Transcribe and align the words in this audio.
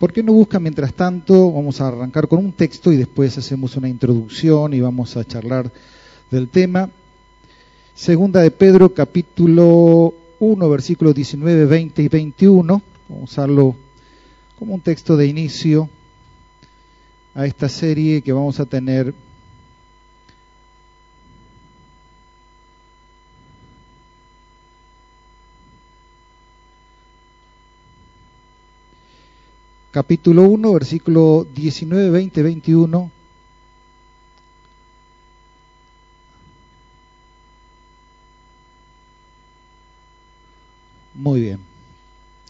¿Por 0.00 0.14
qué 0.14 0.22
no 0.22 0.32
busca 0.32 0.58
mientras 0.58 0.94
tanto? 0.94 1.52
Vamos 1.52 1.78
a 1.78 1.88
arrancar 1.88 2.26
con 2.26 2.38
un 2.38 2.52
texto 2.52 2.90
y 2.90 2.96
después 2.96 3.36
hacemos 3.36 3.76
una 3.76 3.86
introducción 3.86 4.72
y 4.72 4.80
vamos 4.80 5.14
a 5.18 5.26
charlar 5.26 5.70
del 6.30 6.48
tema. 6.48 6.88
Segunda 7.94 8.40
de 8.40 8.50
Pedro, 8.50 8.94
capítulo 8.94 10.14
1, 10.38 10.70
versículos 10.70 11.14
19, 11.14 11.66
20 11.66 12.02
y 12.02 12.08
21. 12.08 12.82
Vamos 13.10 13.20
a 13.20 13.24
usarlo 13.24 13.76
como 14.58 14.74
un 14.74 14.80
texto 14.80 15.18
de 15.18 15.26
inicio 15.26 15.90
a 17.34 17.44
esta 17.44 17.68
serie 17.68 18.22
que 18.22 18.32
vamos 18.32 18.58
a 18.58 18.64
tener 18.64 19.12
capítulo 29.90 30.44
1, 30.44 30.72
versículo 30.72 31.46
19, 31.52 32.10
20, 32.10 32.42
21. 32.42 33.10
Muy 41.14 41.40
bien. 41.40 41.60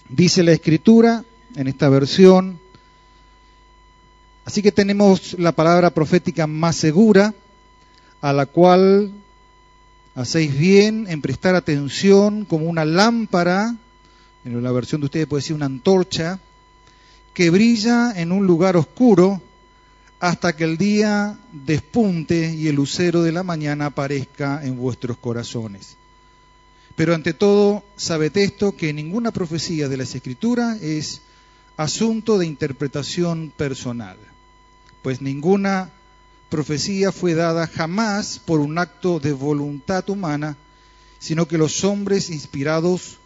Dice 0.09 0.43
la 0.43 0.53
escritura 0.53 1.25
en 1.57 1.67
esta 1.67 1.89
versión, 1.89 2.59
así 4.45 4.63
que 4.63 4.71
tenemos 4.71 5.39
la 5.39 5.53
palabra 5.53 5.91
profética 5.91 6.47
más 6.47 6.77
segura, 6.77 7.35
a 8.21 8.33
la 8.33 8.47
cual 8.47 9.13
hacéis 10.15 10.57
bien 10.57 11.07
en 11.09 11.23
prestar 11.23 11.55
atención 11.55 12.45
como 12.45 12.67
una 12.67 12.85
lámpara, 12.85 13.77
en 14.45 14.63
la 14.63 14.73
versión 14.73 15.01
de 15.01 15.07
ustedes 15.07 15.27
puede 15.27 15.41
decir 15.41 15.57
una 15.57 15.67
antorcha, 15.67 16.39
que 17.35 17.51
brilla 17.51 18.13
en 18.17 18.33
un 18.33 18.47
lugar 18.47 18.77
oscuro 18.77 19.41
hasta 20.21 20.55
que 20.55 20.65
el 20.65 20.77
día 20.77 21.39
despunte 21.53 22.55
y 22.55 22.69
el 22.69 22.77
lucero 22.77 23.23
de 23.23 23.33
la 23.33 23.43
mañana 23.43 23.87
aparezca 23.87 24.61
en 24.65 24.77
vuestros 24.77 25.17
corazones. 25.17 25.97
Pero 26.95 27.15
ante 27.15 27.33
todo, 27.33 27.83
sabed 27.97 28.37
esto, 28.37 28.77
que 28.77 28.93
ninguna 28.93 29.31
profecía 29.31 29.89
de 29.89 29.97
las 29.97 30.15
Escrituras 30.15 30.83
es 30.83 31.23
asunto 31.79 32.37
de 32.37 32.47
interpretación 32.47 33.53
personal, 33.57 34.19
pues 35.03 35.23
ninguna 35.23 35.91
profecía 36.51 37.13
fue 37.13 37.33
dada 37.33 37.67
jamás 37.67 38.39
por 38.39 38.61
un 38.61 38.77
acto 38.77 39.21
de 39.21 39.33
voluntad 39.33 40.11
humana, 40.11 40.59
sino 41.19 41.49
que 41.49 41.57
los 41.57 41.85
hombres 41.85 42.29
inspirados 42.29 43.17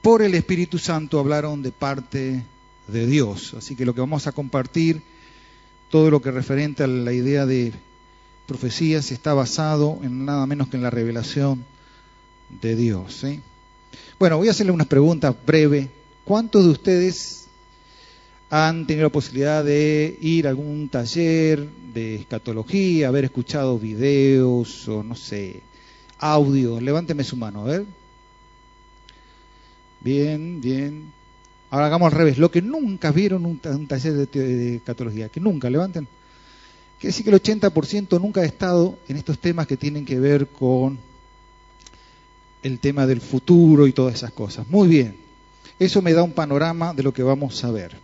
por 0.00 0.22
el 0.22 0.34
Espíritu 0.34 0.78
Santo 0.78 1.18
hablaron 1.18 1.62
de 1.62 1.72
parte 1.72 2.42
de 2.88 3.06
Dios. 3.06 3.54
Así 3.54 3.76
que 3.76 3.84
lo 3.84 3.94
que 3.94 4.00
vamos 4.00 4.26
a 4.26 4.32
compartir, 4.32 5.02
todo 5.90 6.10
lo 6.10 6.20
que 6.20 6.30
referente 6.30 6.84
a 6.84 6.86
la 6.86 7.12
idea 7.12 7.46
de 7.46 7.72
profecías, 8.46 9.10
está 9.10 9.34
basado 9.34 9.98
en 10.02 10.24
nada 10.24 10.46
menos 10.46 10.68
que 10.68 10.76
en 10.76 10.82
la 10.82 10.90
revelación 10.90 11.64
de 12.60 12.76
Dios. 12.76 13.24
Bueno, 14.18 14.36
voy 14.38 14.48
a 14.48 14.52
hacerle 14.52 14.72
unas 14.72 14.86
preguntas 14.86 15.34
breves. 15.46 15.88
¿Cuántos 16.24 16.64
de 16.64 16.70
ustedes 16.70 17.46
han 18.50 18.86
tenido 18.86 19.06
la 19.06 19.12
posibilidad 19.12 19.64
de 19.64 20.18
ir 20.20 20.46
a 20.46 20.50
algún 20.50 20.88
taller 20.88 21.68
de 21.92 22.16
escatología, 22.16 23.08
haber 23.08 23.24
escuchado 23.24 23.78
videos 23.78 24.88
o 24.88 25.02
no 25.02 25.14
sé, 25.14 25.62
audio? 26.18 26.80
Levánteme 26.80 27.24
su 27.24 27.36
mano, 27.36 27.62
a 27.62 27.64
ver. 27.64 27.86
Bien, 30.00 30.60
bien. 30.60 31.12
Ahora 31.74 31.86
hagamos 31.86 32.12
al 32.12 32.18
revés. 32.18 32.38
Lo 32.38 32.52
que 32.52 32.62
nunca 32.62 33.10
vieron 33.10 33.44
un, 33.44 33.60
un 33.64 33.86
taller 33.88 34.12
de, 34.12 34.26
de, 34.26 34.76
escatología, 34.76 35.28
que 35.28 35.40
nunca 35.40 35.68
levanten. 35.68 36.06
Quiere 37.00 37.08
decir 37.08 37.24
que 37.24 37.30
el 37.32 37.42
80% 37.42 38.20
nunca 38.20 38.42
ha 38.42 38.44
estado 38.44 38.96
en 39.08 39.16
estos 39.16 39.40
temas 39.40 39.66
que 39.66 39.76
tienen 39.76 40.04
que 40.04 40.20
ver 40.20 40.46
con 40.46 40.96
el 42.62 42.78
tema 42.78 43.08
del 43.08 43.20
futuro 43.20 43.88
y 43.88 43.92
todas 43.92 44.14
esas 44.14 44.30
cosas. 44.30 44.68
Muy 44.68 44.86
bien, 44.86 45.16
eso 45.80 46.00
me 46.00 46.12
da 46.12 46.22
un 46.22 46.30
panorama 46.30 46.94
de 46.94 47.02
lo 47.02 47.12
que 47.12 47.24
vamos 47.24 47.64
a 47.64 47.72
ver. 47.72 47.96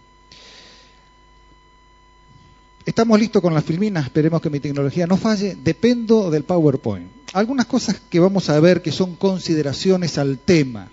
Estamos 2.85 3.21
listos 3.21 3.41
con 3.41 3.55
las 3.55 3.63
filminas, 3.63 4.07
esperemos 4.07 4.43
que 4.43 4.51
mi 4.51 4.59
tecnología 4.59 5.07
no 5.07 5.17
falle. 5.17 5.57
Dependo 5.63 6.29
del 6.29 6.43
PowerPoint. 6.43 7.09
Algunas 7.35 7.67
cosas 7.67 8.01
que 8.11 8.19
vamos 8.19 8.51
a 8.51 8.59
ver 8.59 8.83
que 8.83 8.91
son 8.91 9.15
consideraciones 9.15 10.19
al 10.19 10.41
tema. 10.41 10.91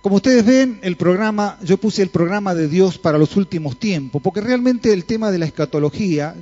Como 0.00 0.16
ustedes 0.16 0.46
ven, 0.46 0.78
el 0.82 0.96
programa, 0.96 1.58
yo 1.64 1.76
puse 1.76 2.02
el 2.02 2.10
programa 2.10 2.54
de 2.54 2.68
Dios 2.68 2.98
para 2.98 3.18
los 3.18 3.36
últimos 3.36 3.78
tiempos, 3.78 4.22
porque 4.22 4.40
realmente 4.40 4.92
el 4.92 5.04
tema 5.04 5.32
de 5.32 5.38
la 5.38 5.46
escatología, 5.46 6.36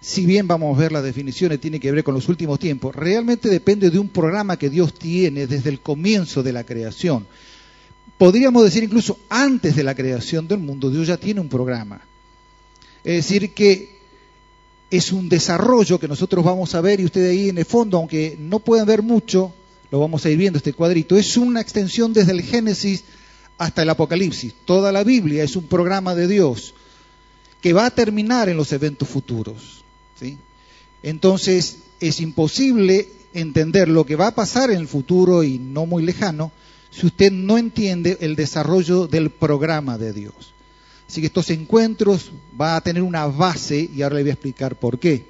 si 0.00 0.24
bien 0.24 0.48
vamos 0.48 0.76
a 0.76 0.80
ver 0.80 0.92
las 0.92 1.04
definiciones, 1.04 1.60
tiene 1.60 1.78
que 1.78 1.92
ver 1.92 2.02
con 2.02 2.14
los 2.14 2.28
últimos 2.30 2.58
tiempos, 2.58 2.96
realmente 2.96 3.50
depende 3.50 3.90
de 3.90 3.98
un 3.98 4.08
programa 4.08 4.58
que 4.58 4.70
Dios 4.70 4.94
tiene 4.94 5.46
desde 5.46 5.68
el 5.68 5.80
comienzo 5.80 6.42
de 6.42 6.54
la 6.54 6.64
creación. 6.64 7.26
Podríamos 8.16 8.64
decir 8.64 8.82
incluso 8.82 9.18
antes 9.28 9.76
de 9.76 9.84
la 9.84 9.94
creación 9.94 10.48
del 10.48 10.58
mundo, 10.58 10.90
Dios 10.90 11.06
ya 11.06 11.18
tiene 11.18 11.40
un 11.40 11.50
programa. 11.50 12.00
Es 13.04 13.28
decir, 13.28 13.52
que 13.52 14.00
es 14.90 15.12
un 15.12 15.28
desarrollo 15.28 16.00
que 16.00 16.08
nosotros 16.08 16.44
vamos 16.44 16.74
a 16.74 16.80
ver 16.80 17.00
y 17.00 17.04
ustedes 17.04 17.30
ahí 17.30 17.50
en 17.50 17.58
el 17.58 17.64
fondo, 17.66 17.98
aunque 17.98 18.36
no 18.38 18.58
puedan 18.58 18.86
ver 18.86 19.02
mucho, 19.02 19.54
lo 19.90 20.00
vamos 20.00 20.24
a 20.24 20.30
ir 20.30 20.38
viendo 20.38 20.58
este 20.58 20.72
cuadrito, 20.72 21.16
es 21.16 21.36
una 21.36 21.60
extensión 21.60 22.12
desde 22.12 22.32
el 22.32 22.42
Génesis 22.42 23.04
hasta 23.58 23.82
el 23.82 23.90
Apocalipsis. 23.90 24.54
Toda 24.64 24.92
la 24.92 25.04
Biblia 25.04 25.42
es 25.42 25.56
un 25.56 25.66
programa 25.66 26.14
de 26.14 26.28
Dios 26.28 26.74
que 27.60 27.72
va 27.72 27.86
a 27.86 27.90
terminar 27.90 28.48
en 28.48 28.56
los 28.56 28.72
eventos 28.72 29.08
futuros. 29.08 29.84
Entonces 31.02 31.78
es 31.98 32.20
imposible 32.20 33.08
entender 33.32 33.88
lo 33.88 34.04
que 34.04 34.16
va 34.16 34.28
a 34.28 34.34
pasar 34.34 34.70
en 34.70 34.78
el 34.78 34.88
futuro 34.88 35.42
y 35.42 35.58
no 35.58 35.86
muy 35.86 36.02
lejano 36.02 36.52
si 36.90 37.06
usted 37.06 37.30
no 37.32 37.58
entiende 37.58 38.18
el 38.20 38.36
desarrollo 38.36 39.06
del 39.06 39.30
programa 39.30 39.98
de 39.98 40.12
Dios. 40.12 40.54
Así 41.08 41.20
que 41.20 41.26
estos 41.26 41.50
encuentros 41.50 42.30
van 42.52 42.76
a 42.76 42.80
tener 42.80 43.02
una 43.02 43.26
base 43.26 43.88
y 43.92 44.02
ahora 44.02 44.16
le 44.16 44.22
voy 44.22 44.30
a 44.30 44.34
explicar 44.34 44.76
por 44.76 44.98
qué. 44.98 45.26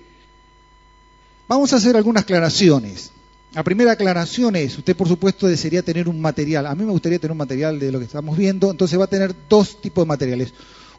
Vamos 1.48 1.72
a 1.72 1.76
hacer 1.76 1.96
algunas 1.96 2.22
aclaraciones. 2.22 3.12
La 3.52 3.64
primera 3.64 3.92
aclaración 3.92 4.54
es, 4.54 4.78
usted 4.78 4.96
por 4.96 5.08
supuesto 5.08 5.48
desearía 5.48 5.82
tener 5.82 6.08
un 6.08 6.20
material. 6.20 6.66
A 6.66 6.74
mí 6.74 6.84
me 6.84 6.92
gustaría 6.92 7.18
tener 7.18 7.32
un 7.32 7.38
material 7.38 7.80
de 7.80 7.90
lo 7.90 7.98
que 7.98 8.04
estamos 8.04 8.38
viendo, 8.38 8.70
entonces 8.70 8.98
va 8.98 9.04
a 9.04 9.08
tener 9.08 9.34
dos 9.48 9.80
tipos 9.80 10.04
de 10.04 10.08
materiales. 10.08 10.54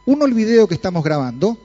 Uno, 0.05 0.25
el 0.25 0.33
video 0.33 0.67
que 0.67 0.73
estamos 0.73 1.03
grabando, 1.03 1.57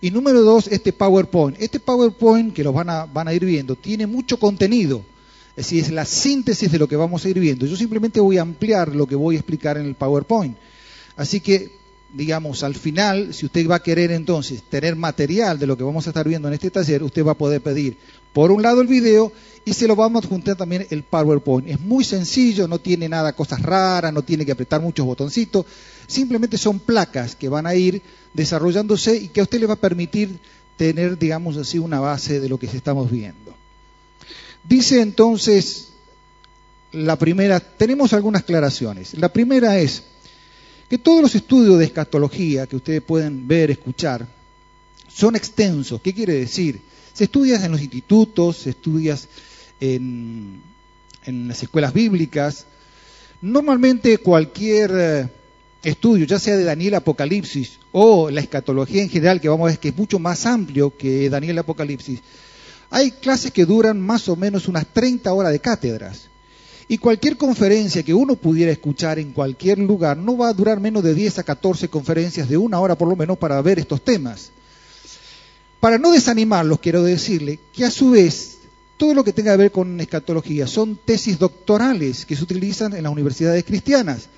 y 0.00 0.10
número 0.10 0.42
dos, 0.42 0.66
este 0.66 0.92
PowerPoint. 0.92 1.56
Este 1.60 1.78
PowerPoint 1.78 2.52
que 2.52 2.64
los 2.64 2.74
van 2.74 2.90
a, 2.90 3.04
van 3.04 3.28
a 3.28 3.34
ir 3.34 3.44
viendo 3.44 3.76
tiene 3.76 4.08
mucho 4.08 4.36
contenido. 4.36 5.04
Es 5.50 5.66
decir, 5.66 5.84
es 5.84 5.92
la 5.92 6.04
síntesis 6.04 6.72
de 6.72 6.78
lo 6.78 6.88
que 6.88 6.96
vamos 6.96 7.24
a 7.24 7.28
ir 7.28 7.38
viendo. 7.38 7.64
Yo 7.66 7.76
simplemente 7.76 8.18
voy 8.18 8.38
a 8.38 8.42
ampliar 8.42 8.96
lo 8.96 9.06
que 9.06 9.14
voy 9.14 9.36
a 9.36 9.38
explicar 9.38 9.76
en 9.76 9.86
el 9.86 9.94
PowerPoint. 9.94 10.56
Así 11.14 11.38
que, 11.38 11.70
digamos, 12.12 12.64
al 12.64 12.74
final, 12.74 13.32
si 13.32 13.46
usted 13.46 13.68
va 13.68 13.76
a 13.76 13.82
querer 13.82 14.10
entonces 14.10 14.64
tener 14.64 14.96
material 14.96 15.60
de 15.60 15.68
lo 15.68 15.76
que 15.76 15.84
vamos 15.84 16.04
a 16.08 16.10
estar 16.10 16.26
viendo 16.26 16.48
en 16.48 16.54
este 16.54 16.72
taller, 16.72 17.04
usted 17.04 17.24
va 17.24 17.32
a 17.32 17.38
poder 17.38 17.60
pedir, 17.60 17.96
por 18.32 18.50
un 18.50 18.62
lado, 18.62 18.80
el 18.80 18.86
video 18.86 19.32
y 19.64 19.74
se 19.74 19.86
lo 19.86 19.94
vamos 19.94 20.24
a 20.24 20.28
juntar 20.28 20.56
también 20.56 20.86
el 20.90 21.04
PowerPoint. 21.04 21.68
Es 21.68 21.80
muy 21.80 22.04
sencillo, 22.04 22.66
no 22.66 22.80
tiene 22.80 23.08
nada, 23.08 23.34
cosas 23.34 23.62
raras, 23.62 24.12
no 24.12 24.22
tiene 24.22 24.44
que 24.44 24.52
apretar 24.52 24.80
muchos 24.80 25.06
botoncitos. 25.06 25.66
Simplemente 26.06 26.58
son 26.58 26.80
placas 26.80 27.36
que 27.36 27.48
van 27.48 27.66
a 27.66 27.74
ir 27.74 28.02
desarrollándose 28.34 29.16
y 29.16 29.28
que 29.28 29.40
a 29.40 29.44
usted 29.44 29.60
le 29.60 29.66
va 29.66 29.74
a 29.74 29.80
permitir 29.80 30.38
tener, 30.76 31.18
digamos 31.18 31.56
así, 31.56 31.78
una 31.78 32.00
base 32.00 32.40
de 32.40 32.48
lo 32.48 32.58
que 32.58 32.66
estamos 32.66 33.10
viendo. 33.10 33.54
Dice 34.64 35.00
entonces 35.00 35.88
la 36.92 37.16
primera, 37.16 37.60
tenemos 37.60 38.12
algunas 38.12 38.42
aclaraciones. 38.42 39.14
La 39.14 39.32
primera 39.32 39.78
es 39.78 40.02
que 40.88 40.98
todos 40.98 41.22
los 41.22 41.34
estudios 41.34 41.78
de 41.78 41.86
escatología 41.86 42.66
que 42.66 42.76
ustedes 42.76 43.02
pueden 43.02 43.46
ver, 43.48 43.70
escuchar, 43.70 44.26
son 45.08 45.36
extensos. 45.36 46.00
¿Qué 46.02 46.12
quiere 46.12 46.34
decir? 46.34 46.80
Se 47.12 47.24
estudia 47.24 47.56
en 47.64 47.72
los 47.72 47.80
institutos, 47.80 48.58
se 48.58 48.70
estudia 48.70 49.18
en, 49.80 50.62
en 51.24 51.48
las 51.48 51.62
escuelas 51.62 51.92
bíblicas. 51.92 52.66
Normalmente 53.40 54.18
cualquier 54.18 54.90
eh, 54.94 55.28
estudio, 55.82 56.26
ya 56.26 56.38
sea 56.38 56.56
de 56.56 56.64
Daniel 56.64 56.94
Apocalipsis 56.94 57.78
o 57.92 58.30
la 58.30 58.40
escatología 58.40 59.02
en 59.02 59.10
general, 59.10 59.40
que 59.40 59.48
vamos 59.48 59.66
a 59.66 59.70
ver 59.70 59.78
que 59.78 59.88
es 59.88 59.96
mucho 59.96 60.18
más 60.18 60.46
amplio 60.46 60.96
que 60.96 61.28
Daniel 61.28 61.58
Apocalipsis, 61.58 62.20
hay 62.90 63.10
clases 63.10 63.50
que 63.50 63.64
duran 63.64 64.00
más 64.00 64.28
o 64.28 64.36
menos 64.36 64.68
unas 64.68 64.86
30 64.86 65.32
horas 65.32 65.52
de 65.52 65.60
cátedras. 65.60 66.28
Y 66.88 66.98
cualquier 66.98 67.36
conferencia 67.36 68.02
que 68.02 68.12
uno 68.12 68.36
pudiera 68.36 68.70
escuchar 68.70 69.18
en 69.18 69.32
cualquier 69.32 69.78
lugar 69.78 70.16
no 70.16 70.36
va 70.36 70.48
a 70.48 70.52
durar 70.52 70.78
menos 70.78 71.02
de 71.02 71.14
10 71.14 71.38
a 71.38 71.42
14 71.42 71.88
conferencias 71.88 72.48
de 72.48 72.58
una 72.58 72.80
hora 72.80 72.96
por 72.96 73.08
lo 73.08 73.16
menos 73.16 73.38
para 73.38 73.60
ver 73.62 73.78
estos 73.78 74.02
temas. 74.02 74.50
Para 75.82 75.98
no 75.98 76.12
desanimarlos, 76.12 76.78
quiero 76.78 77.02
decirle 77.02 77.58
que 77.72 77.84
a 77.84 77.90
su 77.90 78.12
vez 78.12 78.58
todo 78.96 79.14
lo 79.14 79.24
que 79.24 79.32
tenga 79.32 79.50
que 79.50 79.62
ver 79.64 79.72
con 79.72 80.00
escatología 80.00 80.68
son 80.68 80.94
tesis 80.94 81.40
doctorales 81.40 82.24
que 82.24 82.36
se 82.36 82.44
utilizan 82.44 82.94
en 82.94 83.02
las 83.02 83.10
universidades 83.10 83.64
cristianas. 83.64 84.28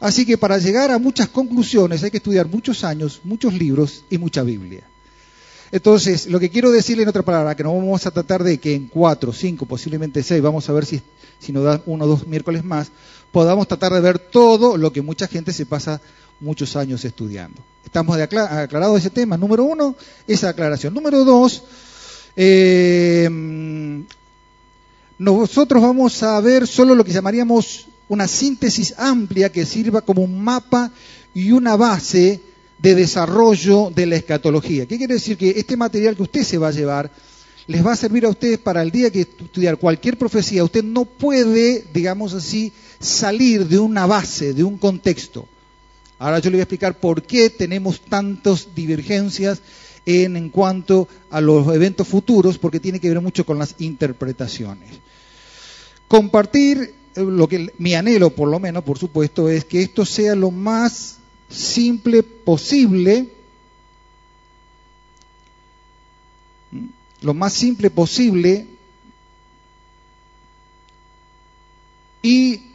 Así 0.00 0.26
que 0.26 0.36
para 0.36 0.58
llegar 0.58 0.90
a 0.90 0.98
muchas 0.98 1.28
conclusiones 1.28 2.02
hay 2.02 2.10
que 2.10 2.16
estudiar 2.16 2.48
muchos 2.48 2.82
años, 2.82 3.20
muchos 3.22 3.54
libros 3.54 4.04
y 4.10 4.18
mucha 4.18 4.42
Biblia. 4.42 4.82
Entonces, 5.70 6.26
lo 6.26 6.40
que 6.40 6.50
quiero 6.50 6.72
decirle 6.72 7.04
en 7.04 7.10
otra 7.10 7.22
palabra, 7.22 7.54
que 7.54 7.62
no 7.62 7.76
vamos 7.76 8.04
a 8.04 8.10
tratar 8.10 8.42
de 8.42 8.58
que 8.58 8.74
en 8.74 8.88
cuatro, 8.88 9.32
cinco, 9.32 9.66
posiblemente 9.66 10.20
seis, 10.24 10.42
vamos 10.42 10.68
a 10.68 10.72
ver 10.72 10.84
si, 10.84 11.00
si 11.38 11.52
nos 11.52 11.62
dan 11.62 11.80
uno 11.86 12.06
o 12.06 12.08
dos 12.08 12.26
miércoles 12.26 12.64
más, 12.64 12.90
podamos 13.30 13.68
tratar 13.68 13.92
de 13.92 14.00
ver 14.00 14.18
todo 14.18 14.76
lo 14.76 14.92
que 14.92 15.00
mucha 15.00 15.28
gente 15.28 15.52
se 15.52 15.64
pasa 15.64 16.00
muchos 16.42 16.76
años 16.76 17.04
estudiando. 17.04 17.62
¿Estamos 17.84 18.16
de 18.16 18.24
aclarado 18.24 18.96
ese 18.96 19.10
tema? 19.10 19.36
Número 19.36 19.64
uno, 19.64 19.96
esa 20.26 20.50
aclaración. 20.50 20.92
Número 20.92 21.24
dos, 21.24 21.62
eh, 22.36 23.28
nosotros 25.18 25.82
vamos 25.82 26.22
a 26.22 26.40
ver 26.40 26.66
solo 26.66 26.94
lo 26.94 27.04
que 27.04 27.12
llamaríamos 27.12 27.86
una 28.08 28.26
síntesis 28.28 28.94
amplia 28.98 29.50
que 29.52 29.64
sirva 29.64 30.00
como 30.02 30.22
un 30.22 30.42
mapa 30.42 30.90
y 31.32 31.52
una 31.52 31.76
base 31.76 32.40
de 32.78 32.94
desarrollo 32.94 33.90
de 33.94 34.06
la 34.06 34.16
escatología. 34.16 34.86
¿Qué 34.86 34.98
quiere 34.98 35.14
decir? 35.14 35.36
Que 35.36 35.50
este 35.50 35.76
material 35.76 36.16
que 36.16 36.22
usted 36.22 36.42
se 36.42 36.58
va 36.58 36.68
a 36.68 36.72
llevar 36.72 37.10
les 37.66 37.86
va 37.86 37.92
a 37.92 37.96
servir 37.96 38.24
a 38.24 38.28
ustedes 38.28 38.58
para 38.58 38.82
el 38.82 38.90
día 38.90 39.10
que 39.10 39.20
estudiar 39.20 39.76
cualquier 39.76 40.18
profecía. 40.18 40.64
Usted 40.64 40.82
no 40.82 41.04
puede, 41.04 41.84
digamos 41.94 42.34
así, 42.34 42.72
salir 42.98 43.66
de 43.68 43.78
una 43.78 44.06
base, 44.06 44.52
de 44.52 44.64
un 44.64 44.78
contexto. 44.78 45.46
Ahora 46.22 46.38
yo 46.38 46.50
le 46.50 46.58
voy 46.58 46.60
a 46.60 46.62
explicar 46.62 47.00
por 47.00 47.24
qué 47.24 47.50
tenemos 47.50 48.00
tantas 48.00 48.76
divergencias 48.76 49.60
en, 50.06 50.36
en 50.36 50.50
cuanto 50.50 51.08
a 51.30 51.40
los 51.40 51.66
eventos 51.74 52.06
futuros, 52.06 52.58
porque 52.58 52.78
tiene 52.78 53.00
que 53.00 53.08
ver 53.08 53.20
mucho 53.20 53.44
con 53.44 53.58
las 53.58 53.74
interpretaciones. 53.80 55.00
Compartir 56.06 56.94
eh, 57.16 57.22
lo 57.22 57.48
que 57.48 57.72
mi 57.78 57.94
anhelo, 57.94 58.30
por 58.30 58.48
lo 58.48 58.60
menos, 58.60 58.84
por 58.84 58.98
supuesto, 58.98 59.48
es 59.48 59.64
que 59.64 59.82
esto 59.82 60.06
sea 60.06 60.36
lo 60.36 60.52
más 60.52 61.18
simple 61.50 62.22
posible, 62.22 63.28
lo 67.20 67.34
más 67.34 67.52
simple 67.52 67.90
posible, 67.90 68.68
y 72.22 72.71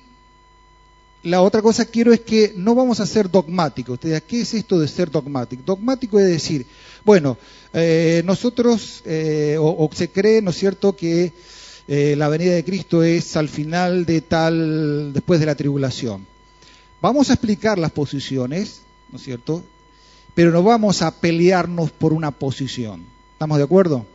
la 1.23 1.41
otra 1.41 1.61
cosa 1.61 1.85
quiero 1.85 2.13
es 2.13 2.21
que 2.21 2.53
no 2.55 2.75
vamos 2.75 2.99
a 2.99 3.05
ser 3.05 3.29
dogmáticos. 3.29 3.95
Ustedes, 3.95 4.21
¿qué 4.23 4.41
es 4.41 4.53
esto 4.53 4.79
de 4.79 4.87
ser 4.87 5.09
dogmático? 5.11 5.63
Dogmático 5.65 6.19
es 6.19 6.27
decir, 6.27 6.65
bueno, 7.03 7.37
eh, 7.73 8.21
nosotros, 8.25 9.01
eh, 9.05 9.57
o, 9.59 9.89
se 9.93 10.09
cree, 10.09 10.41
¿no 10.41 10.51
es 10.51 10.57
cierto?, 10.57 10.95
que 10.95 11.33
eh, 11.87 12.15
la 12.17 12.27
venida 12.29 12.53
de 12.53 12.63
Cristo 12.63 13.03
es 13.03 13.35
al 13.35 13.49
final 13.49 14.05
de 14.05 14.21
tal, 14.21 15.13
después 15.13 15.39
de 15.39 15.45
la 15.45 15.55
tribulación. 15.55 16.25
Vamos 17.01 17.29
a 17.29 17.33
explicar 17.33 17.77
las 17.77 17.91
posiciones, 17.91 18.81
¿no 19.11 19.17
es 19.17 19.23
cierto? 19.23 19.63
Pero 20.33 20.51
no 20.51 20.63
vamos 20.63 21.01
a 21.01 21.11
pelearnos 21.19 21.91
por 21.91 22.13
una 22.13 22.31
posición. 22.31 23.05
¿Estamos 23.33 23.57
de 23.57 23.63
acuerdo? 23.63 24.05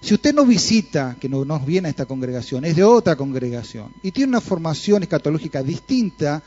Si 0.00 0.14
usted 0.14 0.34
no 0.34 0.46
visita, 0.46 1.16
que 1.20 1.28
no 1.28 1.44
nos 1.44 1.64
viene 1.66 1.88
a 1.88 1.90
esta 1.90 2.06
congregación, 2.06 2.64
es 2.64 2.74
de 2.74 2.84
otra 2.84 3.16
congregación 3.16 3.92
y 4.02 4.12
tiene 4.12 4.30
una 4.30 4.40
formación 4.40 5.02
escatológica 5.02 5.62
distinta 5.62 6.42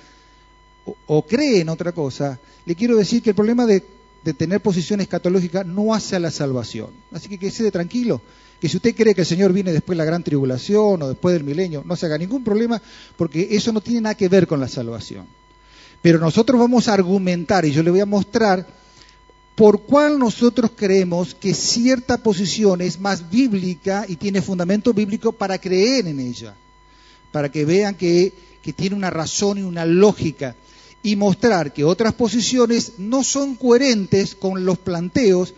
o, 1.05 1.25
cree 1.25 1.61
en 1.61 1.69
otra 1.69 1.91
cosa, 1.91 2.39
le 2.65 2.75
quiero 2.75 2.97
decir 2.97 3.21
que 3.21 3.29
el 3.29 3.35
problema 3.35 3.65
de, 3.65 3.83
tener 4.37 4.61
posición 4.61 5.01
escatológica 5.01 5.63
no 5.63 5.93
hace 5.93 6.15
a 6.15 6.19
la 6.19 6.31
salvación. 6.31 6.89
Así 7.11 7.29
que 7.29 7.37
quede 7.37 7.71
tranquilo, 7.71 8.21
que 8.59 8.67
si 8.67 8.77
usted 8.77 8.95
cree 8.95 9.13
que 9.13 9.21
el 9.21 9.27
Señor 9.27 9.53
viene 9.53 9.71
después 9.71 9.95
de 9.95 10.03
la 10.03 10.05
gran 10.05 10.23
tribulación 10.23 11.01
o 11.01 11.09
después 11.09 11.33
del 11.33 11.43
milenio, 11.43 11.83
no 11.85 11.95
se 11.95 12.05
haga 12.05 12.17
ningún 12.17 12.43
problema 12.43 12.81
porque 13.15 13.49
eso 13.51 13.71
no 13.71 13.81
tiene 13.81 14.01
nada 14.01 14.15
que 14.15 14.29
ver 14.29 14.47
con 14.47 14.59
la 14.59 14.67
salvación. 14.67 15.25
Pero 16.01 16.19
nosotros 16.19 16.59
vamos 16.59 16.87
a 16.87 16.93
argumentar 16.93 17.65
y 17.65 17.71
yo 17.71 17.83
le 17.83 17.91
voy 17.91 17.99
a 17.99 18.05
mostrar 18.05 18.65
por 19.55 19.83
cuál 19.83 20.17
nosotros 20.17 20.71
creemos 20.75 21.35
que 21.35 21.53
cierta 21.53 22.17
posición 22.17 22.81
es 22.81 22.99
más 22.99 23.29
bíblica 23.29 24.05
y 24.07 24.15
tiene 24.15 24.41
fundamento 24.41 24.93
bíblico 24.93 25.31
para 25.31 25.59
creer 25.59 26.07
en 26.07 26.19
ella, 26.19 26.55
para 27.31 27.51
que 27.51 27.63
vean 27.63 27.95
que, 27.95 28.33
que 28.63 28.73
tiene 28.73 28.95
una 28.95 29.09
razón 29.09 29.59
y 29.59 29.61
una 29.61 29.85
lógica, 29.85 30.55
y 31.03 31.15
mostrar 31.15 31.73
que 31.73 31.83
otras 31.83 32.13
posiciones 32.13 32.93
no 32.97 33.23
son 33.23 33.55
coherentes 33.55 34.35
con 34.35 34.65
los 34.65 34.79
planteos, 34.79 35.53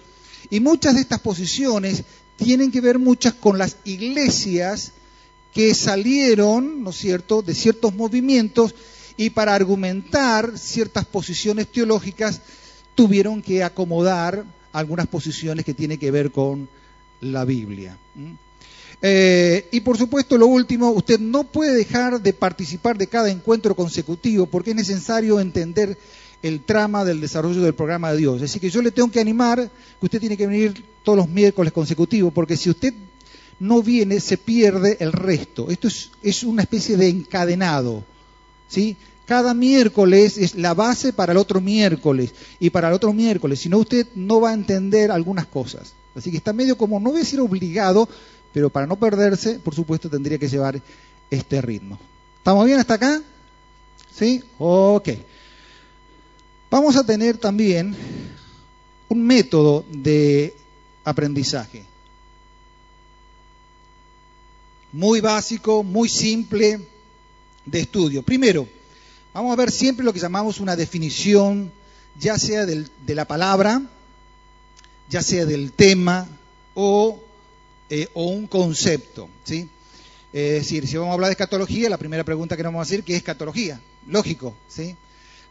y 0.49 0.59
muchas 0.59 0.95
de 0.95 1.01
estas 1.01 1.21
posiciones 1.21 2.03
tienen 2.35 2.71
que 2.71 2.81
ver 2.81 2.99
muchas 2.99 3.33
con 3.33 3.57
las 3.57 3.77
iglesias 3.85 4.91
que 5.53 5.73
salieron, 5.73 6.83
¿no 6.83 6.89
es 6.89 6.97
cierto?, 6.97 7.41
de 7.41 7.55
ciertos 7.55 7.95
movimientos 7.95 8.75
y 9.15 9.29
para 9.29 9.55
argumentar 9.55 10.57
ciertas 10.57 11.05
posiciones 11.05 11.67
teológicas 11.71 12.41
tuvieron 12.95 13.41
que 13.41 13.63
acomodar 13.63 14.45
algunas 14.71 15.07
posiciones 15.07 15.65
que 15.65 15.73
tienen 15.73 15.99
que 15.99 16.11
ver 16.11 16.31
con 16.31 16.67
la 17.21 17.45
Biblia. 17.45 17.97
Eh, 19.01 19.67
y 19.71 19.81
por 19.81 19.97
supuesto, 19.97 20.37
lo 20.37 20.47
último, 20.47 20.89
usted 20.91 21.19
no 21.19 21.43
puede 21.43 21.73
dejar 21.73 22.21
de 22.21 22.33
participar 22.33 22.97
de 22.97 23.07
cada 23.07 23.29
encuentro 23.29 23.75
consecutivo 23.75 24.45
porque 24.45 24.71
es 24.71 24.75
necesario 24.75 25.39
entender 25.39 25.97
el 26.41 26.61
trama 26.61 27.05
del 27.05 27.21
desarrollo 27.21 27.61
del 27.61 27.73
programa 27.73 28.11
de 28.11 28.17
Dios. 28.17 28.41
Así 28.41 28.59
que 28.59 28.69
yo 28.69 28.81
le 28.81 28.91
tengo 28.91 29.11
que 29.11 29.19
animar 29.19 29.69
que 29.99 30.05
usted 30.05 30.19
tiene 30.19 30.37
que 30.37 30.47
venir 30.47 30.83
todos 31.03 31.17
los 31.17 31.29
miércoles 31.29 31.73
consecutivos, 31.73 32.33
porque 32.33 32.57
si 32.57 32.69
usted 32.69 32.93
no 33.59 33.81
viene, 33.81 34.19
se 34.19 34.37
pierde 34.37 34.97
el 34.99 35.11
resto. 35.11 35.69
Esto 35.69 35.87
es, 35.87 36.11
es 36.21 36.43
una 36.43 36.63
especie 36.63 36.97
de 36.97 37.07
encadenado. 37.07 38.03
¿sí? 38.67 38.97
Cada 39.25 39.53
miércoles 39.55 40.37
es 40.37 40.55
la 40.55 40.73
base 40.73 41.11
para 41.11 41.31
el 41.31 41.37
otro 41.37 41.59
miércoles 41.59 42.33
y 42.59 42.69
para 42.69 42.89
el 42.89 42.93
otro 42.93 43.11
miércoles, 43.11 43.59
si 43.59 43.69
no 43.69 43.79
usted 43.79 44.07
no 44.13 44.39
va 44.39 44.51
a 44.51 44.53
entender 44.53 45.11
algunas 45.11 45.47
cosas. 45.47 45.93
Así 46.15 46.31
que 46.31 46.37
está 46.37 46.53
medio 46.53 46.77
como, 46.77 46.99
no 46.99 47.09
voy 47.09 47.17
a 47.17 47.23
decir 47.23 47.39
obligado, 47.39 48.07
pero 48.53 48.69
para 48.69 48.85
no 48.85 48.97
perderse, 48.97 49.59
por 49.59 49.73
supuesto, 49.73 50.09
tendría 50.09 50.37
que 50.37 50.47
llevar 50.47 50.79
este 51.29 51.61
ritmo. 51.61 51.99
¿Estamos 52.37 52.65
bien 52.65 52.79
hasta 52.79 52.93
acá? 52.93 53.21
¿Sí? 54.15 54.43
Ok. 54.59 55.09
Vamos 56.69 56.95
a 56.95 57.05
tener 57.05 57.37
también 57.37 57.95
un 59.09 59.21
método 59.21 59.85
de 59.89 60.55
aprendizaje. 61.03 61.83
Muy 64.91 65.19
básico, 65.19 65.83
muy 65.83 66.07
simple 66.07 66.79
de 67.65 67.79
estudio. 67.79 68.23
Primero, 68.23 68.67
Vamos 69.35 69.51
a 69.51 69.57
ver 69.57 69.69
siempre 69.69 70.05
lo 70.05 70.13
que 70.13 70.19
llamamos 70.21 70.61
una 70.61 70.77
definición, 70.77 71.69
ya 72.17 72.39
sea 72.39 72.65
de 72.65 73.15
la 73.15 73.25
palabra, 73.25 73.81
ya 75.09 75.21
sea 75.21 75.45
del 75.45 75.73
tema 75.73 76.25
o, 76.73 77.21
eh, 77.89 78.07
un 78.13 78.47
concepto. 78.47 79.27
¿sí? 79.43 79.67
Es 80.31 80.53
decir, 80.53 80.87
si 80.87 80.95
vamos 80.95 81.11
a 81.11 81.15
hablar 81.15 81.27
de 81.27 81.33
escatología, 81.33 81.89
la 81.89 81.97
primera 81.97 82.23
pregunta 82.23 82.55
que 82.55 82.63
nos 82.63 82.71
vamos 82.71 82.87
a 82.87 82.89
hacer, 82.89 83.03
¿qué 83.03 83.11
es 83.11 83.17
escatología? 83.17 83.81
Lógico, 84.07 84.55
¿sí? 84.69 84.95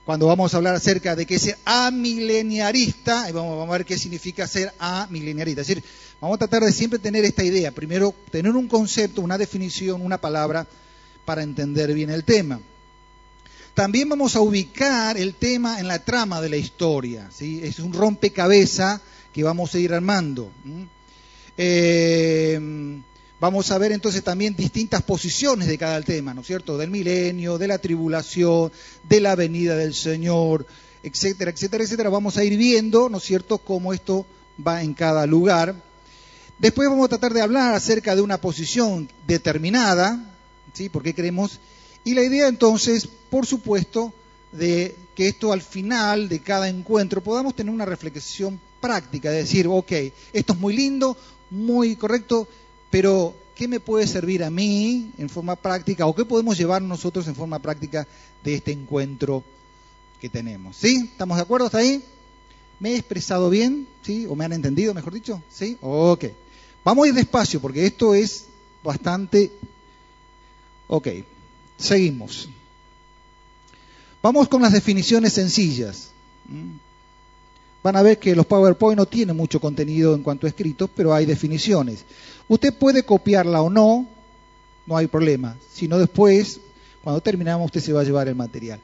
Cuando 0.06 0.28
vamos 0.28 0.54
a 0.54 0.56
hablar 0.56 0.74
acerca 0.74 1.14
de 1.14 1.26
qué 1.26 1.34
es 1.34 1.54
amileniarista, 1.66 3.30
vamos, 3.34 3.58
vamos 3.58 3.68
a 3.68 3.72
ver 3.76 3.84
qué 3.84 3.98
significa 3.98 4.48
ser 4.48 4.72
amileniarista. 4.78 5.60
Es 5.60 5.66
decir, 5.66 5.84
vamos 6.22 6.36
a 6.36 6.38
tratar 6.38 6.64
de 6.64 6.72
siempre 6.72 6.98
tener 6.98 7.26
esta 7.26 7.44
idea. 7.44 7.70
Primero, 7.70 8.14
tener 8.30 8.52
un 8.52 8.66
concepto, 8.66 9.20
una 9.20 9.36
definición, 9.36 10.00
una 10.00 10.16
palabra 10.16 10.66
para 11.26 11.42
entender 11.42 11.92
bien 11.92 12.08
el 12.08 12.24
tema. 12.24 12.60
También 13.74 14.08
vamos 14.08 14.36
a 14.36 14.40
ubicar 14.40 15.18
el 15.18 15.34
tema 15.34 15.80
en 15.80 15.88
la 15.88 15.98
trama 15.98 16.40
de 16.40 16.48
la 16.48 16.56
historia. 16.56 17.28
Es 17.40 17.80
un 17.80 17.92
rompecabezas 17.92 19.00
que 19.32 19.42
vamos 19.42 19.74
a 19.74 19.78
ir 19.80 19.92
armando. 19.92 20.52
Eh, 21.56 22.60
vamos 23.40 23.72
a 23.72 23.78
ver 23.78 23.90
entonces 23.90 24.22
también 24.22 24.54
distintas 24.54 25.02
posiciones 25.02 25.66
de 25.66 25.76
cada 25.76 26.00
tema, 26.02 26.32
¿no 26.32 26.42
es 26.42 26.46
cierto? 26.46 26.78
Del 26.78 26.90
milenio, 26.90 27.58
de 27.58 27.66
la 27.66 27.78
tribulación, 27.78 28.70
de 29.08 29.20
la 29.20 29.34
venida 29.34 29.76
del 29.76 29.92
Señor, 29.92 30.66
etcétera, 31.02 31.50
etcétera, 31.50 31.82
etcétera. 31.82 32.10
Vamos 32.10 32.36
a 32.36 32.44
ir 32.44 32.56
viendo, 32.56 33.08
¿no 33.08 33.18
es 33.18 33.24
cierto?, 33.24 33.58
cómo 33.58 33.92
esto 33.92 34.24
va 34.64 34.84
en 34.84 34.94
cada 34.94 35.26
lugar. 35.26 35.74
Después 36.60 36.88
vamos 36.88 37.06
a 37.06 37.08
tratar 37.08 37.34
de 37.34 37.42
hablar 37.42 37.74
acerca 37.74 38.14
de 38.14 38.22
una 38.22 38.40
posición 38.40 39.10
determinada, 39.26 40.32
¿sí? 40.72 40.88
Porque 40.88 41.12
creemos 41.12 41.58
y 42.04 42.14
la 42.14 42.22
idea 42.22 42.48
entonces, 42.48 43.08
por 43.30 43.46
supuesto, 43.46 44.12
de 44.52 44.94
que 45.14 45.28
esto 45.28 45.52
al 45.52 45.62
final 45.62 46.28
de 46.28 46.40
cada 46.40 46.68
encuentro 46.68 47.22
podamos 47.22 47.54
tener 47.54 47.72
una 47.72 47.84
reflexión 47.84 48.60
práctica, 48.80 49.30
de 49.30 49.38
decir, 49.38 49.66
ok, 49.68 49.92
esto 50.32 50.52
es 50.52 50.58
muy 50.58 50.76
lindo, 50.76 51.16
muy 51.50 51.96
correcto, 51.96 52.46
pero 52.90 53.34
¿qué 53.54 53.66
me 53.68 53.80
puede 53.80 54.06
servir 54.06 54.44
a 54.44 54.50
mí 54.50 55.12
en 55.18 55.28
forma 55.28 55.56
práctica 55.56 56.06
o 56.06 56.14
qué 56.14 56.24
podemos 56.24 56.58
llevar 56.58 56.82
nosotros 56.82 57.26
en 57.26 57.34
forma 57.34 57.58
práctica 57.58 58.06
de 58.42 58.54
este 58.54 58.72
encuentro 58.72 59.42
que 60.20 60.28
tenemos? 60.28 60.76
¿Sí? 60.76 61.08
¿Estamos 61.10 61.36
de 61.36 61.42
acuerdo 61.42 61.66
hasta 61.66 61.78
ahí? 61.78 62.02
¿Me 62.80 62.90
he 62.90 62.96
expresado 62.96 63.48
bien? 63.50 63.86
¿Sí? 64.02 64.26
¿O 64.28 64.34
me 64.34 64.44
han 64.44 64.52
entendido, 64.52 64.92
mejor 64.92 65.14
dicho? 65.14 65.42
¿Sí? 65.50 65.78
Ok. 65.80 66.26
Vamos 66.84 67.06
a 67.06 67.08
ir 67.08 67.14
despacio 67.14 67.60
porque 67.60 67.86
esto 67.86 68.14
es 68.14 68.46
bastante... 68.82 69.50
Ok. 70.86 71.08
Seguimos. 71.76 72.48
Vamos 74.22 74.48
con 74.48 74.62
las 74.62 74.72
definiciones 74.72 75.34
sencillas. 75.34 76.10
Van 77.82 77.96
a 77.96 78.02
ver 78.02 78.18
que 78.18 78.34
los 78.34 78.46
PowerPoint 78.46 78.98
no 78.98 79.06
tienen 79.06 79.36
mucho 79.36 79.60
contenido 79.60 80.14
en 80.14 80.22
cuanto 80.22 80.46
a 80.46 80.48
escritos, 80.48 80.88
pero 80.94 81.12
hay 81.12 81.26
definiciones. 81.26 82.04
Usted 82.48 82.72
puede 82.72 83.02
copiarla 83.04 83.60
o 83.60 83.68
no, 83.68 84.06
no 84.86 84.96
hay 84.96 85.06
problema. 85.06 85.56
Si 85.72 85.88
no 85.88 85.98
después, 85.98 86.60
cuando 87.02 87.20
terminamos, 87.20 87.66
usted 87.66 87.82
se 87.82 87.92
va 87.92 88.00
a 88.00 88.04
llevar 88.04 88.28
el 88.28 88.34
material. 88.34 88.80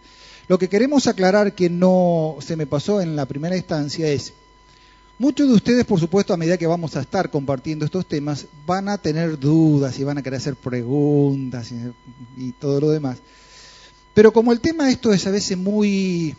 Lo 0.49 0.59
que 0.59 0.69
queremos 0.69 1.07
aclarar 1.07 1.55
que 1.55 1.71
no 1.71 2.37
se 2.41 2.57
me 2.57 2.67
pasó 2.67 3.01
en 3.01 3.17
la 3.17 3.25
primera 3.25 3.57
instancia 3.57 4.09
es, 4.09 4.35
muchos 5.21 5.49
de 5.49 5.55
ustedes, 5.55 5.85
por 5.85 6.01
supuesto, 6.01 6.33
a 6.33 6.39
medida 6.39 6.57
que 6.57 6.67
vamos 6.67 6.97
a 6.97 7.03
estar 7.03 7.31
compartiendo 7.31 7.85
estos 7.85 8.07
temas, 8.07 8.47
van 8.65 8.89
a 8.89 8.97
tener 8.97 9.39
dudas 9.39 9.99
y 9.99 10.03
van 10.03 10.17
a 10.17 10.23
querer 10.23 10.39
hacer 10.39 10.57
preguntas 10.57 11.71
y, 12.39 12.53
todo 12.53 12.81
lo 12.81 12.91
demás. 12.91 13.19
Pero 14.15 14.33
como 14.33 14.51
el 14.51 14.61
tema 14.61 14.91
esto 14.91 15.13
es 15.13 15.27
a 15.27 15.31
veces 15.31 15.59
muy, 15.59 16.35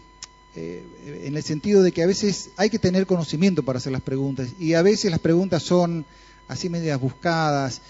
eh, 0.55 0.83
en 1.23 1.37
el 1.37 1.43
sentido 1.43 1.83
de 1.83 1.91
que 1.91 2.01
a 2.01 2.07
veces 2.07 2.49
hay 2.57 2.71
que 2.71 2.79
tener 2.79 3.05
conocimiento 3.05 3.61
para 3.61 3.77
hacer 3.77 3.91
las 3.91 4.01
preguntas 4.01 4.49
y 4.59 4.73
a 4.73 4.81
veces 4.81 5.11
las 5.11 5.19
preguntas 5.19 5.61
son 5.61 6.03
así 6.47 6.67
medias 6.67 6.99
buscadas, 6.99 7.81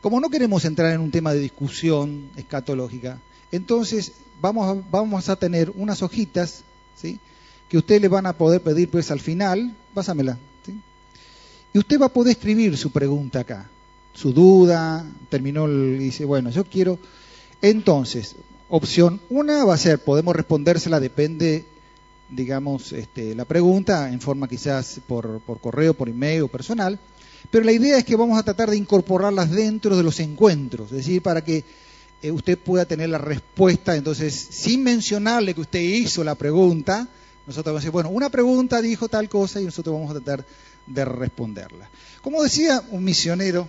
como 0.00 0.20
no 0.20 0.30
queremos 0.30 0.64
entrar 0.64 0.92
en 0.92 1.00
un 1.00 1.10
tema 1.10 1.32
de 1.32 1.40
discusión 1.40 2.30
escatológica, 2.36 3.18
entonces 3.50 4.12
vamos 4.40 4.68
a, 4.68 4.80
vamos 4.88 5.28
a 5.28 5.34
tener 5.34 5.72
unas 5.74 6.00
hojitas, 6.00 6.62
¿sí? 6.94 7.18
Que 7.68 7.78
usted 7.78 8.00
le 8.00 8.08
van 8.08 8.26
a 8.26 8.32
poder 8.32 8.62
pedir 8.62 8.90
pues 8.90 9.10
al 9.10 9.20
final, 9.20 9.74
pásamela, 9.94 10.38
y 11.72 11.78
usted 11.78 12.00
va 12.00 12.06
a 12.06 12.12
poder 12.12 12.32
escribir 12.32 12.76
su 12.76 12.90
pregunta 12.90 13.40
acá, 13.40 13.68
su 14.14 14.32
duda, 14.32 15.04
terminó 15.28 15.68
y 15.68 15.98
dice, 15.98 16.24
bueno, 16.24 16.50
yo 16.50 16.64
quiero, 16.64 16.98
entonces, 17.60 18.36
opción 18.68 19.20
una 19.28 19.64
va 19.64 19.74
a 19.74 19.78
ser, 19.78 19.98
podemos 19.98 20.34
respondérsela, 20.34 20.98
depende, 20.98 21.66
digamos, 22.30 22.92
este, 22.92 23.34
la 23.34 23.44
pregunta 23.44 24.10
en 24.10 24.20
forma 24.20 24.48
quizás 24.48 25.00
por, 25.06 25.40
por 25.40 25.60
correo, 25.60 25.94
por 25.94 26.08
email 26.08 26.42
o 26.42 26.48
personal, 26.48 26.98
pero 27.50 27.64
la 27.64 27.72
idea 27.72 27.98
es 27.98 28.04
que 28.04 28.16
vamos 28.16 28.38
a 28.38 28.42
tratar 28.42 28.70
de 28.70 28.76
incorporarlas 28.76 29.50
dentro 29.50 29.96
de 29.96 30.02
los 30.02 30.20
encuentros, 30.20 30.90
es 30.90 30.98
decir, 30.98 31.22
para 31.22 31.44
que 31.44 31.64
eh, 32.22 32.32
usted 32.32 32.58
pueda 32.58 32.86
tener 32.86 33.10
la 33.10 33.18
respuesta, 33.18 33.94
entonces, 33.94 34.34
sin 34.34 34.82
mencionarle 34.82 35.54
que 35.54 35.60
usted 35.60 35.80
hizo 35.80 36.24
la 36.24 36.34
pregunta, 36.34 37.08
nosotros 37.48 37.72
vamos 37.72 37.78
a 37.78 37.80
decir, 37.80 37.92
bueno, 37.92 38.10
una 38.10 38.28
pregunta 38.28 38.82
dijo 38.82 39.08
tal 39.08 39.26
cosa 39.30 39.58
y 39.58 39.64
nosotros 39.64 39.94
vamos 39.94 40.10
a 40.10 40.20
tratar 40.20 40.44
de 40.86 41.04
responderla. 41.06 41.88
Como 42.20 42.42
decía 42.42 42.84
un 42.90 43.02
misionero 43.02 43.66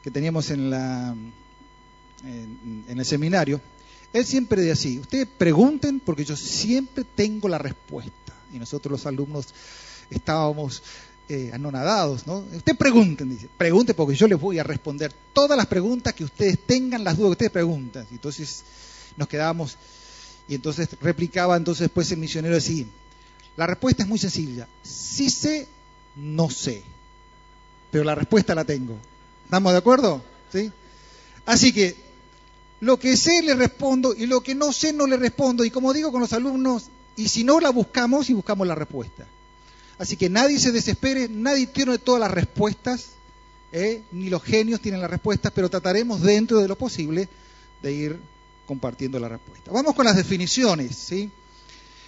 que 0.00 0.12
teníamos 0.12 0.52
en, 0.52 0.70
la, 0.70 1.12
en, 2.22 2.84
el 2.86 3.04
seminario, 3.04 3.60
él 4.12 4.24
siempre 4.24 4.60
decía 4.60 4.74
así, 4.74 5.00
ustedes 5.00 5.26
pregunten 5.26 5.98
porque 5.98 6.24
yo 6.24 6.36
siempre 6.36 7.02
tengo 7.02 7.48
la 7.48 7.58
respuesta. 7.58 8.32
Y 8.52 8.60
nosotros 8.60 8.92
los 8.92 9.06
alumnos 9.06 9.48
estábamos 10.08 10.80
eh, 11.28 11.50
anonadados, 11.52 12.28
¿no? 12.28 12.44
Usted 12.54 12.76
pregunten, 12.76 13.28
dice, 13.28 13.48
pregunte 13.58 13.94
porque 13.94 14.14
yo 14.14 14.28
les 14.28 14.40
voy 14.40 14.60
a 14.60 14.62
responder 14.62 15.12
todas 15.32 15.56
las 15.56 15.66
preguntas 15.66 16.14
que 16.14 16.22
ustedes 16.22 16.60
tengan, 16.64 17.02
las 17.02 17.16
dudas 17.16 17.30
que 17.30 17.32
ustedes 17.32 17.52
preguntan. 17.52 18.06
Entonces 18.12 18.62
nos 19.16 19.26
quedábamos 19.26 19.78
y 20.48 20.54
entonces 20.54 20.88
replicaba 21.00 21.56
entonces 21.56 21.82
después 21.82 22.10
el 22.12 22.18
misionero 22.18 22.56
así, 22.56 22.86
la 23.56 23.66
respuesta 23.66 24.02
es 24.02 24.08
muy 24.08 24.18
sencilla, 24.18 24.68
sí 24.82 25.30
sé, 25.30 25.66
no 26.16 26.50
sé, 26.50 26.82
pero 27.90 28.04
la 28.04 28.14
respuesta 28.14 28.54
la 28.54 28.64
tengo. 28.64 28.96
¿Estamos 29.44 29.72
de 29.72 29.78
acuerdo? 29.78 30.22
¿Sí? 30.52 30.70
Así 31.46 31.72
que 31.72 31.94
lo 32.80 32.98
que 32.98 33.16
sé 33.16 33.42
le 33.42 33.54
respondo 33.54 34.14
y 34.14 34.26
lo 34.26 34.42
que 34.42 34.54
no 34.54 34.72
sé 34.72 34.92
no 34.92 35.06
le 35.06 35.16
respondo 35.16 35.64
y 35.64 35.70
como 35.70 35.92
digo 35.92 36.10
con 36.10 36.20
los 36.20 36.32
alumnos, 36.32 36.90
y 37.16 37.28
si 37.28 37.44
no 37.44 37.60
la 37.60 37.70
buscamos 37.70 38.28
y 38.30 38.34
buscamos 38.34 38.66
la 38.66 38.74
respuesta. 38.74 39.26
Así 39.98 40.16
que 40.16 40.28
nadie 40.28 40.58
se 40.58 40.72
desespere, 40.72 41.28
nadie 41.28 41.68
tiene 41.68 41.98
todas 41.98 42.20
las 42.20 42.30
respuestas, 42.30 43.10
¿eh? 43.72 44.02
ni 44.10 44.28
los 44.28 44.42
genios 44.42 44.80
tienen 44.80 45.00
las 45.00 45.10
respuestas, 45.10 45.52
pero 45.54 45.70
trataremos 45.70 46.20
dentro 46.20 46.58
de 46.58 46.68
lo 46.68 46.76
posible 46.76 47.28
de 47.82 47.92
ir 47.92 48.20
compartiendo 48.66 49.18
la 49.18 49.28
respuesta. 49.28 49.70
Vamos 49.72 49.94
con 49.94 50.04
las 50.04 50.16
definiciones, 50.16 50.96
¿sí? 50.96 51.30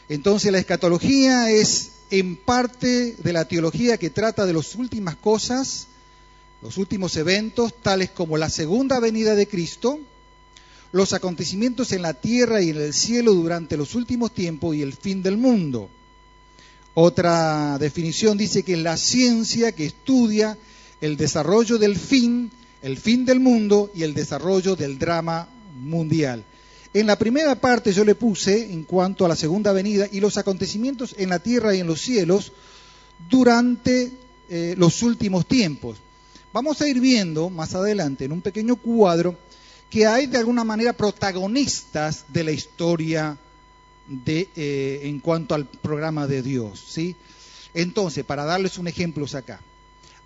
Entonces 0.08 0.52
la 0.52 0.58
escatología 0.58 1.50
es 1.50 1.90
en 2.10 2.36
parte 2.36 3.16
de 3.18 3.32
la 3.32 3.46
teología 3.46 3.98
que 3.98 4.10
trata 4.10 4.46
de 4.46 4.52
las 4.52 4.74
últimas 4.76 5.16
cosas, 5.16 5.88
los 6.62 6.78
últimos 6.78 7.16
eventos, 7.16 7.74
tales 7.82 8.10
como 8.10 8.36
la 8.38 8.48
segunda 8.48 9.00
venida 9.00 9.34
de 9.34 9.48
Cristo, 9.48 9.98
los 10.92 11.12
acontecimientos 11.12 11.92
en 11.92 12.02
la 12.02 12.14
tierra 12.14 12.62
y 12.62 12.70
en 12.70 12.76
el 12.76 12.94
cielo 12.94 13.34
durante 13.34 13.76
los 13.76 13.94
últimos 13.94 14.32
tiempos 14.32 14.76
y 14.76 14.82
el 14.82 14.92
fin 14.92 15.22
del 15.22 15.36
mundo. 15.36 15.90
Otra 16.94 17.76
definición 17.78 18.38
dice 18.38 18.62
que 18.62 18.74
es 18.74 18.78
la 18.78 18.96
ciencia 18.96 19.72
que 19.72 19.86
estudia 19.86 20.56
el 21.00 21.16
desarrollo 21.16 21.76
del 21.76 21.98
fin, 21.98 22.50
el 22.80 22.96
fin 22.96 23.26
del 23.26 23.40
mundo 23.40 23.90
y 23.94 24.04
el 24.04 24.14
desarrollo 24.14 24.76
del 24.76 24.98
drama 24.98 25.48
mundial. 25.76 26.44
En 26.94 27.06
la 27.06 27.18
primera 27.18 27.54
parte 27.56 27.92
yo 27.92 28.04
le 28.04 28.14
puse 28.14 28.72
en 28.72 28.84
cuanto 28.84 29.24
a 29.24 29.28
la 29.28 29.36
segunda 29.36 29.72
venida 29.72 30.08
y 30.10 30.20
los 30.20 30.38
acontecimientos 30.38 31.14
en 31.18 31.28
la 31.28 31.38
tierra 31.38 31.74
y 31.74 31.80
en 31.80 31.86
los 31.86 32.00
cielos 32.00 32.52
durante 33.28 34.12
eh, 34.48 34.74
los 34.78 35.02
últimos 35.02 35.46
tiempos. 35.46 35.98
Vamos 36.52 36.80
a 36.80 36.88
ir 36.88 37.00
viendo 37.00 37.50
más 37.50 37.74
adelante 37.74 38.24
en 38.24 38.32
un 38.32 38.40
pequeño 38.40 38.76
cuadro 38.76 39.36
que 39.90 40.06
hay 40.06 40.26
de 40.26 40.38
alguna 40.38 40.64
manera 40.64 40.94
protagonistas 40.94 42.24
de 42.28 42.44
la 42.44 42.52
historia 42.52 43.36
de, 44.06 44.48
eh, 44.56 45.00
en 45.04 45.20
cuanto 45.20 45.54
al 45.54 45.66
programa 45.66 46.26
de 46.26 46.42
Dios. 46.42 46.82
¿sí? 46.88 47.14
Entonces, 47.74 48.24
para 48.24 48.44
darles 48.44 48.78
un 48.78 48.88
ejemplo 48.88 49.26
acá, 49.34 49.60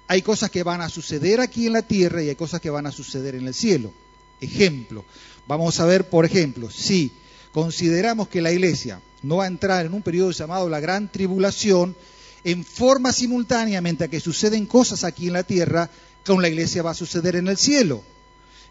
hay 0.06 0.22
cosas 0.22 0.50
que 0.50 0.62
van 0.62 0.80
a 0.80 0.88
suceder 0.88 1.40
aquí 1.40 1.66
en 1.66 1.72
la 1.72 1.82
tierra 1.82 2.22
y 2.22 2.28
hay 2.28 2.36
cosas 2.36 2.60
que 2.60 2.70
van 2.70 2.86
a 2.86 2.92
suceder 2.92 3.34
en 3.34 3.46
el 3.46 3.54
cielo. 3.54 3.92
Ejemplo, 4.40 5.04
vamos 5.50 5.80
a 5.80 5.84
ver, 5.84 6.08
por 6.08 6.24
ejemplo, 6.24 6.70
si 6.70 7.10
consideramos 7.50 8.28
que 8.28 8.40
la 8.40 8.52
iglesia 8.52 9.00
no 9.24 9.38
va 9.38 9.44
a 9.44 9.48
entrar 9.48 9.84
en 9.84 9.94
un 9.94 10.00
periodo 10.00 10.30
llamado 10.30 10.68
la 10.68 10.78
gran 10.78 11.10
tribulación, 11.10 11.96
en 12.44 12.64
forma 12.64 13.12
simultánea, 13.12 13.80
mientras 13.80 14.08
que 14.08 14.20
suceden 14.20 14.64
cosas 14.64 15.02
aquí 15.02 15.26
en 15.26 15.32
la 15.32 15.42
tierra, 15.42 15.90
con 16.24 16.40
la 16.40 16.48
iglesia 16.48 16.84
va 16.84 16.92
a 16.92 16.94
suceder 16.94 17.34
en 17.34 17.48
el 17.48 17.56
cielo. 17.56 18.00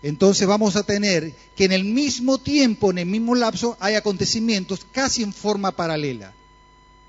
Entonces 0.04 0.48
vamos 0.48 0.78
a 0.78 0.84
tener 0.84 1.34
que 1.54 1.66
en 1.66 1.74
el 1.74 1.84
mismo 1.84 2.38
tiempo, 2.38 2.92
en 2.92 3.00
el 3.00 3.08
mismo 3.08 3.36
lapso, 3.36 3.76
hay 3.82 3.96
acontecimientos 3.96 4.88
casi 4.94 5.22
en 5.22 5.34
forma 5.34 5.72
paralela. 5.72 6.32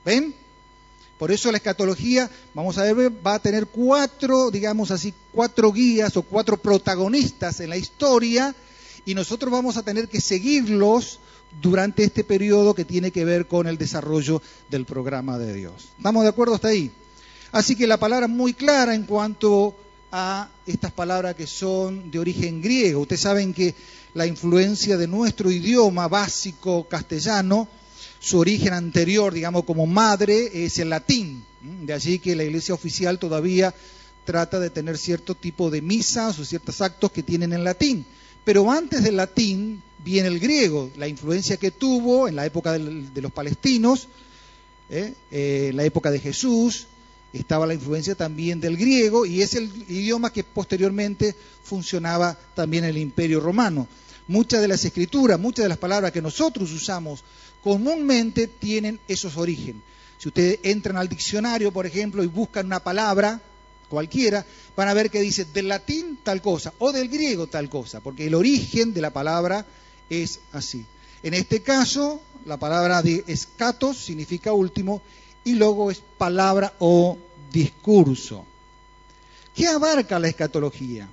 ¿Ven? 0.05 0.35
Por 1.17 1.31
eso 1.31 1.53
la 1.53 1.59
escatología, 1.59 2.29
vamos 2.55 2.77
a 2.77 2.93
ver, 2.93 3.13
va 3.25 3.35
a 3.35 3.39
tener 3.39 3.67
cuatro, 3.67 4.51
digamos 4.51 4.91
así, 4.91 5.15
cuatro 5.31 5.71
guías 5.71 6.17
o 6.17 6.23
cuatro 6.23 6.57
protagonistas 6.57 7.61
en 7.61 7.71
la 7.71 7.77
historia 7.77 8.53
y 9.05 9.15
nosotros 9.15 9.53
vamos 9.53 9.77
a 9.77 9.83
tener 9.83 10.09
que 10.09 10.21
seguirlos 10.21 11.21
durante 11.61 12.05
este 12.05 12.25
periodo 12.25 12.75
que 12.75 12.85
tiene 12.85 13.11
que 13.11 13.25
ver 13.25 13.47
con 13.47 13.67
el 13.67 13.77
desarrollo 13.77 14.41
del 14.71 14.85
programa 14.85 15.39
de 15.39 15.55
Dios. 15.55 15.89
¿Estamos 15.97 16.23
de 16.23 16.29
acuerdo 16.29 16.55
hasta 16.55 16.69
ahí? 16.69 16.91
Así 17.53 17.75
que 17.75 17.87
la 17.87 17.99
palabra 17.99 18.27
es 18.27 18.33
muy 18.33 18.55
clara 18.55 18.95
en 18.95 19.05
cuanto 19.05 19.77
a 20.13 20.49
estas 20.67 20.93
palabras 20.93 21.35
que 21.35 21.47
son 21.47 22.11
de 22.11 22.19
origen 22.19 22.63
griego. 22.63 23.01
Ustedes 23.01 23.23
saben 23.23 23.53
que 23.53 23.75
la 24.15 24.27
influencia 24.27 24.97
de 24.97 25.07
nuestro 25.07 25.51
idioma 25.51 26.09
básico 26.09 26.89
castellano, 26.89 27.69
su 28.19 28.39
origen 28.39 28.73
anterior, 28.73 29.33
digamos, 29.33 29.65
como 29.65 29.87
madre, 29.87 30.65
es 30.65 30.79
el 30.79 30.91
latín. 30.91 31.45
De 31.61 31.93
allí 31.93 32.19
que 32.19 32.37
la 32.37 32.45
iglesia 32.45 32.75
oficial 32.75 33.19
todavía 33.19 33.75
trata 34.25 34.61
de 34.61 34.71
tener 34.71 34.99
cierto 34.99 35.35
tipo 35.35 35.71
de 35.71 35.83
misas 35.83 36.39
o 36.39 36.45
ciertos 36.45 36.81
actos 36.81 37.11
que 37.11 37.23
tienen 37.23 37.53
en 37.53 37.65
latín. 37.65 38.07
Pero 38.51 38.69
antes 38.69 39.05
del 39.05 39.17
latín 39.17 39.81
viene 40.03 40.27
el 40.27 40.41
griego, 40.41 40.91
la 40.97 41.07
influencia 41.07 41.57
que 41.57 41.71
tuvo 41.71 42.27
en 42.27 42.35
la 42.35 42.45
época 42.45 42.77
de 42.77 43.23
los 43.23 43.31
palestinos, 43.31 44.09
¿eh? 44.89 45.15
Eh, 45.31 45.71
la 45.73 45.85
época 45.85 46.11
de 46.11 46.19
Jesús, 46.19 46.89
estaba 47.33 47.65
la 47.65 47.75
influencia 47.75 48.17
también 48.17 48.59
del 48.61 48.77
griego 48.77 49.25
y 49.25 49.41
es 49.41 49.55
el 49.55 49.71
idioma 49.89 50.33
que 50.33 50.43
posteriormente 50.43 51.37
funcionaba 51.63 52.37
también 52.57 52.83
en 52.83 52.91
el 52.91 52.99
imperio 52.99 53.39
romano. 53.39 53.87
Muchas 54.27 54.61
de 54.61 54.67
las 54.67 54.85
escrituras, 54.85 55.39
muchas 55.39 55.67
de 55.67 55.69
las 55.69 55.79
palabras 55.79 56.11
que 56.11 56.21
nosotros 56.21 56.73
usamos 56.73 57.23
comúnmente 57.63 58.49
tienen 58.49 58.99
esos 59.07 59.37
orígenes. 59.37 59.85
Si 60.19 60.27
ustedes 60.27 60.59
entran 60.65 60.97
al 60.97 61.09
diccionario, 61.09 61.71
por 61.71 61.87
ejemplo, 61.87 62.25
y 62.25 62.27
buscan 62.27 62.67
una 62.67 62.83
palabra 62.83 63.41
cualquiera, 63.91 64.47
van 64.75 64.89
a 64.89 64.95
ver 64.95 65.11
que 65.11 65.21
dice 65.21 65.45
del 65.45 65.69
latín 65.69 66.21
tal 66.23 66.41
cosa 66.41 66.73
o 66.79 66.93
del 66.93 67.11
griego 67.11 67.49
tal 67.49 67.69
cosa, 67.69 68.01
porque 68.01 68.27
el 68.27 68.35
origen 68.35 68.95
de 68.95 69.03
la 69.03 69.11
palabra 69.11 69.67
es 70.09 70.41
así. 70.53 70.87
En 71.23 71.35
este 71.35 71.61
caso, 71.61 72.23
la 72.47 72.57
palabra 72.57 73.03
de 73.03 73.23
escatos 73.27 73.99
significa 73.99 74.55
último 74.55 75.03
y 75.45 75.53
luego 75.53 75.91
es 75.91 76.03
palabra 76.17 76.73
o 76.79 77.19
discurso. 77.53 78.47
¿Qué 79.55 79.67
abarca 79.67 80.19
la 80.19 80.29
escatología? 80.29 81.07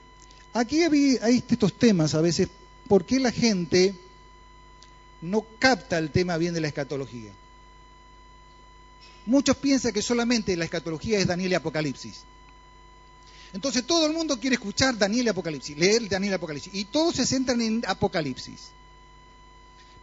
Aquí 0.54 0.84
hay 0.84 1.44
estos 1.50 1.78
temas 1.78 2.16
a 2.16 2.22
veces, 2.22 2.48
¿por 2.88 3.04
qué 3.06 3.20
la 3.20 3.34
gente 3.34 3.94
no 5.22 5.46
capta 5.60 5.98
el 5.98 6.12
tema 6.12 6.38
bien 6.38 6.54
de 6.54 6.62
la 6.62 6.68
escatología. 6.68 7.32
Muchos 9.26 9.58
piensan 9.58 9.92
que 9.92 10.02
solamente 10.02 10.56
la 10.56 10.66
escatología 10.66 11.20
es 11.20 11.28
Daniel 11.28 11.52
y 11.52 11.56
Apocalipsis. 11.56 12.24
Entonces 13.54 13.86
todo 13.86 14.06
el 14.06 14.14
mundo 14.14 14.40
quiere 14.40 14.56
escuchar 14.56 14.98
Daniel 14.98 15.28
y 15.28 15.30
Apocalipsis, 15.30 15.78
leer 15.78 16.08
Daniel 16.10 16.34
y 16.34 16.36
Apocalipsis, 16.36 16.74
y 16.74 16.86
todos 16.86 17.16
se 17.16 17.26
centran 17.26 17.62
en 17.62 17.84
Apocalipsis, 17.88 18.70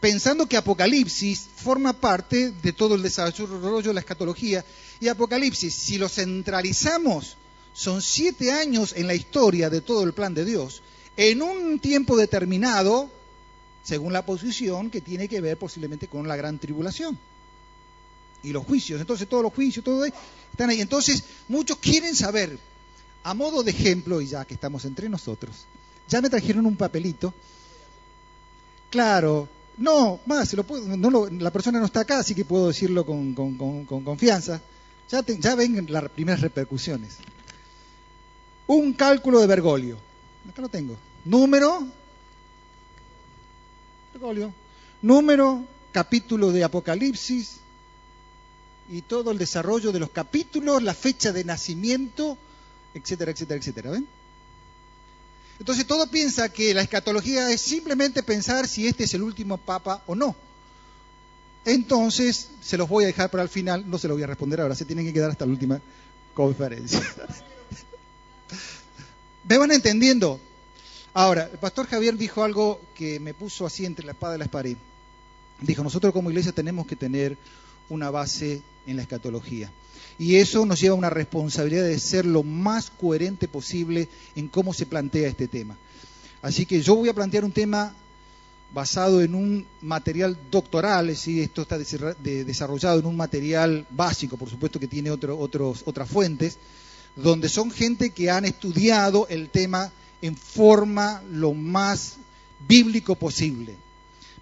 pensando 0.01 0.47
que 0.47 0.57
Apocalipsis 0.57 1.49
forma 1.57 1.93
parte 1.93 2.51
de 2.51 2.73
todo 2.73 2.95
el 2.95 3.03
desarrollo 3.03 3.89
de 3.89 3.95
la 3.95 4.01
escatología, 4.01 4.65
y 5.01 5.09
Apocalipsis, 5.09 5.75
si 5.75 5.99
lo 5.99 6.09
centralizamos, 6.09 7.37
son 7.75 8.01
siete 8.01 8.53
años 8.53 8.95
en 8.97 9.07
la 9.07 9.15
historia 9.15 9.69
de 9.69 9.81
todo 9.81 10.05
el 10.05 10.15
plan 10.15 10.33
de 10.33 10.45
Dios, 10.45 10.83
en 11.17 11.43
un 11.43 11.79
tiempo 11.79 12.17
determinado, 12.17 13.11
según 13.83 14.13
la 14.13 14.25
posición 14.25 14.91
que 14.91 15.01
tiene 15.01 15.29
que 15.29 15.41
ver 15.41 15.59
posiblemente 15.59 16.09
con 16.09 16.27
la 16.27 16.37
gran 16.37 16.59
tribulación 16.59 17.19
y 18.43 18.53
los 18.53 18.65
juicios. 18.65 19.01
Entonces 19.01 19.29
todos 19.29 19.43
los 19.43 19.53
juicios, 19.53 19.85
todo 19.85 20.05
están 20.05 20.71
ahí. 20.71 20.81
Entonces 20.81 21.25
muchos 21.49 21.79
quieren 21.79 22.15
saber, 22.15 22.59
a 23.25 23.35
modo 23.35 23.63
de 23.63 23.71
ejemplo, 23.71 24.21
y 24.21 24.27
ya 24.29 24.45
que 24.45 24.55
estamos 24.55 24.85
entre 24.85 25.09
nosotros, 25.09 25.65
ya 26.07 26.21
me 26.21 26.31
trajeron 26.31 26.67
un 26.67 26.77
papelito. 26.77 27.33
Claro, 28.91 29.49
no, 29.79 30.21
más, 30.27 30.55
no 30.55 31.29
la 31.29 31.51
persona 31.51 31.81
no 31.81 31.87
está 31.87 32.01
acá, 32.01 32.19
así 32.19 32.35
que 32.35 32.45
puedo 32.45 32.69
decirlo 32.69 33.05
con, 33.05 33.35
confianza. 33.87 34.61
Ya, 35.11 35.25
ya 35.27 35.55
ven 35.55 35.87
las 35.89 36.09
primeras 36.11 36.43
repercusiones. 36.43 37.17
Un 38.67 38.93
cálculo 38.93 39.41
de 39.41 39.47
Bergoglio. 39.47 39.99
Acá 40.49 40.63
lo 40.63 40.69
tengo. 40.69 40.97
Número. 41.25 41.87
Bergoglio. 44.13 44.53
Número, 45.03 45.65
capítulo 45.93 46.53
de 46.53 46.63
Apocalipsis 46.63 47.61
y 48.89 49.03
todo 49.03 49.31
el 49.31 49.39
desarrollo 49.39 49.93
de 49.93 49.99
los 49.99 50.11
capítulos, 50.11 50.83
la 50.83 50.95
fecha 50.95 51.33
de 51.33 51.45
nacimiento, 51.45 52.39
etcétera, 52.95 53.33
etcétera, 53.33 53.59
etcétera. 53.59 53.91
¿Ven? 53.91 54.07
Entonces 55.59 55.87
todo 55.87 56.07
piensa 56.09 56.49
que 56.49 56.75
la 56.75 56.83
escatología 56.83 57.51
es 57.51 57.61
simplemente 57.61 58.23
pensar 58.23 58.67
si 58.67 58.87
este 58.87 59.05
es 59.05 59.15
el 59.15 59.23
último 59.23 59.59
papa 59.59 60.03
o 60.07 60.15
no. 60.15 60.35
Entonces, 61.65 62.51
se 62.61 62.77
los 62.77 62.89
voy 62.89 63.05
a 63.05 63.07
dejar 63.07 63.31
para 63.31 63.43
el 63.43 63.49
final, 63.49 63.89
no 63.89 63.99
se 63.99 64.09
los 64.09 64.17
voy 64.17 64.25
a 64.25 64.27
responder 64.27 64.61
ahora, 64.61 64.75
se 64.75 64.85
tienen 64.85 65.07
que 65.07 65.13
quedar 65.13 65.31
hasta 65.31 65.47
la 65.47 65.53
última 65.53 65.81
conferencia. 66.35 67.01
¿Me 69.49 69.57
van 69.57 69.73
entendiendo? 69.73 70.41
Ahora, 71.15 71.49
el 71.51 71.59
pastor 71.59 71.87
Javier 71.87 72.17
dijo 72.17 72.43
algo 72.43 72.81
que 72.95 73.21
me 73.21 73.33
puso 73.33 73.65
así 73.65 73.87
entre 73.87 74.05
la 74.05 74.13
espada 74.13 74.37
y 74.37 74.39
la 74.39 74.47
pared. 74.47 74.77
Dijo, 75.61 75.83
nosotros 75.83 76.13
como 76.13 76.31
iglesia 76.31 76.53
tenemos 76.53 76.87
que 76.87 76.97
tener 76.97 77.39
una 77.89 78.11
base 78.11 78.63
en 78.87 78.97
la 78.97 79.03
escatología. 79.03 79.71
Y 80.19 80.37
eso 80.37 80.65
nos 80.65 80.81
lleva 80.81 80.95
a 80.95 80.99
una 80.99 81.11
responsabilidad 81.11 81.85
de 81.85 81.99
ser 81.99 82.25
lo 82.25 82.43
más 82.43 82.91
coherente 82.91 83.49
posible 83.49 84.09
en 84.37 84.49
cómo 84.49 84.73
se 84.73 84.87
plantea 84.87 85.29
este 85.29 85.49
tema. 85.49 85.77
Así 86.43 86.67
que 86.67 86.81
yo 86.83 86.95
voy 86.95 87.09
a 87.09 87.15
plantear 87.15 87.45
un 87.45 87.53
tema 87.53 87.95
basado 88.73 89.23
en 89.23 89.35
un 89.35 89.67
material 89.83 90.37
doctoral, 90.51 91.09
es 91.09 91.19
decir, 91.19 91.43
esto 91.43 91.63
está 91.63 91.79
desarrollado 91.79 92.99
en 92.99 93.07
un 93.07 93.17
material 93.17 93.87
básico, 93.91 94.37
por 94.37 94.51
supuesto 94.51 94.81
que 94.81 94.89
tiene 94.89 95.11
otras 95.11 96.09
fuentes, 96.09 96.59
donde 97.15 97.49
son 97.49 97.71
gente 97.71 98.11
que 98.11 98.31
han 98.31 98.45
estudiado 98.45 99.29
el 99.29 99.49
tema 99.49 99.93
en 100.21 100.37
forma 100.37 101.23
lo 101.31 101.55
más 101.55 102.17
bíblico 102.67 103.15
posible. 103.15 103.77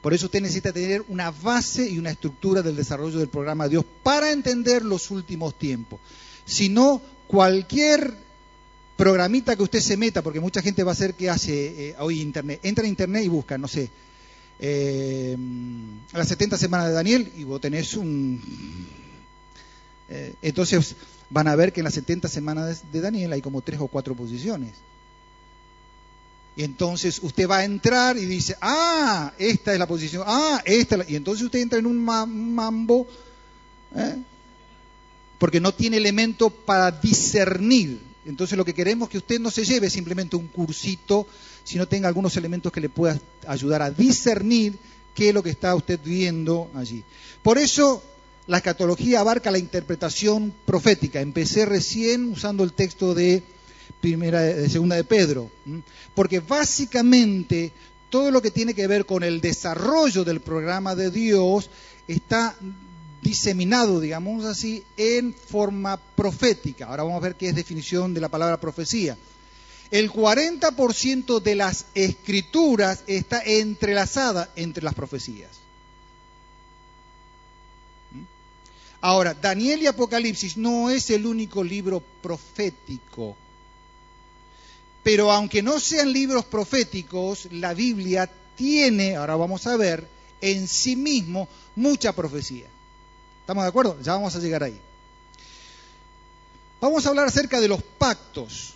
Por 0.02 0.12
eso 0.12 0.26
usted 0.26 0.42
necesita 0.42 0.72
tener 0.72 1.04
una 1.08 1.30
base 1.30 1.88
y 1.88 1.98
una 1.98 2.10
estructura 2.10 2.60
del 2.60 2.74
desarrollo 2.74 3.18
del 3.18 3.28
programa 3.28 3.64
de 3.64 3.70
Dios 3.70 3.84
para 4.02 4.32
entender 4.32 4.84
los 4.84 5.10
últimos 5.12 5.56
tiempos. 5.56 6.00
Si 6.44 6.68
no, 6.68 7.00
cualquier 7.28 8.12
programita 8.96 9.54
que 9.54 9.62
usted 9.62 9.80
se 9.80 9.96
meta, 9.96 10.20
porque 10.20 10.40
mucha 10.40 10.60
gente 10.60 10.82
va 10.82 10.90
a 10.90 10.92
hacer 10.92 11.14
que 11.14 11.30
hace 11.30 11.90
eh, 11.90 11.94
hoy 12.00 12.20
Internet, 12.20 12.60
entra 12.64 12.84
en 12.84 12.90
Internet 12.90 13.24
y 13.24 13.28
busca, 13.28 13.56
no 13.56 13.68
sé, 13.68 13.90
eh, 14.58 15.36
las 16.12 16.28
70 16.28 16.58
semanas 16.58 16.88
de 16.88 16.94
Daniel 16.94 17.32
y 17.36 17.44
vos 17.44 17.60
tenés 17.60 17.94
un... 17.94 18.40
Eh, 20.08 20.34
entonces 20.42 20.96
van 21.30 21.48
a 21.48 21.56
ver 21.56 21.72
que 21.72 21.80
en 21.80 21.84
las 21.84 21.94
70 21.94 22.28
semanas 22.28 22.92
de 22.92 23.00
Daniel 23.00 23.32
hay 23.32 23.40
como 23.40 23.62
tres 23.62 23.80
o 23.80 23.86
cuatro 23.86 24.14
posiciones. 24.14 24.72
Y 26.54 26.64
entonces 26.64 27.20
usted 27.22 27.48
va 27.48 27.58
a 27.58 27.64
entrar 27.64 28.18
y 28.18 28.26
dice, 28.26 28.56
ah, 28.60 29.32
esta 29.38 29.72
es 29.72 29.78
la 29.78 29.86
posición, 29.86 30.24
ah, 30.26 30.60
esta, 30.64 30.98
y 31.08 31.16
entonces 31.16 31.44
usted 31.44 31.60
entra 31.60 31.78
en 31.78 31.86
un 31.86 31.98
mambo, 32.04 33.06
¿eh? 33.96 34.16
porque 35.38 35.60
no 35.60 35.72
tiene 35.72 35.96
elemento 35.96 36.50
para 36.50 36.90
discernir. 36.90 38.00
Entonces 38.26 38.56
lo 38.56 38.64
que 38.64 38.74
queremos 38.74 39.06
es 39.06 39.12
que 39.12 39.18
usted 39.18 39.40
no 39.40 39.50
se 39.50 39.64
lleve 39.64 39.90
simplemente 39.90 40.36
un 40.36 40.46
cursito, 40.48 41.26
sino 41.64 41.88
tenga 41.88 42.06
algunos 42.06 42.36
elementos 42.36 42.70
que 42.70 42.80
le 42.80 42.88
puedan 42.88 43.20
ayudar 43.46 43.82
a 43.82 43.90
discernir 43.90 44.78
qué 45.14 45.30
es 45.30 45.34
lo 45.34 45.42
que 45.42 45.50
está 45.50 45.74
usted 45.74 45.98
viendo 46.04 46.70
allí. 46.74 47.02
Por 47.42 47.58
eso 47.58 48.02
la 48.46 48.58
escatología 48.58 49.20
abarca 49.20 49.50
la 49.50 49.58
interpretación 49.58 50.52
profética. 50.66 51.20
Empecé 51.20 51.64
recién 51.66 52.26
usando 52.26 52.62
el 52.64 52.72
texto 52.72 53.14
de 53.14 53.42
primera, 54.02 54.40
de 54.42 54.68
segunda 54.68 54.96
de 54.96 55.04
Pedro, 55.04 55.48
porque 56.14 56.40
básicamente 56.40 57.72
todo 58.10 58.30
lo 58.30 58.42
que 58.42 58.50
tiene 58.50 58.74
que 58.74 58.88
ver 58.88 59.06
con 59.06 59.22
el 59.22 59.40
desarrollo 59.40 60.24
del 60.24 60.40
programa 60.40 60.94
de 60.94 61.10
Dios 61.10 61.70
está 62.08 62.54
diseminado, 63.22 64.00
digamos 64.00 64.44
así, 64.44 64.82
en 64.96 65.32
forma 65.32 65.96
profética. 65.96 66.86
Ahora 66.88 67.04
vamos 67.04 67.18
a 67.18 67.24
ver 67.24 67.36
qué 67.36 67.48
es 67.48 67.54
definición 67.54 68.12
de 68.12 68.20
la 68.20 68.28
palabra 68.28 68.60
profecía. 68.60 69.16
El 69.92 70.10
40% 70.10 71.40
de 71.40 71.54
las 71.54 71.86
escrituras 71.94 73.04
está 73.06 73.40
entrelazada 73.44 74.50
entre 74.56 74.82
las 74.82 74.94
profecías. 74.94 75.50
Ahora, 79.00 79.34
Daniel 79.34 79.82
y 79.82 79.86
Apocalipsis 79.86 80.56
no 80.56 80.90
es 80.90 81.08
el 81.10 81.24
único 81.26 81.62
libro 81.62 82.02
profético 82.20 83.36
pero 85.02 85.32
aunque 85.32 85.62
no 85.62 85.80
sean 85.80 86.12
libros 86.12 86.44
proféticos, 86.44 87.48
la 87.50 87.74
Biblia 87.74 88.30
tiene, 88.56 89.16
ahora 89.16 89.36
vamos 89.36 89.66
a 89.66 89.76
ver, 89.76 90.06
en 90.40 90.68
sí 90.68 90.96
mismo 90.96 91.48
mucha 91.74 92.12
profecía. 92.12 92.66
¿Estamos 93.40 93.64
de 93.64 93.68
acuerdo? 93.68 93.98
Ya 94.02 94.12
vamos 94.12 94.34
a 94.36 94.38
llegar 94.38 94.62
ahí. 94.62 94.78
Vamos 96.80 97.04
a 97.04 97.08
hablar 97.08 97.26
acerca 97.28 97.60
de 97.60 97.68
los 97.68 97.82
pactos, 97.82 98.74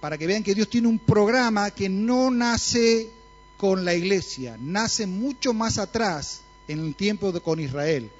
para 0.00 0.18
que 0.18 0.26
vean 0.26 0.42
que 0.42 0.54
Dios 0.54 0.68
tiene 0.68 0.88
un 0.88 0.98
programa 0.98 1.70
que 1.70 1.88
no 1.88 2.30
nace 2.30 3.10
con 3.56 3.84
la 3.84 3.94
iglesia, 3.94 4.56
nace 4.60 5.06
mucho 5.06 5.52
más 5.52 5.78
atrás, 5.78 6.42
en 6.68 6.80
el 6.80 6.94
tiempo 6.94 7.32
de, 7.32 7.40
con 7.40 7.60
Israel. 7.60 8.10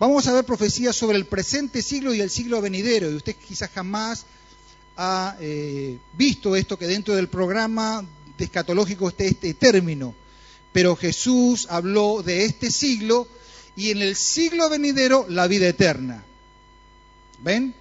Vamos 0.00 0.26
a 0.26 0.32
ver 0.32 0.44
profecías 0.44 0.96
sobre 0.96 1.16
el 1.16 1.26
presente 1.26 1.82
siglo 1.82 2.14
y 2.14 2.20
el 2.20 2.30
siglo 2.30 2.60
venidero, 2.60 3.10
y 3.10 3.14
usted 3.14 3.36
quizás 3.36 3.70
jamás 3.70 4.26
ha 4.98 5.36
eh, 5.40 5.96
visto 6.14 6.56
esto 6.56 6.76
que 6.76 6.88
dentro 6.88 7.14
del 7.14 7.28
programa 7.28 8.04
escatológico 8.36 9.08
esté 9.08 9.28
este 9.28 9.54
término, 9.54 10.14
pero 10.72 10.96
Jesús 10.96 11.68
habló 11.70 12.22
de 12.22 12.44
este 12.44 12.70
siglo 12.72 13.28
y 13.76 13.90
en 13.90 14.02
el 14.02 14.16
siglo 14.16 14.68
venidero 14.68 15.24
la 15.28 15.46
vida 15.46 15.68
eterna. 15.68 16.24
¿Ven? 17.40 17.74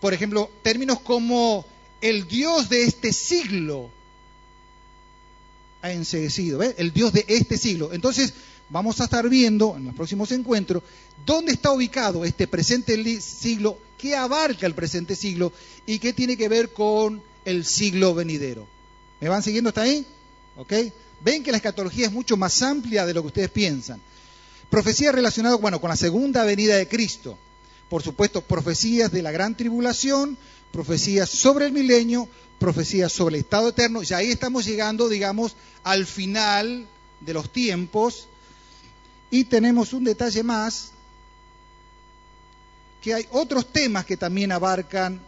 Por 0.00 0.14
ejemplo, 0.14 0.50
términos 0.62 1.00
como 1.00 1.66
el 2.00 2.26
Dios 2.26 2.70
de 2.70 2.84
este 2.84 3.12
siglo 3.12 3.90
ha 5.82 5.92
enseguecido, 5.92 6.58
¿ven? 6.58 6.74
El 6.78 6.92
Dios 6.92 7.12
de 7.12 7.26
este 7.28 7.58
siglo. 7.58 7.92
Entonces, 7.92 8.32
vamos 8.70 9.00
a 9.00 9.04
estar 9.04 9.28
viendo 9.28 9.76
en 9.76 9.86
los 9.86 9.94
próximos 9.94 10.32
encuentros 10.32 10.82
dónde 11.26 11.52
está 11.52 11.72
ubicado 11.72 12.24
este 12.24 12.46
presente 12.46 13.20
siglo 13.20 13.78
qué 14.00 14.16
abarca 14.16 14.66
el 14.66 14.74
presente 14.74 15.14
siglo 15.14 15.52
y 15.86 15.98
qué 15.98 16.12
tiene 16.12 16.36
que 16.36 16.48
ver 16.48 16.72
con 16.72 17.22
el 17.44 17.64
siglo 17.66 18.14
venidero. 18.14 18.66
¿Me 19.20 19.28
van 19.28 19.42
siguiendo 19.42 19.68
hasta 19.68 19.82
ahí? 19.82 20.06
¿Ok? 20.56 20.72
Ven 21.22 21.42
que 21.42 21.50
la 21.50 21.58
escatología 21.58 22.06
es 22.06 22.12
mucho 22.12 22.36
más 22.36 22.62
amplia 22.62 23.04
de 23.04 23.12
lo 23.12 23.20
que 23.22 23.26
ustedes 23.28 23.50
piensan. 23.50 24.00
Profecías 24.70 25.14
relacionadas, 25.14 25.60
bueno, 25.60 25.80
con 25.80 25.90
la 25.90 25.96
segunda 25.96 26.44
venida 26.44 26.76
de 26.76 26.88
Cristo. 26.88 27.36
Por 27.90 28.02
supuesto, 28.02 28.40
profecías 28.40 29.12
de 29.12 29.20
la 29.20 29.32
gran 29.32 29.56
tribulación, 29.56 30.38
profecías 30.72 31.28
sobre 31.28 31.66
el 31.66 31.72
milenio, 31.72 32.28
profecías 32.58 33.12
sobre 33.12 33.36
el 33.36 33.42
estado 33.42 33.68
eterno. 33.68 34.00
Y 34.02 34.14
ahí 34.14 34.30
estamos 34.30 34.64
llegando, 34.64 35.08
digamos, 35.08 35.56
al 35.82 36.06
final 36.06 36.86
de 37.20 37.34
los 37.34 37.52
tiempos. 37.52 38.28
Y 39.30 39.44
tenemos 39.44 39.92
un 39.92 40.04
detalle 40.04 40.42
más, 40.42 40.92
que 43.00 43.14
hay 43.14 43.26
otros 43.30 43.72
temas 43.72 44.04
que 44.04 44.16
también 44.16 44.52
abarcan 44.52 45.20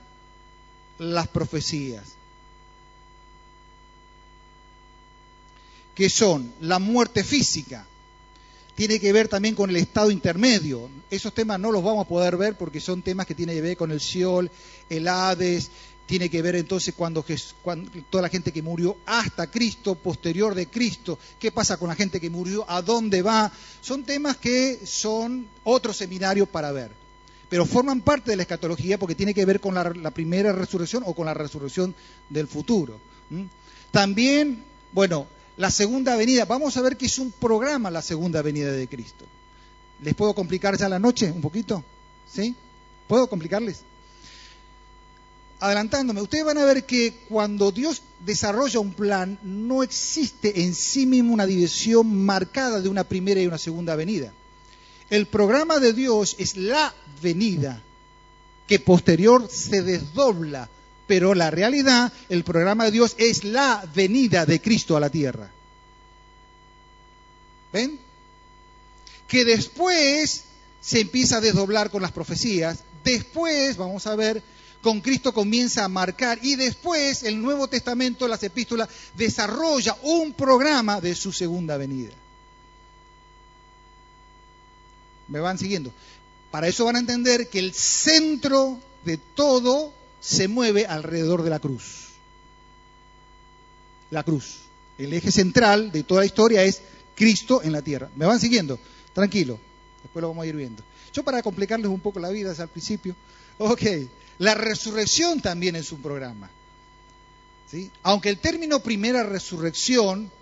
las 0.98 1.28
profecías, 1.28 2.04
que 5.94 6.10
son 6.10 6.52
la 6.60 6.78
muerte 6.78 7.24
física. 7.24 7.86
tiene 8.74 8.98
que 8.98 9.12
ver 9.12 9.28
también 9.28 9.54
con 9.54 9.68
el 9.68 9.76
estado 9.76 10.10
intermedio. 10.10 10.88
Esos 11.10 11.34
temas 11.34 11.60
no 11.60 11.70
los 11.70 11.82
vamos 11.84 12.06
a 12.06 12.08
poder 12.08 12.36
ver 12.38 12.56
porque 12.56 12.80
son 12.80 13.02
temas 13.02 13.26
que 13.26 13.34
tienen 13.34 13.54
que 13.54 13.62
ver 13.62 13.76
con 13.76 13.90
el 13.90 14.00
Seol, 14.00 14.50
el 14.88 15.06
Hades, 15.08 15.70
tiene 16.12 16.28
que 16.28 16.42
ver 16.42 16.56
entonces 16.56 16.92
cuando, 16.94 17.24
toda 18.10 18.20
la 18.20 18.28
gente 18.28 18.52
que 18.52 18.60
murió 18.60 18.98
hasta 19.06 19.50
Cristo, 19.50 19.94
posterior 19.94 20.54
de 20.54 20.66
Cristo, 20.66 21.18
qué 21.38 21.50
pasa 21.50 21.78
con 21.78 21.88
la 21.88 21.94
gente 21.94 22.20
que 22.20 22.28
murió, 22.28 22.68
a 22.68 22.82
dónde 22.82 23.22
va. 23.22 23.50
Son 23.80 24.04
temas 24.04 24.36
que 24.36 24.78
son 24.84 25.48
otro 25.64 25.94
seminario 25.94 26.44
para 26.44 26.70
ver, 26.70 26.90
pero 27.48 27.64
forman 27.64 28.02
parte 28.02 28.30
de 28.30 28.36
la 28.36 28.42
escatología 28.42 28.98
porque 28.98 29.14
tiene 29.14 29.32
que 29.32 29.46
ver 29.46 29.58
con 29.58 29.74
la, 29.74 30.10
primera 30.10 30.52
resurrección 30.52 31.02
o 31.06 31.14
con 31.14 31.24
la 31.24 31.32
resurrección 31.32 31.94
del 32.28 32.46
futuro. 32.46 33.00
También, 33.90 34.64
bueno, 34.92 35.26
la 35.56 35.70
segunda 35.70 36.14
venida, 36.14 36.44
vamos 36.44 36.76
a 36.76 36.82
ver 36.82 36.98
que 36.98 37.06
es 37.06 37.18
un 37.18 37.32
programa 37.32 37.90
la 37.90 38.02
segunda 38.02 38.42
venida 38.42 38.70
de 38.70 38.86
Cristo. 38.86 39.24
¿Les 40.02 40.14
puedo 40.14 40.34
complicar 40.34 40.76
ya 40.76 40.90
la 40.90 40.98
noche 40.98 41.32
un 41.32 41.40
poquito? 41.40 41.82
¿Sí? 42.30 42.54
¿Puedo 43.08 43.28
complicarles? 43.28 43.82
Adelantándome, 45.62 46.20
ustedes 46.20 46.44
van 46.44 46.58
a 46.58 46.64
ver 46.64 46.84
que 46.84 47.14
cuando 47.28 47.70
Dios 47.70 48.02
desarrolla 48.18 48.80
un 48.80 48.94
plan, 48.94 49.38
no 49.44 49.84
existe 49.84 50.62
en 50.64 50.74
sí 50.74 51.06
mismo 51.06 51.32
una 51.32 51.46
división 51.46 52.24
marcada 52.24 52.80
de 52.80 52.88
una 52.88 53.04
primera 53.04 53.40
y 53.40 53.46
una 53.46 53.58
segunda 53.58 53.94
venida. 53.94 54.32
El 55.08 55.26
programa 55.26 55.78
de 55.78 55.92
Dios 55.92 56.34
es 56.38 56.56
la 56.56 56.92
venida, 57.22 57.80
que 58.66 58.80
posterior 58.80 59.48
se 59.48 59.82
desdobla, 59.82 60.68
pero 61.06 61.32
la 61.32 61.52
realidad, 61.52 62.12
el 62.28 62.42
programa 62.42 62.86
de 62.86 62.90
Dios 62.90 63.14
es 63.18 63.44
la 63.44 63.88
venida 63.94 64.44
de 64.46 64.60
Cristo 64.60 64.96
a 64.96 65.00
la 65.00 65.10
tierra. 65.10 65.48
¿Ven? 67.72 68.00
Que 69.28 69.44
después 69.44 70.42
se 70.80 71.02
empieza 71.02 71.36
a 71.36 71.40
desdoblar 71.40 71.90
con 71.90 72.02
las 72.02 72.10
profecías, 72.10 72.80
después, 73.04 73.76
vamos 73.76 74.08
a 74.08 74.16
ver, 74.16 74.42
con 74.82 75.00
Cristo 75.00 75.32
comienza 75.32 75.84
a 75.84 75.88
marcar 75.88 76.40
y 76.42 76.56
después 76.56 77.22
el 77.22 77.40
Nuevo 77.40 77.68
Testamento, 77.68 78.26
las 78.26 78.42
epístolas, 78.42 78.88
desarrolla 79.16 79.96
un 80.02 80.32
programa 80.34 81.00
de 81.00 81.14
su 81.14 81.32
segunda 81.32 81.76
venida. 81.76 82.12
¿Me 85.28 85.38
van 85.38 85.56
siguiendo? 85.56 85.92
Para 86.50 86.68
eso 86.68 86.84
van 86.84 86.96
a 86.96 86.98
entender 86.98 87.48
que 87.48 87.60
el 87.60 87.72
centro 87.72 88.78
de 89.04 89.16
todo 89.16 89.94
se 90.20 90.48
mueve 90.48 90.84
alrededor 90.84 91.42
de 91.42 91.50
la 91.50 91.60
cruz. 91.60 92.08
La 94.10 94.24
cruz. 94.24 94.58
El 94.98 95.12
eje 95.14 95.32
central 95.32 95.90
de 95.90 96.02
toda 96.02 96.20
la 96.20 96.26
historia 96.26 96.64
es 96.64 96.82
Cristo 97.14 97.62
en 97.62 97.72
la 97.72 97.82
tierra. 97.82 98.10
¿Me 98.16 98.26
van 98.26 98.40
siguiendo? 98.40 98.78
Tranquilo. 99.14 99.58
Después 100.02 100.20
lo 100.20 100.28
vamos 100.28 100.42
a 100.42 100.46
ir 100.46 100.56
viendo. 100.56 100.82
Yo 101.12 101.22
para 101.22 101.42
complicarles 101.42 101.88
un 101.88 102.00
poco 102.00 102.18
la 102.18 102.30
vida 102.30 102.52
el 102.56 102.68
principio. 102.68 103.14
Ok. 103.58 103.82
La 104.42 104.54
resurrección 104.54 105.40
también 105.40 105.76
es 105.76 105.92
un 105.92 106.02
programa. 106.02 106.50
¿sí? 107.70 107.88
Aunque 108.02 108.28
el 108.28 108.38
término 108.38 108.80
primera 108.80 109.22
resurrección, 109.22 110.32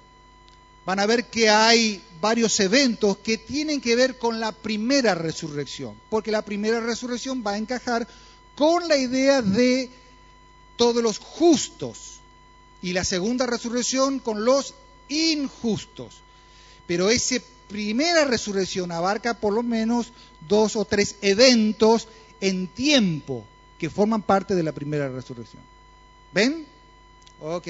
van 0.86 1.00
a 1.00 1.04
ver 1.04 1.26
que 1.26 1.50
hay 1.50 2.02
varios 2.18 2.58
eventos 2.60 3.18
que 3.18 3.36
tienen 3.36 3.78
que 3.78 3.96
ver 3.96 4.16
con 4.16 4.40
la 4.40 4.52
primera 4.52 5.14
resurrección, 5.14 5.96
porque 6.08 6.30
la 6.30 6.40
primera 6.40 6.80
resurrección 6.80 7.44
va 7.46 7.50
a 7.52 7.58
encajar 7.58 8.08
con 8.54 8.88
la 8.88 8.96
idea 8.96 9.42
de 9.42 9.90
todos 10.76 11.02
los 11.02 11.18
justos 11.18 12.20
y 12.80 12.94
la 12.94 13.04
segunda 13.04 13.44
resurrección 13.44 14.18
con 14.18 14.46
los 14.46 14.72
injustos. 15.10 16.22
Pero 16.86 17.10
esa 17.10 17.36
primera 17.68 18.24
resurrección 18.24 18.92
abarca 18.92 19.34
por 19.34 19.52
lo 19.52 19.62
menos 19.62 20.10
dos 20.48 20.74
o 20.74 20.86
tres 20.86 21.16
eventos 21.20 22.08
en 22.40 22.66
tiempo 22.66 23.44
que 23.80 23.88
forman 23.88 24.20
parte 24.20 24.54
de 24.54 24.62
la 24.62 24.72
primera 24.72 25.08
resurrección. 25.08 25.62
¿Ven? 26.34 26.66
Ok, 27.40 27.66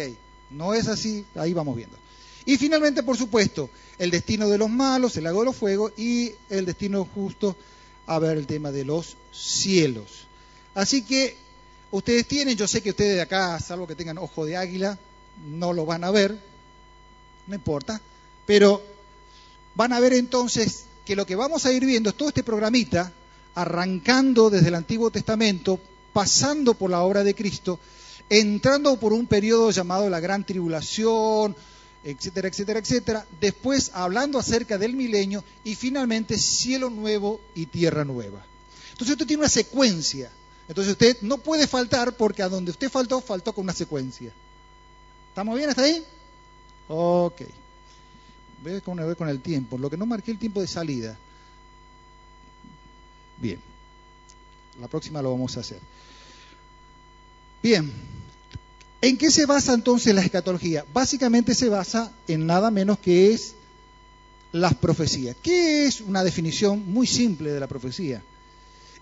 no 0.51 0.75
es 0.75 0.89
así, 0.89 1.25
ahí 1.37 1.55
vamos 1.55 1.77
viendo. 1.77 1.97
Y 2.45 2.57
finalmente, 2.57 3.05
por 3.05 3.17
supuesto, 3.17 3.71
el 3.97 4.11
destino 4.11 4.49
de 4.49 4.59
los 4.59 4.69
malos, 4.69 5.17
el 5.17 5.23
lago 5.23 5.39
de 5.41 5.47
los 5.47 5.57
fuegos, 5.57 5.93
y 5.97 6.33
el 6.49 6.67
destino 6.67 7.09
justo, 7.15 7.57
a 8.07 8.19
ver 8.19 8.37
el 8.39 8.49
tema 8.49 8.73
de 8.73 8.85
los 8.85 9.17
cielos. 9.31 10.27
Así 10.75 11.03
que 11.03 11.37
ustedes 11.93 12.27
tienen, 12.27 12.57
yo 12.57 12.67
sé 12.67 12.83
que 12.83 12.91
ustedes 12.91 13.15
de 13.15 13.23
acá, 13.23 13.61
salvo 13.61 13.87
que 13.87 13.95
tengan 13.95 14.19
ojo 14.19 14.45
de 14.45 14.57
águila, 14.57 14.99
no 15.47 15.73
lo 15.73 15.87
van 15.87 16.03
a 16.03 16.11
ver, 16.11 16.37
no 17.47 17.55
importa, 17.55 18.01
pero 18.47 18.83
van 19.77 19.93
a 19.93 20.01
ver 20.01 20.15
entonces 20.15 20.87
que 21.05 21.15
lo 21.15 21.25
que 21.25 21.37
vamos 21.37 21.67
a 21.67 21.73
ir 21.73 21.87
viendo 21.87 22.11
es 22.11 22.17
todo 22.17 22.31
este 22.31 22.43
programita, 22.43 23.13
arrancando 23.55 24.51
desde 24.51 24.69
el 24.69 24.75
Antiguo 24.75 25.13
Testamento, 25.13 25.79
pasando 26.13 26.75
por 26.75 26.91
la 26.91 27.03
obra 27.03 27.25
de 27.25 27.35
Cristo, 27.35 27.79
entrando 28.29 28.99
por 28.99 29.13
un 29.13 29.27
periodo 29.27 29.71
llamado 29.71 30.09
la 30.09 30.21
Gran 30.21 30.45
Tribulación, 30.45 31.57
etcétera, 32.03 32.49
etcétera, 32.49 32.81
etcétera, 32.81 33.27
después 33.41 33.91
hablando 33.95 34.39
acerca 34.39 34.79
del 34.79 34.95
milenio 34.95 35.45
y 35.65 35.75
finalmente 35.75 36.39
cielo 36.39 36.91
nuevo 36.91 37.41
y 37.55 37.67
tierra 37.67 38.05
nueva. 38.05 38.45
Entonces 38.93 39.13
usted 39.13 39.27
tiene 39.27 39.43
una 39.43 39.51
secuencia. 39.51 40.31
Entonces 40.69 40.93
usted 40.93 41.17
no 41.23 41.39
puede 41.39 41.67
faltar 41.67 42.17
porque 42.17 42.43
a 42.43 42.49
donde 42.49 42.71
usted 42.71 42.91
faltó, 42.91 43.21
faltó 43.21 43.53
con 43.53 43.65
una 43.65 43.73
secuencia. 43.73 44.33
¿Estamos 45.29 45.57
bien 45.57 45.69
hasta 45.69 45.83
ahí? 45.83 46.05
Ok. 46.89 47.43
Ver 48.63 48.83
con 48.83 49.29
el 49.29 49.41
tiempo. 49.41 49.79
Lo 49.79 49.91
que 49.91 49.97
no 49.97 50.07
marqué 50.07 50.31
el 50.31 50.39
tiempo 50.39 50.61
de 50.61 50.67
salida. 50.67 51.19
Bien. 53.39 53.70
La 54.81 54.89
próxima 54.89 55.21
lo 55.21 55.31
vamos 55.33 55.57
a 55.57 55.61
hacer. 55.61 55.79
Bien, 57.63 57.93
¿en 59.03 59.19
qué 59.19 59.31
se 59.31 59.45
basa 59.45 59.75
entonces 59.75 60.15
la 60.15 60.23
escatología? 60.23 60.87
Básicamente 60.93 61.55
se 61.55 61.69
basa 61.69 62.13
en 62.27 62.47
nada 62.47 62.71
menos 62.71 62.99
que 62.99 63.33
es 63.33 63.55
las 64.53 64.75
profecías. 64.75 65.37
¿Qué 65.43 65.87
es 65.87 66.01
una 66.01 66.25
definición 66.25 66.91
muy 66.91 67.07
simple 67.07 67.51
de 67.51 67.61
la 67.61 67.67
profecía? 67.67 68.23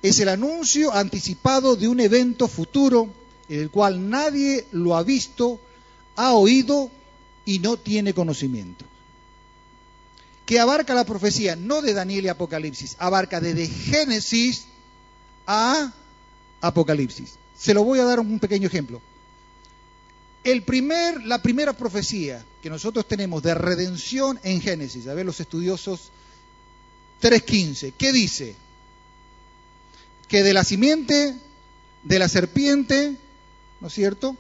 Es 0.03 0.19
el 0.19 0.29
anuncio 0.29 0.93
anticipado 0.93 1.77
de 1.77 1.87
un 1.87 2.01
evento 2.01 2.49
futuro 2.49 3.09
en 3.49 3.61
el 3.61 3.71
cual 3.71 4.11
nadie 4.11 4.67
lo 4.73 4.97
ha 4.97 5.03
visto, 5.03 5.61
ha 6.17 6.35
oído 6.35 6.91
y 7.45 7.61
no 7.61 7.77
tiene 7.77 8.13
conocimiento. 8.13 8.85
Que 10.45 10.59
abarca 10.59 10.95
la 10.95 11.05
profecía 11.05 11.57
no 11.57 11.83
de 11.83 11.95
Daniel 11.95 12.25
y 12.25 12.29
Apocalipsis, 12.29 12.97
abarca 12.99 13.41
desde 13.41 13.69
Génesis 13.69 14.67
a 15.49 15.91
Apocalipsis. 16.61 17.37
Se 17.59 17.75
lo 17.75 17.83
voy 17.83 17.99
a 17.99 18.05
dar 18.05 18.21
un 18.21 18.39
pequeño 18.39 18.69
ejemplo. 18.69 19.01
El 20.45 20.63
primer, 20.63 21.25
la 21.25 21.43
primera 21.43 21.73
profecía 21.73 22.45
que 22.63 22.71
nosotros 22.71 23.09
tenemos 23.09 23.43
de 23.43 23.55
redención 23.55 24.39
en 24.45 24.61
Génesis, 24.61 25.09
a 25.09 25.15
ver 25.15 25.27
los 25.27 25.41
estudiosos 25.41 26.13
3.15, 27.23 27.95
¿qué 27.99 28.13
dice? 28.13 28.55
Que 30.29 30.43
de 30.43 30.53
la 30.53 30.63
simiente 30.63 31.35
de 32.05 32.19
la 32.19 32.29
serpiente, 32.29 33.17
¿no 33.81 33.89
es 33.89 33.95
cierto? 33.95 34.37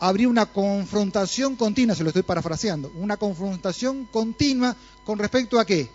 Habría 0.00 0.28
una 0.28 0.46
confrontación 0.46 1.56
continua, 1.56 1.94
se 1.94 2.02
lo 2.02 2.10
estoy 2.10 2.24
parafraseando, 2.24 2.92
una 2.96 3.16
confrontación 3.16 4.06
continua 4.06 4.76
con 5.04 5.18
respecto 5.18 5.58
a 5.58 5.64
qué? 5.64 5.88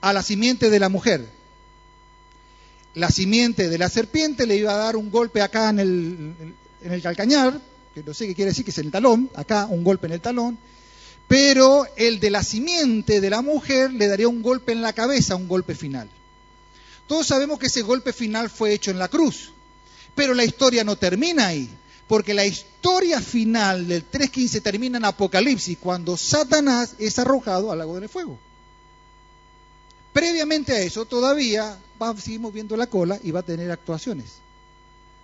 A 0.00 0.12
la 0.12 0.22
simiente 0.22 0.70
de 0.70 0.80
la 0.80 0.88
mujer 0.88 1.37
la 2.98 3.10
simiente 3.10 3.68
de 3.68 3.78
la 3.78 3.88
serpiente 3.88 4.46
le 4.46 4.56
iba 4.56 4.72
a 4.72 4.76
dar 4.76 4.96
un 4.96 5.10
golpe 5.10 5.40
acá 5.40 5.70
en 5.70 5.78
el, 6.82 7.02
calcañar, 7.02 7.60
que 7.94 8.02
no 8.02 8.12
sé 8.12 8.26
qué 8.26 8.34
quiere 8.34 8.50
decir, 8.50 8.64
que 8.64 8.72
es 8.72 8.78
en 8.78 8.86
el 8.86 8.92
talón, 8.92 9.30
acá 9.34 9.66
un 9.66 9.84
golpe 9.84 10.06
en 10.06 10.14
el 10.14 10.20
talón, 10.20 10.58
pero 11.28 11.86
el 11.96 12.20
de 12.20 12.30
la 12.30 12.42
simiente 12.42 13.20
de 13.20 13.30
la 13.30 13.42
mujer 13.42 13.92
le 13.92 14.08
daría 14.08 14.28
un 14.28 14.42
golpe 14.42 14.72
en 14.72 14.82
la 14.82 14.92
cabeza, 14.92 15.36
un 15.36 15.48
golpe 15.48 15.74
final. 15.74 16.08
Todos 17.06 17.26
sabemos 17.26 17.58
que 17.58 17.66
ese 17.66 17.82
golpe 17.82 18.12
final 18.12 18.50
fue 18.50 18.72
hecho 18.72 18.90
en 18.90 18.98
la 18.98 19.08
cruz, 19.08 19.52
pero 20.14 20.34
la 20.34 20.44
historia 20.44 20.84
no 20.84 20.96
termina 20.96 21.46
ahí, 21.46 21.70
porque 22.08 22.34
la 22.34 22.46
historia 22.46 23.20
final 23.20 23.86
del 23.86 24.10
3.15 24.10 24.62
termina 24.62 24.98
en 24.98 25.04
Apocalipsis, 25.04 25.78
cuando 25.78 26.16
Satanás 26.16 26.94
es 26.98 27.18
arrojado 27.18 27.70
al 27.70 27.78
lago 27.78 28.00
del 28.00 28.08
fuego. 28.08 28.38
Previamente 30.18 30.72
a 30.72 30.80
eso, 30.80 31.04
todavía 31.04 31.78
seguimos 32.18 32.52
viendo 32.52 32.76
la 32.76 32.88
cola 32.88 33.20
y 33.22 33.30
va 33.30 33.38
a 33.38 33.44
tener 33.44 33.70
actuaciones. 33.70 34.38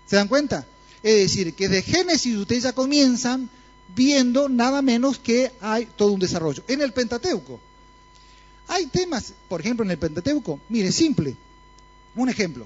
¿Se 0.07 0.15
dan 0.15 0.29
cuenta? 0.29 0.65
Es 1.03 1.17
decir, 1.17 1.53
que 1.55 1.69
de 1.69 1.83
Génesis 1.83 2.37
ustedes 2.37 2.63
ya 2.63 2.73
comienzan 2.73 3.51
viendo 3.93 4.49
nada 4.49 4.83
menos 4.83 5.19
que 5.19 5.51
hay 5.61 5.87
todo 5.97 6.13
un 6.13 6.21
desarrollo. 6.21 6.63
En 6.69 6.81
el 6.81 6.93
Pentateuco, 6.93 7.59
hay 8.69 8.87
temas, 8.87 9.33
por 9.49 9.61
ejemplo, 9.61 9.85
en 9.85 9.91
el 9.91 9.99
Pentateuco, 9.99 10.61
mire, 10.69 10.93
simple, 10.93 11.35
un 12.15 12.29
ejemplo. 12.29 12.65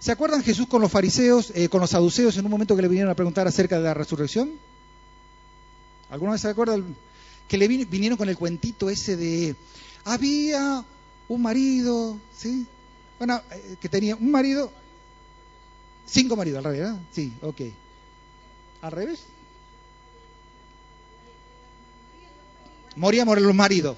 ¿Se 0.00 0.10
acuerdan 0.10 0.42
Jesús 0.42 0.66
con 0.66 0.80
los 0.80 0.90
fariseos, 0.90 1.52
eh, 1.54 1.68
con 1.68 1.82
los 1.82 1.90
saduceos 1.90 2.34
en 2.38 2.46
un 2.46 2.50
momento 2.50 2.74
que 2.74 2.80
le 2.80 2.88
vinieron 2.88 3.12
a 3.12 3.14
preguntar 3.14 3.46
acerca 3.46 3.76
de 3.76 3.84
la 3.84 3.92
resurrección? 3.92 4.52
¿Alguna 6.08 6.32
vez 6.32 6.40
se 6.40 6.48
acuerdan? 6.48 6.96
que 7.46 7.58
le 7.58 7.68
vinieron 7.68 8.16
con 8.16 8.30
el 8.30 8.38
cuentito 8.38 8.88
ese 8.88 9.14
de, 9.14 9.54
había 10.04 10.86
un 11.32 11.42
marido, 11.42 12.18
¿sí? 12.36 12.66
Bueno, 13.18 13.40
eh, 13.50 13.76
que 13.80 13.88
tenía 13.88 14.16
un 14.16 14.30
marido, 14.30 14.70
cinco 16.06 16.36
maridos 16.36 16.58
al 16.58 16.64
revés, 16.64 16.80
¿verdad? 16.80 17.00
Sí, 17.12 17.32
ok. 17.40 17.60
¿Al 18.82 18.92
revés? 18.92 19.20
Morían 22.96 23.26
los 23.26 23.54
maridos. 23.54 23.96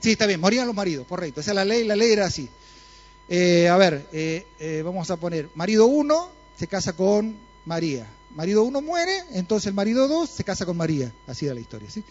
Sí, 0.00 0.12
está 0.12 0.26
bien, 0.26 0.40
morían 0.40 0.66
los 0.66 0.74
maridos, 0.74 1.06
correcto. 1.06 1.40
Esa 1.40 1.52
es 1.52 1.54
la 1.54 1.64
ley, 1.64 1.84
la 1.84 1.94
ley 1.94 2.10
era 2.10 2.26
así. 2.26 2.48
Eh, 3.28 3.68
a 3.68 3.76
ver, 3.76 4.08
eh, 4.12 4.82
vamos 4.84 5.10
a 5.10 5.16
poner, 5.16 5.48
marido 5.54 5.86
1 5.86 6.28
se 6.58 6.66
casa 6.66 6.94
con 6.94 7.36
María. 7.64 8.08
Marido 8.34 8.64
1 8.64 8.80
muere, 8.80 9.22
entonces 9.32 9.68
el 9.68 9.74
marido 9.74 10.08
2 10.08 10.28
se 10.28 10.42
casa 10.42 10.66
con 10.66 10.76
María. 10.76 11.12
Así 11.28 11.44
era 11.44 11.54
la 11.54 11.60
historia, 11.60 11.88
¿sí? 11.88 12.02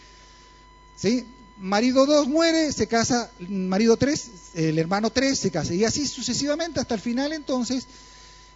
¿Sí? 0.96 1.26
Marido 1.58 2.06
2 2.06 2.28
muere, 2.28 2.72
se 2.72 2.86
casa, 2.86 3.30
marido 3.48 3.96
3, 3.96 4.30
el 4.54 4.78
hermano 4.78 5.10
3 5.10 5.38
se 5.38 5.50
casa. 5.50 5.74
Y 5.74 5.84
así 5.84 6.06
sucesivamente 6.06 6.80
hasta 6.80 6.94
el 6.94 7.00
final 7.00 7.32
entonces 7.32 7.86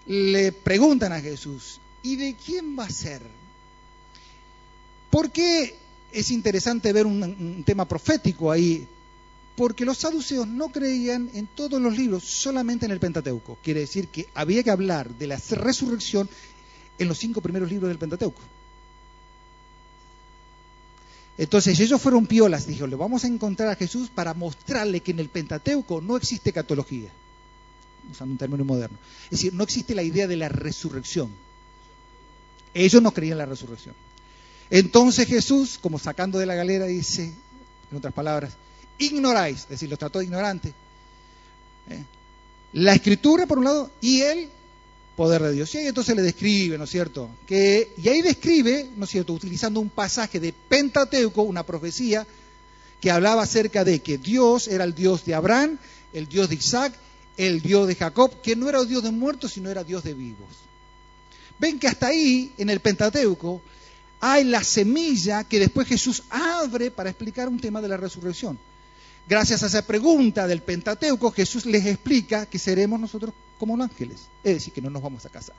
le 0.07 0.53
preguntan 0.53 1.13
a 1.13 1.21
Jesús, 1.21 1.81
¿y 2.03 2.17
de 2.17 2.35
quién 2.35 2.79
va 2.79 2.85
a 2.85 2.91
ser? 2.91 3.23
¿Por 5.11 5.31
qué 5.31 5.77
es 6.17 6.31
interesante 6.31 6.93
ver 6.93 7.07
un, 7.07 7.63
tema 7.65 7.87
profético 7.87 8.51
ahí, 8.51 8.87
porque 9.55 9.85
los 9.85 9.99
saduceos 9.99 10.47
no 10.47 10.71
creían 10.71 11.31
en 11.35 11.47
todos 11.47 11.81
los 11.81 11.97
libros, 11.97 12.25
solamente 12.25 12.87
en 12.87 12.93
el 12.93 13.01
Pentateuco. 13.01 13.59
Quiere 13.63 13.81
decir 13.81 14.09
que 14.09 14.27
había 14.35 14.63
que 14.63 14.71
hablar 14.71 15.11
de 15.11 15.27
la 15.27 15.39
resurrección 15.51 16.29
en 16.99 17.09
los 17.09 17.19
cinco 17.19 17.41
primeros 17.43 17.71
libros 17.71 17.89
del 17.89 17.99
Pentateuco. 17.99 18.41
Entonces 21.38 21.79
ellos 21.81 22.01
fueron 22.01 22.27
piolas, 22.27 22.66
dijo, 22.66 22.87
le 22.87 22.96
vamos 22.96 23.25
a 23.25 23.27
encontrar 23.27 23.68
a 23.68 23.77
Jesús 23.77 24.09
para 24.09 24.33
mostrarle 24.33 25.01
que 25.01 25.11
en 25.11 25.20
el 25.20 25.29
Pentateuco 25.29 26.01
no 26.01 26.16
existe 26.16 26.53
catología, 26.53 27.11
usando 28.11 28.33
un 28.33 28.38
término 28.38 28.64
moderno. 28.64 28.96
Es 29.25 29.31
decir, 29.33 29.53
no 29.53 29.62
existe 29.62 29.94
la 29.94 30.03
idea 30.03 30.27
de 30.27 30.37
la 30.37 30.49
resurrección. 30.49 31.31
Ellos 32.72 33.03
no 33.03 33.12
creían 33.12 33.33
en 33.33 33.38
la 33.38 33.46
resurrección. 33.46 33.94
Entonces 34.70 35.29
Jesús, 35.29 35.79
como 35.81 35.99
sacando 35.99 36.38
de 36.38 36.46
la 36.46 36.55
galera, 36.55 36.87
dice, 36.87 37.33
en 37.90 37.96
otras 37.96 38.14
palabras, 38.14 38.55
ignoráis, 38.99 39.61
es 39.64 39.68
decir, 39.68 39.90
los 39.90 39.99
trató 39.99 40.20
de 40.20 40.25
ignorante. 40.25 40.72
¿eh? 41.90 42.05
La 42.72 42.94
escritura, 42.94 43.46
por 43.46 43.59
un 43.59 43.64
lado, 43.64 43.90
y 44.01 44.22
el 44.22 44.49
poder 45.17 45.43
de 45.43 45.53
Dios. 45.53 45.75
Y 45.75 45.79
ahí 45.79 45.87
entonces 45.87 46.15
le 46.15 46.23
describe, 46.23 46.79
¿no 46.79 46.85
es 46.85 46.91
cierto? 46.91 47.31
Que, 47.47 47.93
y 47.97 48.09
ahí 48.09 48.23
describe, 48.23 48.91
¿no 48.97 49.05
es 49.05 49.11
cierto?, 49.11 49.33
utilizando 49.33 49.81
un 49.81 49.89
pasaje 49.89 50.39
de 50.39 50.53
Pentateuco, 50.53 51.43
una 51.43 51.65
profecía, 51.65 52.27
que 53.01 53.11
hablaba 53.11 53.43
acerca 53.43 53.85
de 53.85 54.01
que 54.01 54.19
Dios 54.19 54.69
era 54.69 54.85
el 54.85 54.95
Dios 54.95 55.25
de 55.25 55.35
Abraham, 55.35 55.79
el 56.13 56.29
Dios 56.29 56.49
de 56.49 56.55
Isaac, 56.57 56.95
el 57.37 57.61
Dios 57.61 57.89
de 57.89 57.95
Jacob, 57.95 58.41
que 58.43 58.57
no 58.57 58.69
era 58.69 58.83
Dios 58.85 59.03
de 59.03 59.11
muertos, 59.11 59.53
sino 59.53 59.71
era 59.71 59.85
Dios 59.85 60.05
de 60.05 60.15
vivos. 60.15 60.49
Ven 61.59 61.79
que 61.79 61.89
hasta 61.89 62.09
ahí, 62.09 62.53
en 62.59 62.71
el 62.71 62.81
Pentateuco, 62.81 63.63
hay 64.21 64.45
la 64.45 64.63
semilla 64.65 65.45
que 65.45 65.59
después 65.59 65.89
Jesús 65.89 66.23
abre 66.31 66.91
para 66.91 67.11
explicar 67.11 67.49
un 67.49 67.61
tema 67.61 67.81
de 67.81 67.89
la 67.89 67.97
resurrección. 67.97 68.59
Gracias 69.29 69.62
a 69.62 69.67
esa 69.67 69.83
pregunta 69.83 70.47
del 70.47 70.62
Pentateuco, 70.62 71.33
Jesús 71.33 71.67
les 71.67 71.85
explica 71.87 72.47
que 72.47 72.59
seremos 72.59 73.01
nosotros 73.01 73.35
como 73.59 73.77
los 73.77 73.91
ángeles, 73.91 74.21
es 74.45 74.55
decir, 74.55 74.73
que 74.73 74.81
no 74.81 74.91
nos 74.91 75.03
vamos 75.03 75.27
a 75.27 75.29
casar. 75.29 75.57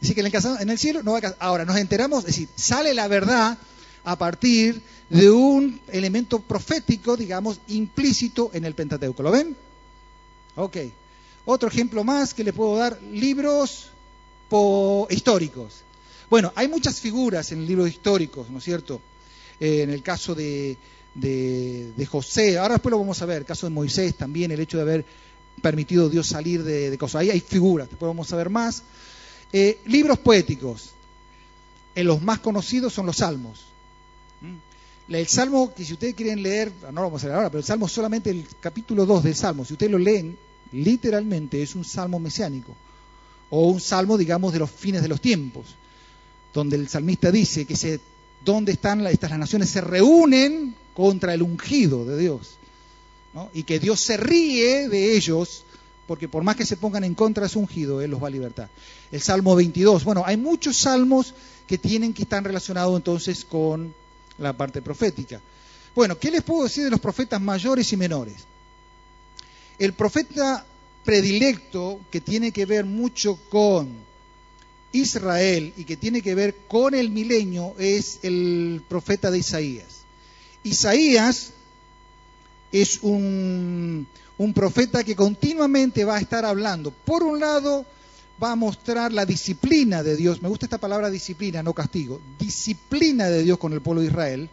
Decir, 0.00 0.16
que 0.16 0.20
en 0.20 0.70
el, 0.70 0.78
cielo 0.78 1.02
no 1.02 1.12
va 1.12 1.18
a 1.18 1.20
casar. 1.20 1.36
Ahora, 1.40 1.64
nos 1.64 1.76
enteramos, 1.76 2.20
es 2.20 2.26
decir, 2.26 2.48
sale 2.56 2.94
la 2.94 3.08
verdad 3.08 3.56
a 4.04 4.16
partir 4.16 4.82
de 5.10 5.30
un 5.30 5.80
elemento 5.88 6.40
profético, 6.40 7.16
digamos, 7.16 7.60
implícito 7.68 8.50
en 8.52 8.64
el 8.64 8.74
Pentateuco. 8.74 9.22
¿Lo 9.22 9.30
ven? 9.30 9.54
Ok. 10.56 10.76
Otro 11.44 11.68
ejemplo 11.68 12.02
más 12.04 12.34
que 12.34 12.42
le 12.42 12.52
puedo 12.52 12.76
dar, 12.76 13.00
libros 13.02 13.90
históricos. 15.10 15.82
Bueno, 16.28 16.52
hay 16.54 16.68
muchas 16.68 17.00
figuras 17.00 17.52
en 17.52 17.60
el 17.60 17.66
libro 17.66 17.86
históricos, 17.86 18.48
¿no 18.50 18.58
es 18.58 18.64
cierto? 18.64 19.00
Eh, 19.60 19.82
en 19.82 19.90
el 19.90 20.02
caso 20.02 20.34
de, 20.34 20.76
José, 22.06 22.58
ahora 22.58 22.74
después 22.74 22.90
lo 22.90 22.98
vamos 22.98 23.20
a 23.20 23.26
ver, 23.26 23.38
el 23.38 23.44
caso 23.44 23.66
de 23.66 23.70
Moisés 23.70 24.14
también, 24.14 24.50
el 24.50 24.60
hecho 24.60 24.78
de 24.78 24.82
haber 24.82 25.04
permitido 25.60 26.08
Dios 26.08 26.26
salir 26.26 26.62
de, 26.62 26.96
cosas. 26.98 27.22
Ahí 27.22 27.30
hay 27.30 27.40
figuras, 27.40 27.88
después 27.88 28.08
vamos 28.08 28.32
a 28.32 28.36
ver 28.36 28.50
más. 28.50 28.82
Eh, 29.52 29.80
libros 29.86 30.18
poéticos, 30.18 30.90
en 31.94 32.06
los 32.06 32.22
más 32.22 32.40
conocidos 32.40 32.92
son 32.92 33.06
los 33.06 33.18
salmos. 33.18 33.66
¿Mm? 34.40 35.12
El 35.14 35.26
salmo, 35.26 35.74
que 35.74 35.84
si 35.84 35.92
ustedes 35.92 36.14
quieren 36.14 36.42
leer, 36.42 36.72
no 36.84 36.92
lo 36.92 37.02
vamos 37.02 37.22
a 37.22 37.26
leer 37.26 37.36
ahora, 37.36 37.50
pero 37.50 37.58
el 37.58 37.64
salmo 37.64 37.86
solamente 37.88 38.30
el 38.30 38.46
capítulo 38.60 39.04
2 39.04 39.24
del 39.24 39.34
salmo, 39.34 39.64
si 39.64 39.74
ustedes 39.74 39.92
lo 39.92 39.98
leen, 39.98 40.38
literalmente 40.72 41.62
es 41.62 41.74
un 41.74 41.84
salmo 41.84 42.18
mesiánico, 42.18 42.74
o 43.50 43.68
un 43.68 43.80
salmo, 43.80 44.16
digamos, 44.16 44.54
de 44.54 44.60
los 44.60 44.70
fines 44.70 45.02
de 45.02 45.08
los 45.08 45.20
tiempos 45.20 45.76
donde 46.52 46.76
el 46.76 46.88
salmista 46.88 47.30
dice 47.30 47.64
que 47.64 47.76
se, 47.76 48.00
donde 48.44 48.72
están 48.72 49.06
estas 49.06 49.30
las 49.30 49.38
naciones 49.38 49.70
se 49.70 49.80
reúnen 49.80 50.74
contra 50.94 51.34
el 51.34 51.42
ungido 51.42 52.04
de 52.04 52.18
Dios. 52.18 52.58
Y 53.54 53.62
que 53.62 53.78
Dios 53.78 54.00
se 54.00 54.16
ríe 54.16 54.88
de 54.88 55.16
ellos, 55.16 55.64
porque 56.06 56.28
por 56.28 56.42
más 56.42 56.56
que 56.56 56.66
se 56.66 56.76
pongan 56.76 57.04
en 57.04 57.14
contra 57.14 57.44
de 57.44 57.48
su 57.48 57.60
ungido, 57.60 58.02
Él 58.02 58.10
los 58.10 58.22
va 58.22 58.26
a 58.26 58.30
libertar. 58.30 58.68
El 59.10 59.22
Salmo 59.22 59.54
22. 59.54 60.04
Bueno, 60.04 60.22
hay 60.26 60.36
muchos 60.36 60.76
salmos 60.76 61.34
que 61.66 61.78
tienen 61.78 62.12
que 62.12 62.22
estar 62.22 62.42
relacionados 62.44 62.94
entonces 62.96 63.44
con 63.44 63.94
la 64.38 64.52
parte 64.52 64.82
profética. 64.82 65.40
Bueno, 65.94 66.18
¿qué 66.18 66.30
les 66.30 66.42
puedo 66.42 66.64
decir 66.64 66.84
de 66.84 66.90
los 66.90 67.00
profetas 67.00 67.40
mayores 67.40 67.92
y 67.92 67.96
menores? 67.96 68.34
El 69.78 69.94
profeta 69.94 70.64
predilecto, 71.04 72.00
que 72.10 72.20
tiene 72.20 72.52
que 72.52 72.66
ver 72.66 72.84
mucho 72.84 73.38
con 73.48 73.90
Israel 74.92 75.72
y 75.76 75.84
que 75.84 75.96
tiene 75.96 76.22
que 76.22 76.34
ver 76.34 76.54
con 76.68 76.94
el 76.94 77.10
milenio 77.10 77.74
es 77.78 78.20
el 78.22 78.82
profeta 78.88 79.30
de 79.30 79.38
Isaías. 79.38 80.01
Isaías 80.64 81.52
es 82.70 83.00
un, 83.02 84.06
profeta 84.54 85.04
que 85.04 85.14
continuamente 85.14 86.04
va 86.04 86.16
a 86.16 86.20
estar 86.20 86.44
hablando. 86.44 86.90
Por 86.90 87.22
un 87.22 87.40
lado, 87.40 87.84
va 88.42 88.52
a 88.52 88.56
mostrar 88.56 89.12
la 89.12 89.26
disciplina 89.26 90.02
de 90.02 90.16
Dios. 90.16 90.42
Me 90.42 90.48
gusta 90.48 90.66
esta 90.66 90.78
palabra 90.78 91.10
disciplina, 91.10 91.62
no 91.62 91.74
castigo. 91.74 92.20
Disciplina 92.38 93.28
de 93.28 93.42
Dios 93.42 93.58
con 93.58 93.72
el 93.72 93.80
pueblo 93.80 94.00
de 94.00 94.08
Israel. 94.08 94.50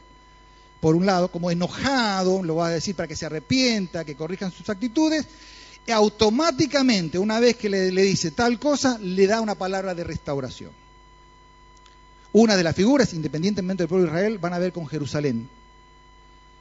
Por 0.80 0.96
un 0.96 1.06
lado, 1.06 1.30
como 1.30 1.52
enojado, 1.52 2.44
lo 2.44 2.56
va 2.56 2.68
a 2.68 2.72
decir 2.72 2.96
para 2.96 3.08
que 3.08 3.16
se 3.16 3.26
arrepienta, 3.26 4.06
que 4.06 4.16
corrijan 4.16 4.52
sus 4.52 4.70
actitudes 4.70 5.26
automáticamente, 5.92 7.18
una 7.18 7.40
vez 7.40 7.56
que 7.56 7.70
le, 7.70 7.90
dice 7.90 8.32
tal 8.32 8.60
cosa, 8.60 8.98
le 9.00 9.28
da 9.28 9.42
una 9.42 9.56
palabra 9.56 9.96
de 9.96 10.04
restauración. 10.04 10.72
Una 12.32 12.56
de 12.56 12.64
las 12.64 12.76
figuras, 12.76 13.14
independientemente 13.14 13.84
del 13.84 13.90
pueblo 13.90 14.06
de 14.06 14.12
Israel, 14.12 14.38
van 14.38 14.54
a 14.54 14.60
ver 14.60 14.72
con 14.72 14.88
Jerusalén. 14.88 15.50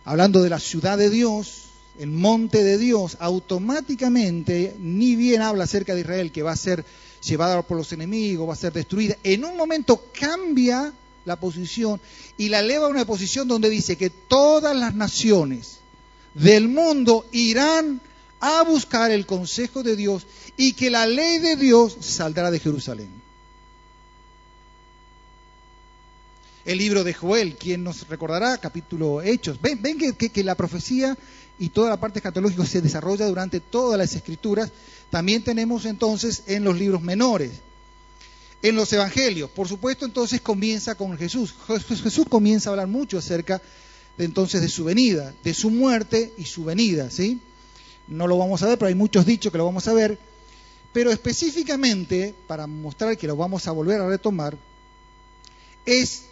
Hablando 0.08 0.42
de 0.42 0.48
la 0.48 0.58
ciudad 0.58 0.96
de 0.96 1.10
Dios, 1.10 1.64
el 1.98 2.10
monte 2.10 2.64
de 2.64 2.78
Dios, 2.78 3.18
automáticamente, 3.20 4.74
ni 4.78 5.16
bien 5.16 5.42
habla 5.42 5.64
acerca 5.64 5.94
de 5.94 6.00
Israel, 6.00 6.32
que 6.32 6.42
va 6.42 6.52
a 6.52 6.56
ser 6.56 6.82
llevada 7.22 7.60
por 7.60 7.76
los 7.76 7.92
enemigos, 7.92 8.48
va 8.48 8.54
a 8.54 8.56
ser 8.56 8.72
destruida. 8.72 9.18
En 9.22 9.44
un 9.44 9.54
momento 9.54 10.06
cambia 10.18 10.94
la 11.26 11.38
posición 11.38 12.00
y 12.38 12.48
la 12.48 12.60
eleva 12.60 12.86
a 12.86 12.88
una 12.88 13.04
posición 13.04 13.48
donde 13.48 13.68
dice 13.68 13.96
que 13.96 14.08
todas 14.08 14.74
las 14.74 14.94
naciones 14.94 15.80
del 16.32 16.68
mundo 16.68 17.26
irán 17.32 18.00
a 18.40 18.62
buscar 18.62 19.10
el 19.10 19.26
consejo 19.26 19.82
de 19.82 19.94
Dios 19.94 20.26
y 20.56 20.72
que 20.72 20.88
la 20.88 21.04
ley 21.04 21.36
de 21.36 21.56
Dios 21.56 21.98
saldrá 22.00 22.50
de 22.50 22.60
Jerusalén. 22.60 23.17
El 26.68 26.76
libro 26.76 27.02
de 27.02 27.14
Joel, 27.14 27.56
quien 27.56 27.82
nos 27.82 28.06
recordará, 28.08 28.58
capítulo 28.58 29.22
Hechos. 29.22 29.58
Ven, 29.58 29.80
ven 29.80 29.96
que, 29.96 30.44
la 30.44 30.54
profecía 30.54 31.16
y 31.58 31.70
toda 31.70 31.88
la 31.88 31.98
parte 31.98 32.18
escatológica 32.18 32.66
se 32.66 32.82
desarrolla 32.82 33.24
durante 33.24 33.60
todas 33.60 33.96
las 33.96 34.12
escrituras. 34.14 34.70
También 35.08 35.42
tenemos 35.42 35.86
entonces 35.86 36.42
en 36.46 36.64
los 36.64 36.78
libros 36.78 37.00
menores. 37.00 37.52
En 38.60 38.76
los 38.76 38.92
evangelios, 38.92 39.48
por 39.48 39.66
supuesto, 39.66 40.04
entonces 40.04 40.42
comienza 40.42 40.94
con 40.94 41.16
Jesús. 41.16 41.54
Jesús 42.04 42.26
comienza 42.28 42.68
a 42.68 42.72
hablar 42.72 42.88
mucho 42.88 43.16
acerca 43.16 43.62
de 44.18 44.26
entonces 44.26 44.60
de 44.60 44.68
su 44.68 44.84
venida, 44.84 45.32
de 45.42 45.54
su 45.54 45.70
muerte 45.70 46.34
y 46.36 46.44
su 46.44 46.64
venida, 46.64 47.08
¿sí? 47.10 47.40
no 48.08 48.26
lo 48.26 48.36
vamos 48.36 48.62
a 48.62 48.66
ver, 48.66 48.76
pero 48.76 48.88
hay 48.90 48.94
muchos 48.94 49.24
dichos 49.24 49.50
que 49.50 49.56
lo 49.56 49.64
vamos 49.64 49.88
a 49.88 49.94
ver. 49.94 50.18
Pero 50.92 51.10
específicamente, 51.12 52.34
para 52.46 52.66
mostrar 52.66 53.16
que 53.16 53.26
lo 53.26 53.36
vamos 53.36 53.66
a 53.66 53.72
volver 53.72 54.02
a 54.02 54.06
retomar, 54.06 54.54
es 55.86 56.27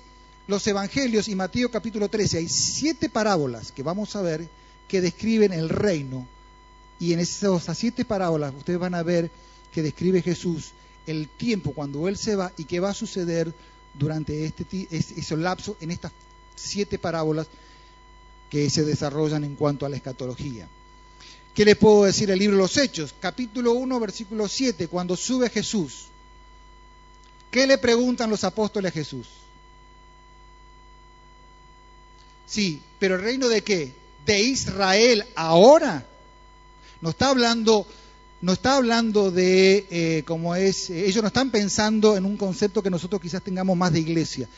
los 0.47 0.67
evangelios 0.67 1.29
y 1.29 1.35
Mateo 1.35 1.71
capítulo 1.71 2.09
13. 2.09 2.39
Hay 2.39 2.49
siete 2.49 3.09
parábolas 3.09 3.73
que 3.73 3.83
vamos 3.83 4.15
a 4.17 4.23
ver 4.23 4.49
que 4.89 5.01
describen 5.01 5.53
el 5.53 5.69
reino. 5.69 6.27
Y 6.99 7.13
en 7.13 7.21
esas 7.21 7.77
siete 7.77 8.05
parábolas 8.05 8.55
ustedes 8.57 8.79
van 8.79 8.95
a 8.95 9.03
ver 9.03 9.31
que 9.73 9.83
describe 9.83 10.23
Jesús 10.23 10.71
el 11.07 11.29
tiempo 11.29 11.73
cuando 11.73 12.09
Él 12.09 12.17
se 12.17 12.37
va 12.37 12.53
y 12.57 12.65
qué 12.65 12.81
va 12.81 12.91
a 12.91 12.95
suceder 12.95 13.53
durante 13.95 14.45
este 14.45 14.67
ese 14.91 15.37
lapso 15.37 15.77
en 15.81 15.91
estas 15.91 16.13
siete 16.55 16.99
parábolas 16.99 17.49
que 18.49 18.71
se 18.71 18.85
desarrollan 18.85 19.45
en 19.45 19.57
cuanto 19.57 19.85
a 19.85 19.89
la 19.89 19.97
escatología. 19.97 20.69
¿Qué 21.55 21.65
le 21.65 21.75
puedo 21.75 22.05
decir 22.05 22.31
el 22.31 22.39
libro 22.39 22.57
de 22.57 22.63
los 22.63 22.77
Hechos? 22.77 23.15
Capítulo 23.19 23.73
1, 23.73 23.99
versículo 23.99 24.47
7, 24.47 24.89
cuando 24.89 25.17
sube 25.17 25.51
Jesús. 25.51 26.07
¿Qué 27.51 27.67
le 27.67 27.79
preguntan 27.79 28.31
los 28.31 28.45
apóstoles 28.45 28.91
a 28.91 28.95
Jesús? 28.95 29.27
Sí, 32.47 32.81
pero 32.99 33.17
el 33.17 33.23
reino 33.23 33.49
de 33.49 33.63
qué? 33.63 33.93
De 34.25 34.41
Israel 34.41 35.25
ahora. 35.35 36.07
No 37.01 37.11
está 37.11 37.29
hablando, 37.29 37.87
no 38.41 38.53
está 38.53 38.77
hablando 38.77 39.31
de 39.31 39.87
eh, 39.91 40.23
cómo 40.27 40.55
es, 40.55 40.91
ellos 40.91 41.23
no 41.23 41.29
están 41.29 41.51
pensando 41.51 42.17
en 42.17 42.25
un 42.25 42.37
concepto 42.37 42.83
que 42.83 42.91
nosotros 42.91 43.21
quizás 43.21 43.43
tengamos 43.43 43.77
más 43.77 43.93
de 43.93 44.01
iglesia. 44.01 44.49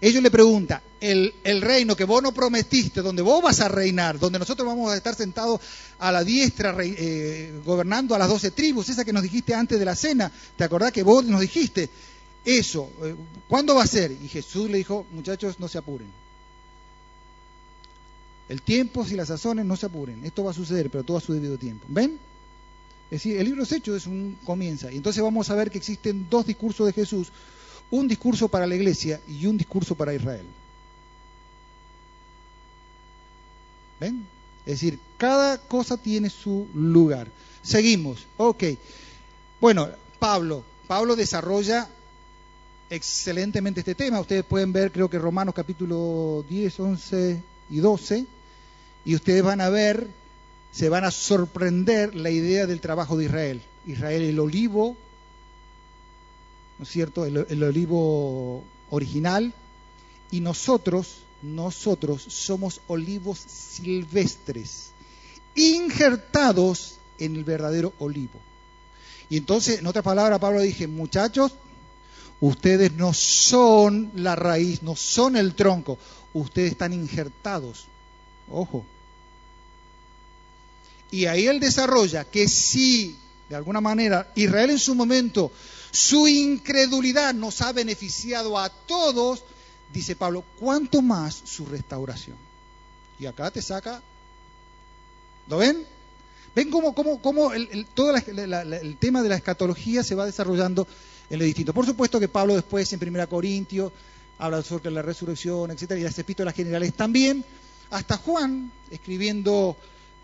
Ellos 0.00 0.20
le 0.20 0.32
preguntan, 0.32 0.80
el, 1.00 1.32
reino 1.62 1.94
que 1.94 2.02
vos 2.02 2.20
no 2.20 2.32
prometiste, 2.34 3.02
donde 3.02 3.22
vos 3.22 3.40
vas 3.40 3.60
a 3.60 3.68
reinar, 3.68 4.18
donde 4.18 4.40
nosotros 4.40 4.66
vamos 4.66 4.90
a 4.90 4.96
estar 4.96 5.14
sentados 5.14 5.60
a 6.00 6.10
la 6.10 6.24
diestra, 6.24 6.74
eh, 6.80 7.60
gobernando 7.64 8.12
a 8.16 8.18
las 8.18 8.28
doce 8.28 8.50
tribus, 8.50 8.88
esa 8.88 9.04
que 9.04 9.12
nos 9.12 9.22
dijiste 9.22 9.54
antes 9.54 9.78
de 9.78 9.84
la 9.84 9.94
cena, 9.94 10.32
¿te 10.56 10.64
acordás 10.64 10.90
que 10.90 11.04
vos 11.04 11.24
nos 11.24 11.40
dijiste? 11.40 11.88
Eso, 12.44 12.90
eh, 13.04 13.14
¿cuándo 13.48 13.76
va 13.76 13.84
a 13.84 13.86
ser? 13.86 14.10
Y 14.10 14.26
Jesús 14.26 14.68
le 14.68 14.78
dijo, 14.78 15.06
muchachos, 15.12 15.60
no 15.60 15.68
se 15.68 15.78
apuren. 15.78 16.08
El 18.48 18.62
tiempo, 18.62 19.04
si 19.04 19.16
las 19.16 19.28
sazones, 19.28 19.64
no 19.64 19.76
se 19.76 19.86
apuren. 19.86 20.24
Esto 20.24 20.44
va 20.44 20.50
a 20.50 20.54
suceder, 20.54 20.90
pero 20.90 21.04
todo 21.04 21.16
a 21.16 21.20
su 21.20 21.32
debido 21.32 21.58
tiempo. 21.58 21.86
¿Ven? 21.88 22.18
Es 23.06 23.22
decir, 23.22 23.36
el 23.36 23.44
libro 23.44 23.64
de 23.64 23.76
Hechos 23.76 23.96
es 23.96 24.06
un 24.06 24.38
comienza. 24.44 24.90
Y 24.90 24.96
entonces 24.96 25.22
vamos 25.22 25.50
a 25.50 25.54
ver 25.54 25.70
que 25.70 25.78
existen 25.78 26.26
dos 26.30 26.46
discursos 26.46 26.86
de 26.86 26.92
Jesús 26.92 27.30
un 27.90 28.08
discurso 28.08 28.48
para 28.48 28.66
la 28.66 28.74
iglesia 28.74 29.20
y 29.28 29.46
un 29.46 29.58
discurso 29.58 29.94
para 29.94 30.14
Israel. 30.14 30.46
¿Ven? 34.00 34.26
Es 34.64 34.80
decir, 34.80 34.98
cada 35.18 35.58
cosa 35.58 35.98
tiene 35.98 36.30
su 36.30 36.66
lugar. 36.74 37.28
Seguimos. 37.62 38.26
Ok. 38.38 38.64
Bueno, 39.60 39.88
Pablo. 40.18 40.64
Pablo 40.86 41.16
desarrolla 41.16 41.86
excelentemente 42.88 43.80
este 43.80 43.94
tema. 43.94 44.20
Ustedes 44.20 44.44
pueden 44.44 44.72
ver, 44.72 44.90
creo 44.90 45.10
que 45.10 45.18
Romanos 45.18 45.54
capítulo 45.54 46.44
10, 46.48 46.80
11 46.80 47.42
y 47.72 47.78
12. 47.78 48.26
Y 49.04 49.16
ustedes 49.16 49.42
van 49.42 49.60
a 49.60 49.68
ver, 49.68 50.06
se 50.70 50.88
van 50.88 51.04
a 51.04 51.10
sorprender 51.10 52.14
la 52.14 52.30
idea 52.30 52.66
del 52.66 52.80
trabajo 52.80 53.16
de 53.16 53.24
Israel. 53.24 53.62
Israel, 53.84 54.22
el 54.22 54.38
olivo 54.38 54.96
¿no 56.82 56.84
es 56.84 56.90
cierto?, 56.90 57.24
el, 57.24 57.62
olivo 57.62 58.64
original, 58.90 59.54
y 60.32 60.40
nosotros, 60.40 61.18
nosotros 61.40 62.22
somos 62.22 62.80
olivos 62.88 63.38
silvestres, 63.38 64.90
injertados 65.54 66.96
en 67.18 67.36
el 67.36 67.44
verdadero 67.44 67.92
olivo. 68.00 68.40
Y 69.30 69.36
entonces, 69.36 69.78
en 69.78 69.86
otras 69.86 70.04
palabras, 70.04 70.40
Pablo 70.40 70.60
dije, 70.60 70.88
muchachos, 70.88 71.52
ustedes 72.40 72.92
no 72.94 73.14
son 73.14 74.10
la 74.16 74.34
raíz, 74.34 74.82
no 74.82 74.96
son 74.96 75.36
el 75.36 75.54
tronco, 75.54 75.98
ustedes 76.32 76.72
están 76.72 76.92
injertados. 76.92 77.86
Ojo. 78.50 78.84
Y 81.10 81.26
ahí 81.26 81.46
él 81.46 81.60
desarrolla 81.60 82.24
que 82.24 82.48
si, 82.48 83.16
de 83.48 83.56
alguna 83.56 83.80
manera, 83.80 84.32
Israel 84.34 84.70
en 84.70 84.78
su 84.78 84.94
momento 84.94 85.52
su 85.90 86.26
incredulidad 86.26 87.34
nos 87.34 87.60
ha 87.60 87.72
beneficiado 87.72 88.58
a 88.58 88.70
todos, 88.70 89.44
dice 89.92 90.16
Pablo, 90.16 90.42
¿cuánto 90.58 91.02
más 91.02 91.42
su 91.44 91.66
restauración? 91.66 92.36
Y 93.18 93.26
acá 93.26 93.50
te 93.50 93.60
saca, 93.60 94.02
¿lo 95.48 95.58
ven? 95.58 95.84
¿Ven 96.54 96.70
cómo, 96.70 96.94
cómo, 96.94 97.52
el, 97.52 97.86
todo 97.94 98.14
el 98.14 98.96
tema 98.98 99.22
de 99.22 99.28
la 99.28 99.36
escatología 99.36 100.02
se 100.02 100.14
va 100.14 100.24
desarrollando 100.24 100.86
en 101.28 101.38
lo 101.38 101.44
distinto? 101.44 101.74
Por 101.74 101.84
supuesto 101.84 102.18
que 102.18 102.28
Pablo 102.28 102.54
después 102.54 102.90
en 102.92 103.06
1 103.06 103.28
Corintios 103.28 103.92
habla 104.42 104.60
sobre 104.60 104.90
la 104.90 105.02
resurrección, 105.02 105.70
etcétera, 105.70 106.00
y 106.00 106.02
las 106.02 106.18
epístolas 106.18 106.52
generales 106.52 106.94
también. 106.94 107.44
Hasta 107.90 108.16
Juan, 108.16 108.72
escribiendo 108.90 109.76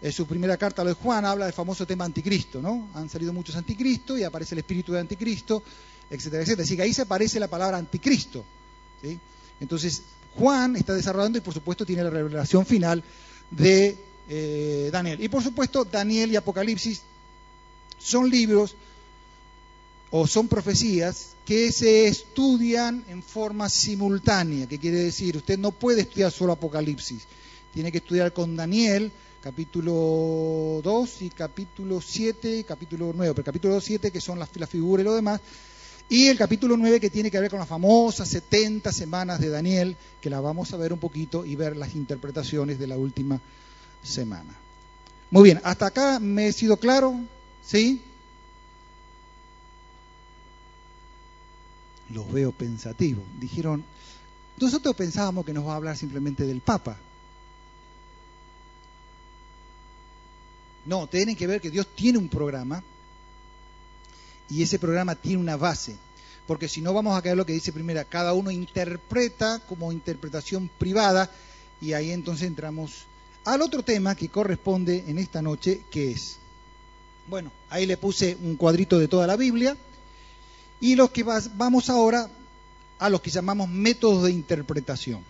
en 0.03 0.13
su 0.13 0.27
primera 0.27 0.57
carta 0.57 0.83
a 0.83 0.85
lo 0.85 0.91
de 0.91 0.95
Juan 0.95 1.25
habla 1.25 1.45
del 1.45 1.55
famoso 1.55 1.87
tema 1.87 2.05
anticristo, 2.05 2.61
¿no? 2.61 2.89
Han 2.95 3.09
salido 3.09 3.33
muchos 3.33 3.55
anticristos 3.55 4.19
y 4.19 4.25
aparece 4.25 4.57
el 4.57 4.61
espíritu 4.61 4.93
de 4.93 4.99
anticristo, 4.99 5.63
etcétera, 6.11 6.43
etcétera. 6.43 6.65
Así 6.65 6.77
que 6.77 6.83
ahí 6.83 6.93
se 6.93 7.03
aparece 7.03 7.39
la 7.39 7.47
palabra 7.47 7.79
anticristo. 7.79 8.45
¿sí? 9.01 9.21
Entonces, 9.61 10.03
Juan 10.35 10.75
está 10.75 10.95
desarrollando 10.95 11.39
y 11.39 11.41
por 11.41 11.55
supuesto 11.55 11.87
tiene 11.87 12.03
la 12.03 12.11
revelación 12.11 12.67
final 12.67 13.05
de 13.53 13.97
eh, 14.29 14.89
Daniel. 14.93 15.23
Y 15.23 15.29
por 15.29 15.45
supuesto, 15.45 15.85
Daniel 15.85 16.33
y 16.33 16.37
Apocalipsis 16.37 17.03
son 17.99 18.29
libros 18.29 18.75
o 20.11 20.27
son 20.27 20.49
profecías 20.49 21.37
que 21.45 21.73
se 21.73 22.07
estudian 22.07 23.05
en 23.09 23.23
forma 23.23 23.69
simultánea, 23.69 24.67
que 24.67 24.79
quiere 24.79 24.99
decir, 24.99 25.37
usted 25.37 25.59
no 25.59 25.73
puede 25.73 26.03
estudiar 26.03 26.31
solo 26.31 26.53
Apocalipsis, 26.53 27.25
tiene 27.73 27.93
que 27.93 27.99
estudiar 27.99 28.33
con 28.33 28.57
Daniel, 28.57 29.13
capítulo 29.43 30.81
2 30.83 31.23
y 31.23 31.31
capítulo 31.31 32.01
7 32.01 32.59
y 32.59 32.65
capítulo 32.65 33.13
9, 33.15 33.35
pero 33.35 33.45
capítulo 33.45 33.75
2 33.75 33.85
7 33.85 34.11
que 34.11 34.21
son 34.21 34.39
las, 34.39 34.49
las 34.57 34.69
figuras 34.69 35.03
y 35.03 35.09
lo 35.09 35.15
demás, 35.15 35.41
y 36.09 36.29
el 36.29 36.39
capítulo 36.39 36.77
9 36.77 37.01
que 37.01 37.11
tiene 37.11 37.31
que 37.31 37.39
ver 37.39 37.51
con 37.51 37.59
las 37.59 37.69
famosas 37.69 38.29
70 38.29 38.93
semanas 38.93 39.41
de 39.41 39.51
Daniel, 39.51 39.97
que 40.21 40.31
la 40.31 40.41
vamos 40.41 40.73
a 40.73 40.79
ver 40.79 40.93
un 40.93 40.99
poquito 40.99 41.45
y 41.45 41.55
ver 41.55 41.77
las 41.77 41.95
interpretaciones 41.95 42.79
de 42.79 42.87
la 42.87 42.97
última 42.97 43.41
semana. 44.03 44.55
Muy 45.31 45.45
bien, 45.45 45.61
hasta 45.65 45.87
acá 45.87 46.19
me 46.19 46.49
he 46.49 46.53
sido 46.53 46.79
claro, 46.79 47.15
¿sí? 47.63 48.01
Los 52.11 52.31
veo 52.33 52.53
pensativos. 52.53 53.25
Dijeron, 53.39 53.85
nosotros 54.59 54.97
pensábamos 54.97 55.45
que 55.45 55.53
nos 55.53 55.67
va 55.67 55.75
a 55.75 55.77
hablar 55.77 55.97
simplemente 55.97 56.47
del 56.47 56.61
Papa. 56.61 56.97
No, 60.87 61.07
tienen 61.07 61.37
que 61.37 61.47
ver 61.47 61.61
que 61.61 61.71
Dios 61.71 61.87
tiene 61.95 62.19
un 62.19 62.29
programa 62.29 62.83
y 64.49 64.63
ese 64.63 64.79
programa 64.79 65.15
tiene 65.15 65.39
una 65.39 65.57
base. 65.57 65.97
Porque 66.47 66.69
si 66.69 66.81
no 66.81 66.95
vamos 66.95 67.17
a 67.17 67.21
caer 67.21 67.37
lo 67.37 67.45
que 67.45 67.53
dice 67.53 67.73
primera, 67.73 68.05
cada 68.05 68.33
uno 68.33 68.51
interpreta 68.51 69.61
como 69.69 69.93
interpretación 69.93 70.71
privada 70.79 71.31
y 71.81 71.93
ahí 71.93 72.11
entonces 72.11 72.49
entramos 72.49 73.05
al 73.45 73.61
otro 73.63 73.83
tema 73.83 74.15
que 74.15 74.31
corresponde 74.31 75.05
en 75.07 75.19
esta 75.19 75.43
noche, 75.43 75.83
que 75.91 76.11
es, 76.11 76.39
bueno, 77.29 77.53
ahí 77.69 77.87
le 77.87 77.99
puse 77.99 78.37
un 78.43 78.57
cuadrito 78.57 78.99
de 78.99 79.09
toda 79.09 79.27
la 79.27 79.37
Biblia 79.37 79.77
y 80.81 80.95
los 80.95 81.11
que 81.11 81.23
vamos 81.23 81.91
ahora 81.91 82.29
a 82.99 83.09
los 83.09 83.21
que 83.21 83.31
llamamos 83.31 83.69
métodos 83.69 84.25
de 84.25 84.33
interpretación. 84.33 85.23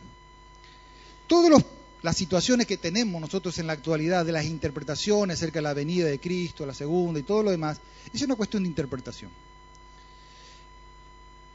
Todos 1.27 1.51
los 1.51 1.65
las 2.03 2.17
situaciones 2.17 2.67
que 2.67 2.77
tenemos 2.77 3.21
nosotros 3.21 3.59
en 3.59 3.67
la 3.67 3.73
actualidad 3.73 4.25
de 4.25 4.33
las 4.33 4.45
interpretaciones 4.45 5.37
acerca 5.37 5.59
de 5.59 5.63
la 5.63 5.75
venida 5.75 6.07
de 6.07 6.21
Cristo, 6.21 6.65
la 6.65 6.75
segunda 6.75 7.19
y 7.19 7.25
todo 7.25 7.43
lo 7.43 7.51
demás, 7.51 7.81
es 8.13 8.23
una 8.23 8.37
cuestión 8.37 8.63
de 8.63 8.69
interpretación. 8.69 9.31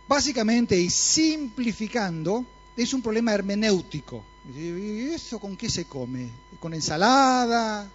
Básicamente 0.07 0.77
y 0.77 0.89
simplificando, 0.89 2.45
es 2.75 2.93
un 2.93 3.01
problema 3.01 3.33
hermenéutico. 3.33 4.23
¿Y 4.53 5.11
eso 5.11 5.39
con 5.39 5.55
qué 5.55 5.69
se 5.69 5.85
come? 5.85 6.29
¿Con 6.59 6.73
ensalada? 6.73 7.89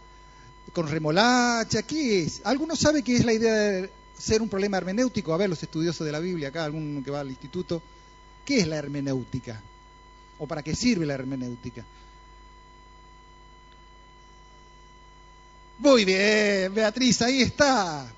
¿Con 0.73 0.89
remolacha? 0.89 1.83
¿Qué 1.83 2.23
es? 2.23 2.41
¿Alguno 2.45 2.77
sabe 2.77 3.03
qué 3.03 3.17
es 3.17 3.25
la 3.25 3.35
idea 3.35 3.55
de 3.55 3.91
ser 4.19 4.43
un 4.43 4.49
problema 4.49 4.77
hermenéutico? 4.77 5.33
A 5.33 5.37
ver, 5.37 5.49
los 5.49 5.63
estudiosos 5.63 6.05
de 6.05 6.13
la 6.13 6.19
Biblia, 6.19 6.49
acá, 6.49 6.65
alguno 6.65 7.03
que 7.03 7.11
va 7.11 7.21
al 7.21 7.31
instituto. 7.31 7.83
¿Qué 8.45 8.61
es 8.61 8.67
la 8.67 8.77
hermenéutica? 8.77 9.61
¿O 10.39 10.47
para 10.47 10.63
qué 10.63 10.75
sirve 10.75 11.07
la 11.07 11.15
hermenéutica? 11.15 11.85
Muy 15.79 16.05
bien, 16.05 16.75
Beatriz, 16.75 17.23
ahí 17.23 17.43
está. 17.43 18.13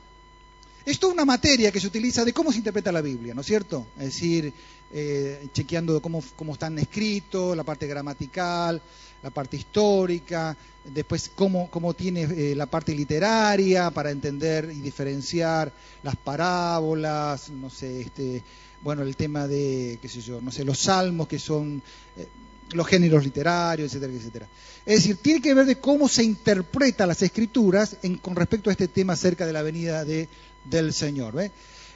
Es 0.85 1.03
una 1.03 1.25
materia 1.25 1.71
que 1.71 1.81
se 1.81 1.87
utiliza 1.87 2.25
de 2.25 2.33
cómo 2.33 2.53
se 2.53 2.59
interpreta 2.59 2.91
la 2.91 3.01
Biblia, 3.03 3.35
¿no 3.35 3.43
es 3.43 3.47
cierto? 3.47 3.89
Es 3.99 4.07
decir, 4.07 4.53
eh, 4.93 5.49
chequeando 5.53 6.01
cómo, 6.01 6.23
cómo, 6.37 6.55
están 6.55 6.79
escritos, 6.79 7.57
la 7.57 7.65
parte 7.65 7.87
gramatical, 7.87 8.81
la 9.23 9.31
parte 9.31 9.57
histórica, 9.57 10.57
después 10.85 11.31
cómo, 11.35 11.71
cómo 11.71 11.95
tiene 11.95 12.23
eh, 12.23 12.55
la 12.57 12.67
parte 12.67 12.95
literaria 12.95 13.91
para 13.91 14.11
entender 14.11 14.71
y 14.75 14.81
diferenciar 14.81 15.73
las 16.03 16.17
parábolas, 16.17 17.51
no 17.51 17.71
sé, 17.71 18.01
este, 18.01 18.43
bueno, 18.83 19.03
el 19.03 19.17
tema 19.17 19.47
de, 19.47 19.99
qué 20.01 20.09
sé 20.09 20.23
yo, 20.23 20.41
no 20.41 20.51
sé, 20.51 20.65
los 20.65 20.79
salmos 20.79 21.29
que 21.29 21.39
son 21.39 21.83
eh, 22.17 22.27
los 22.73 22.87
géneros 22.87 23.23
literarios, 23.25 23.93
etcétera, 23.93 24.13
etcétera. 24.13 24.49
Es 24.87 24.97
decir, 24.97 25.17
tiene 25.17 25.43
que 25.43 25.55
ver 25.55 25.67
de 25.67 25.79
cómo 25.79 26.09
se 26.09 26.25
interpreta 26.25 27.07
las 27.07 27.21
escrituras 27.23 27.97
con 28.23 28.35
respecto 28.35 28.71
a 28.71 28.73
este 28.73 28.89
tema 28.89 29.13
acerca 29.13 29.47
de 29.47 29.53
la 29.53 29.63
venida 29.63 30.05
de, 30.05 30.29
del 30.65 30.93
Señor. 30.93 31.35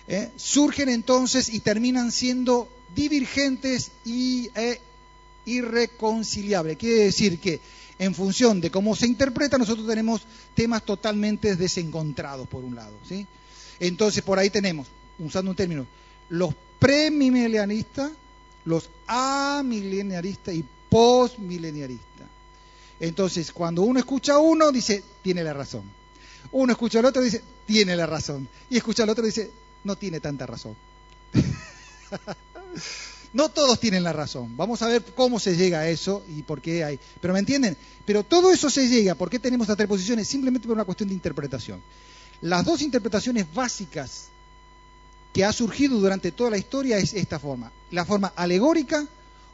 ¿eh? 0.06 0.30
surgen 0.36 0.88
entonces 0.88 1.48
y 1.48 1.60
terminan 1.60 2.12
siendo 2.12 2.68
divergentes 2.94 3.90
y 4.04 4.50
e 4.54 4.80
irreconciliables. 5.46 6.76
Quiere 6.76 7.04
decir 7.04 7.38
que 7.38 7.60
en 7.98 8.14
función 8.14 8.60
de 8.60 8.70
cómo 8.70 8.96
se 8.96 9.06
interpreta, 9.06 9.58
nosotros 9.58 9.86
tenemos 9.86 10.22
temas 10.54 10.84
totalmente 10.84 11.56
desencontrados, 11.56 12.48
por 12.48 12.64
un 12.64 12.74
lado. 12.74 12.96
¿sí? 13.08 13.26
Entonces, 13.80 14.22
por 14.22 14.38
ahí 14.38 14.50
tenemos, 14.50 14.88
usando 15.18 15.50
un 15.50 15.56
término, 15.56 15.86
los 16.28 16.54
premileniaristas, 16.78 18.12
los 18.64 18.90
amileniaristas 19.06 20.54
y 20.54 20.64
postmileniaristas. 20.88 22.26
Entonces, 23.00 23.52
cuando 23.52 23.82
uno 23.82 23.98
escucha 23.98 24.34
a 24.34 24.38
uno, 24.38 24.72
dice, 24.72 25.02
tiene 25.22 25.44
la 25.44 25.52
razón. 25.52 25.82
Uno 26.53 26.72
escucha 26.72 26.99
al 26.99 27.07
otro 27.07 27.22
y 27.22 27.26
dice, 27.26 27.42
tiene 27.66 27.97
la 27.97 28.07
razón. 28.07 28.49
Y 28.70 28.76
escucha 28.76 29.03
al 29.03 29.11
otro 29.11 29.24
y 29.24 29.28
dice, 29.28 29.51
no 29.84 29.97
tiene 29.97 30.20
tanta 30.20 30.47
razón. 30.47 30.76
no 33.32 33.49
todos 33.49 33.80
tienen 33.80 34.03
la 34.03 34.12
razón. 34.12 34.57
Vamos 34.57 34.82
a 34.82 34.88
ver 34.88 35.03
cómo 35.14 35.40
se 35.40 35.57
llega 35.57 35.80
a 35.80 35.88
eso 35.88 36.24
y 36.28 36.42
por 36.42 36.61
qué 36.61 36.84
hay. 36.84 36.99
Pero 37.20 37.34
¿me 37.34 37.40
entienden? 37.40 37.76
Pero 38.05 38.22
todo 38.22 38.53
eso 38.53 38.70
se 38.70 38.88
llega, 38.88 39.14
¿por 39.14 39.30
qué 39.30 39.38
tenemos 39.38 39.64
estas 39.64 39.76
tres 39.76 39.88
posiciones? 39.88 40.28
Simplemente 40.28 40.66
por 40.66 40.76
una 40.76 40.84
cuestión 40.84 41.09
de 41.09 41.14
interpretación. 41.14 41.80
Las 42.40 42.64
dos 42.64 42.82
interpretaciones 42.82 43.53
básicas 43.53 44.26
que 45.32 45.45
ha 45.45 45.53
surgido 45.53 45.99
durante 45.99 46.30
toda 46.30 46.51
la 46.51 46.59
historia 46.59 46.99
es 46.99 47.14
esta 47.14 47.38
forma. 47.38 47.72
La 47.90 48.05
forma 48.05 48.32
alegórica 48.36 49.07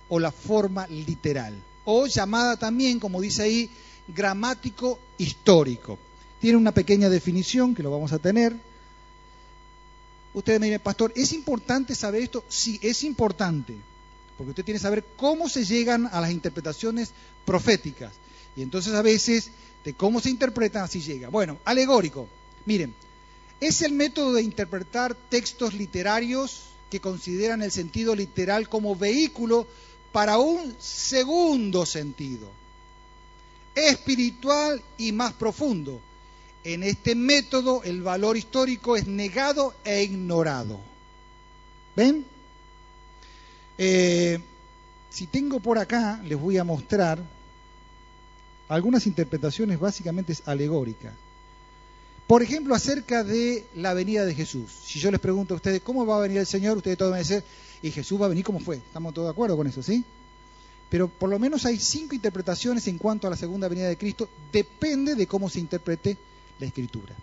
o 0.08 0.18
la 0.18 0.30
forma 0.30 0.86
literal. 0.86 1.54
O 1.84 2.06
llamada 2.06 2.56
también, 2.56 3.00
como 3.00 3.20
dice 3.20 3.42
ahí, 3.42 3.70
gramático 4.08 4.98
histórico. 5.16 5.98
Tiene 6.40 6.58
una 6.58 6.72
pequeña 6.72 7.08
definición 7.08 7.74
que 7.74 7.82
lo 7.82 7.90
vamos 7.90 8.12
a 8.12 8.18
tener. 8.18 8.56
Ustedes 10.32 10.60
me 10.60 10.66
dicen, 10.66 10.80
pastor, 10.80 11.12
¿es 11.16 11.32
importante 11.32 11.94
saber 11.94 12.22
esto? 12.22 12.44
Sí, 12.48 12.78
es 12.82 13.02
importante, 13.02 13.76
porque 14.36 14.50
usted 14.50 14.64
tiene 14.64 14.78
que 14.78 14.82
saber 14.82 15.04
cómo 15.16 15.48
se 15.48 15.64
llegan 15.64 16.08
a 16.12 16.20
las 16.20 16.30
interpretaciones 16.30 17.10
proféticas. 17.44 18.12
Y 18.56 18.62
entonces 18.62 18.94
a 18.94 19.02
veces, 19.02 19.50
de 19.84 19.94
cómo 19.94 20.20
se 20.20 20.30
interpretan, 20.30 20.84
así 20.84 21.00
llega. 21.00 21.28
Bueno, 21.28 21.58
alegórico. 21.64 22.28
Miren, 22.64 22.94
es 23.60 23.82
el 23.82 23.92
método 23.92 24.32
de 24.34 24.42
interpretar 24.42 25.14
textos 25.14 25.74
literarios 25.74 26.70
que 26.90 27.00
consideran 27.00 27.62
el 27.62 27.70
sentido 27.70 28.14
literal 28.14 28.68
como 28.68 28.96
vehículo 28.96 29.66
para 30.12 30.38
un 30.38 30.74
segundo 30.78 31.86
sentido, 31.86 32.50
espiritual 33.74 34.82
y 34.98 35.12
más 35.12 35.32
profundo, 35.34 36.00
en 36.64 36.82
este 36.82 37.14
método 37.14 37.82
el 37.84 38.02
valor 38.02 38.36
histórico 38.36 38.96
es 38.96 39.06
negado 39.06 39.74
e 39.84 40.02
ignorado. 40.02 40.80
¿Ven? 41.96 42.24
Eh, 43.78 44.38
si 45.08 45.26
tengo 45.26 45.60
por 45.60 45.78
acá, 45.78 46.20
les 46.24 46.38
voy 46.38 46.58
a 46.58 46.64
mostrar 46.64 47.18
algunas 48.68 49.06
interpretaciones 49.06 49.80
básicamente 49.80 50.36
alegóricas. 50.44 51.14
Por 52.26 52.42
ejemplo, 52.42 52.76
acerca 52.76 53.24
de 53.24 53.66
la 53.74 53.92
venida 53.92 54.24
de 54.24 54.34
Jesús. 54.34 54.70
Si 54.84 55.00
yo 55.00 55.10
les 55.10 55.18
pregunto 55.18 55.54
a 55.54 55.56
ustedes 55.56 55.82
cómo 55.82 56.06
va 56.06 56.18
a 56.18 56.20
venir 56.20 56.38
el 56.38 56.46
Señor, 56.46 56.76
ustedes 56.76 56.96
todos 56.96 57.10
van 57.10 57.18
a 57.20 57.24
decir, 57.24 57.42
y 57.82 57.90
Jesús 57.90 58.20
va 58.20 58.26
a 58.26 58.28
venir 58.28 58.44
como 58.44 58.60
fue. 58.60 58.76
¿Estamos 58.76 59.12
todos 59.12 59.26
de 59.26 59.32
acuerdo 59.32 59.56
con 59.56 59.66
eso, 59.66 59.82
sí? 59.82 60.04
Pero 60.88 61.08
por 61.08 61.28
lo 61.28 61.38
menos 61.40 61.66
hay 61.66 61.78
cinco 61.78 62.14
interpretaciones 62.14 62.86
en 62.86 62.98
cuanto 62.98 63.26
a 63.26 63.30
la 63.30 63.36
segunda 63.36 63.66
venida 63.66 63.88
de 63.88 63.96
Cristo. 63.96 64.28
Depende 64.52 65.16
de 65.16 65.26
cómo 65.26 65.48
se 65.48 65.58
interprete 65.58 66.16
la 66.60 66.66
escritura. 66.66 67.14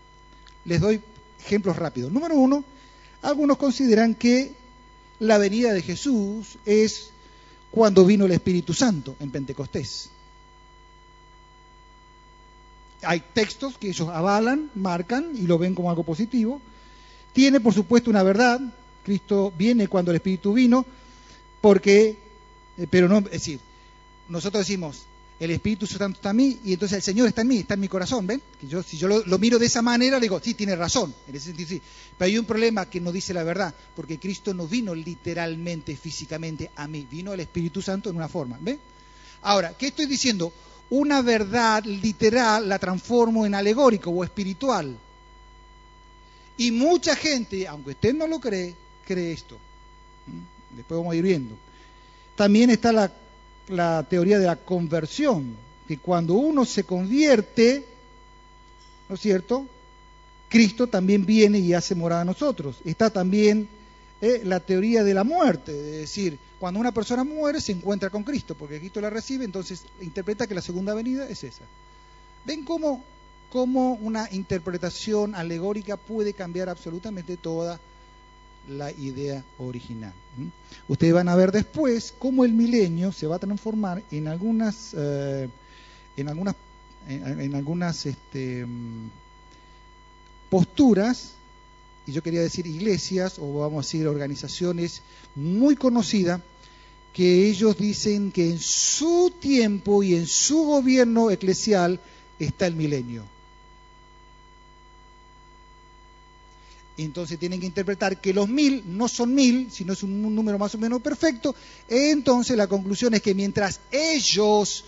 Les 0.65 0.81
doy 0.81 1.01
ejemplos 1.39 1.75
rápidos. 1.77 2.11
Número 2.11 2.35
uno, 2.35 2.63
algunos 3.21 3.57
consideran 3.57 4.15
que 4.15 4.53
la 5.19 5.37
venida 5.37 5.73
de 5.73 5.81
Jesús 5.81 6.57
es 6.65 7.11
cuando 7.71 8.05
vino 8.05 8.25
el 8.25 8.31
Espíritu 8.31 8.73
Santo 8.73 9.15
en 9.19 9.31
Pentecostés. 9.31 10.09
Hay 13.03 13.21
textos 13.33 13.77
que 13.77 13.89
ellos 13.89 14.09
avalan, 14.09 14.71
marcan 14.75 15.31
y 15.35 15.43
lo 15.43 15.57
ven 15.57 15.75
como 15.75 15.89
algo 15.89 16.03
positivo. 16.03 16.59
Tiene, 17.33 17.59
por 17.59 17.73
supuesto, 17.73 18.09
una 18.09 18.23
verdad. 18.23 18.59
Cristo 19.03 19.53
viene 19.57 19.87
cuando 19.87 20.11
el 20.11 20.15
Espíritu 20.17 20.53
vino, 20.53 20.85
porque, 21.61 22.17
eh, 22.77 22.87
pero 22.89 23.07
no, 23.07 23.19
es 23.19 23.31
decir, 23.31 23.59
nosotros 24.27 24.65
decimos, 24.65 25.05
el 25.39 25.51
Espíritu 25.51 25.85
Santo 25.85 26.17
está 26.17 26.31
en 26.31 26.35
mí 26.37 26.59
y 26.65 26.73
entonces 26.73 26.97
el 26.97 27.03
Señor 27.03 27.27
está 27.27 27.41
en 27.41 27.47
mí, 27.47 27.57
está 27.59 27.75
en 27.75 27.79
mi 27.79 27.87
corazón, 27.87 28.25
¿ven? 28.25 28.41
Que 28.59 28.67
yo, 28.67 28.81
si 28.81 28.97
yo 28.97 29.07
lo, 29.07 29.37
miro 29.37 29.59
de 29.59 29.67
esa 29.67 29.83
manera, 29.83 30.17
le 30.17 30.23
digo, 30.23 30.39
sí, 30.43 30.55
tiene 30.55 30.75
razón, 30.75 31.13
en 31.27 31.35
ese 31.35 31.47
sentido 31.47 31.69
sí. 31.69 31.81
Pero 32.17 32.27
hay 32.27 32.37
un 32.39 32.45
problema 32.45 32.89
que 32.89 32.99
no 32.99 33.11
dice 33.11 33.33
la 33.33 33.43
verdad, 33.43 33.73
porque 33.95 34.17
Cristo 34.17 34.53
no 34.53 34.67
vino 34.67 34.95
literalmente, 34.95 35.95
físicamente 35.95 36.71
a 36.75 36.87
mí, 36.87 37.07
vino 37.09 37.33
el 37.33 37.39
Espíritu 37.39 37.81
Santo 37.81 38.09
en 38.09 38.15
una 38.15 38.27
forma, 38.27 38.57
¿ven? 38.59 38.79
Ahora, 39.43 39.75
¿qué 39.77 39.87
estoy 39.87 40.07
diciendo? 40.07 40.51
Una 40.89 41.21
verdad 41.21 41.83
literal 41.83 42.67
la 42.67 42.79
transformo 42.79 43.45
en 43.45 43.53
alegórico 43.53 44.09
o 44.09 44.23
espiritual. 44.23 44.97
Y 46.57 46.71
mucha 46.71 47.15
gente, 47.15 47.67
aunque 47.67 47.91
usted 47.91 48.15
no 48.15 48.25
lo 48.25 48.39
cree, 48.39 48.73
cree 49.05 49.33
esto. 49.33 49.59
¿Mm? 50.25 50.75
Después 50.77 50.97
vamos 50.97 51.13
a 51.13 51.15
ir 51.15 51.23
viendo. 51.23 51.55
También 52.35 52.71
está 52.71 52.91
la 52.91 53.11
la 53.67 54.03
teoría 54.09 54.39
de 54.39 54.47
la 54.47 54.55
conversión, 54.55 55.55
que 55.87 55.97
cuando 55.97 56.33
uno 56.35 56.65
se 56.65 56.83
convierte, 56.83 57.85
¿no 59.09 59.15
es 59.15 59.21
cierto? 59.21 59.65
Cristo 60.49 60.87
también 60.87 61.25
viene 61.25 61.59
y 61.59 61.73
hace 61.73 61.95
morada 61.95 62.21
a 62.21 62.25
nosotros. 62.25 62.77
Está 62.85 63.09
también 63.09 63.67
eh, 64.21 64.41
la 64.43 64.59
teoría 64.59 65.03
de 65.03 65.13
la 65.13 65.23
muerte, 65.23 65.71
es 65.71 65.99
decir, 66.01 66.39
cuando 66.59 66.79
una 66.79 66.91
persona 66.91 67.23
muere 67.23 67.61
se 67.61 67.71
encuentra 67.71 68.09
con 68.09 68.23
Cristo, 68.23 68.55
porque 68.55 68.79
Cristo 68.79 68.99
la 68.99 69.09
recibe, 69.09 69.45
entonces 69.45 69.83
interpreta 70.01 70.47
que 70.47 70.55
la 70.55 70.61
segunda 70.61 70.93
venida 70.93 71.29
es 71.29 71.43
esa. 71.43 71.63
¿Ven 72.45 72.63
cómo, 72.63 73.03
cómo 73.51 73.93
una 73.93 74.27
interpretación 74.31 75.35
alegórica 75.35 75.97
puede 75.97 76.33
cambiar 76.33 76.69
absolutamente 76.69 77.37
toda 77.37 77.79
la 78.67 78.91
idea 78.91 79.43
original. 79.57 80.13
Ustedes 80.87 81.13
van 81.13 81.29
a 81.29 81.35
ver 81.35 81.51
después 81.51 82.13
cómo 82.17 82.45
el 82.45 82.53
milenio 82.53 83.11
se 83.11 83.27
va 83.27 83.37
a 83.37 83.39
transformar 83.39 84.03
en 84.11 84.27
algunas, 84.27 84.93
eh, 84.95 85.49
en 86.15 86.29
algunas, 86.29 86.55
en, 87.07 87.55
algunas 87.55 88.05
este, 88.05 88.65
mm, 88.65 89.09
posturas, 90.49 91.33
y 92.05 92.11
yo 92.11 92.23
quería 92.23 92.41
decir 92.41 92.67
iglesias, 92.67 93.39
o 93.39 93.59
vamos 93.59 93.85
a 93.85 93.87
decir 93.87 94.07
organizaciones 94.07 95.01
muy 95.35 95.75
conocidas, 95.75 96.41
que 97.13 97.49
ellos 97.49 97.77
dicen 97.77 98.31
que 98.31 98.49
en 98.49 98.59
su 98.59 99.33
tiempo 99.39 100.03
y 100.03 100.15
en 100.15 100.27
su 100.27 100.63
gobierno 100.63 101.31
eclesial 101.31 101.99
está 102.37 102.67
el 102.67 102.75
milenio. 102.75 103.36
Entonces 106.97 107.37
tienen 107.37 107.59
que 107.59 107.67
interpretar 107.67 108.19
que 108.19 108.33
los 108.33 108.49
mil 108.49 108.83
no 108.85 109.07
son 109.07 109.33
mil, 109.33 109.71
sino 109.71 109.93
es 109.93 110.01
un, 110.01 110.35
número 110.35 110.57
más 110.57 110.73
o 110.73 110.79
menos 110.79 111.01
perfecto. 111.01 111.55
Entonces 111.87 112.57
la 112.57 112.67
conclusión 112.67 113.13
es 113.13 113.21
que 113.21 113.35
mientras 113.35 113.79
ellos 113.91 114.85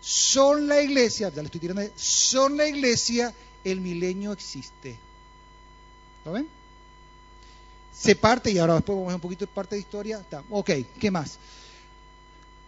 son 0.00 0.66
la 0.66 0.80
iglesia, 0.80 1.28
ya 1.28 1.42
le 1.42 1.46
estoy 1.46 1.60
tirando, 1.60 1.82
son 1.96 2.56
la 2.56 2.66
iglesia, 2.66 3.34
el 3.62 3.80
milenio 3.80 4.32
existe. 4.32 4.98
¿Lo 6.24 6.32
ven? 6.32 6.48
Se 7.92 8.14
parte, 8.14 8.50
y 8.50 8.58
ahora 8.58 8.76
después 8.76 8.96
vamos 8.96 9.08
a 9.08 9.12
ver 9.12 9.16
un 9.16 9.20
poquito 9.20 9.44
de 9.44 9.52
parte 9.52 9.74
de 9.74 9.80
historia. 9.80 10.24
Ok, 10.50 10.70
¿qué 10.98 11.10
más? 11.10 11.38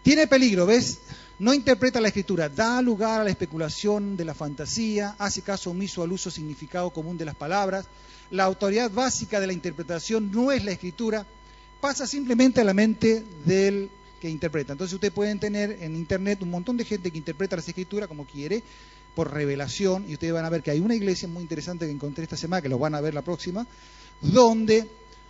Tiene 0.03 0.27
peligro, 0.27 0.67
¿ves? 0.67 0.99
No 1.41 1.55
interpreta 1.55 2.03
la 2.03 2.09
escritura, 2.09 2.51
da 2.51 2.83
lugar 2.83 3.23
a 3.23 3.25
la 3.25 3.31
especulación 3.31 4.15
de 4.15 4.27
la 4.27 4.35
fantasía, 4.35 5.17
hace 5.19 5.41
caso 5.41 5.71
omiso 5.71 6.03
al 6.03 6.13
uso 6.13 6.31
significado 6.31 6.91
común 6.91 7.17
de 7.17 7.25
las 7.25 7.35
palabras, 7.35 7.87
la 8.31 8.45
autoridad 8.45 8.91
básica 8.91 9.41
de 9.41 9.47
la 9.47 9.55
interpretación 9.55 10.31
no 10.31 10.53
es 10.53 10.63
la 10.63 10.73
escritura, 10.73 11.25
pasa 11.81 12.07
simplemente 12.07 12.61
a 12.61 12.65
la 12.65 12.75
mente 12.75 13.25
del 13.47 13.89
que 14.21 14.29
interpreta. 14.29 14.73
Entonces 14.73 14.93
ustedes 14.93 15.15
pueden 15.15 15.41
tener 15.41 15.79
en 15.81 15.97
internet 15.97 16.43
un 16.43 16.51
montón 16.51 16.77
de 16.77 16.85
gente 16.85 17.11
que 17.11 17.17
interpreta 17.17 17.57
las 17.57 17.67
escrituras 17.67 18.07
como 18.07 18.27
quiere, 18.27 18.63
por 19.15 19.33
revelación, 19.33 20.05
y 20.07 20.13
ustedes 20.13 20.35
van 20.35 20.45
a 20.45 20.51
ver 20.51 20.63
que 20.63 20.73
hay 20.73 20.81
una 20.81 20.95
iglesia 20.95 21.27
muy 21.27 21.41
interesante 21.41 21.87
que 21.87 21.93
encontré 21.93 22.25
esta 22.25 22.37
semana, 22.37 22.61
que 22.61 22.69
lo 22.69 22.79
van 22.79 22.95
a 22.95 23.01
ver 23.01 23.15
la 23.15 23.23
próxima, 23.23 23.67
donde 24.21 24.87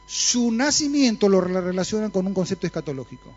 su 0.09 0.51
nacimiento 0.51 1.29
lo 1.29 1.41
relacionan 1.41 2.11
con 2.11 2.27
un 2.27 2.35
concepto 2.35 2.67
escatológico. 2.67 3.33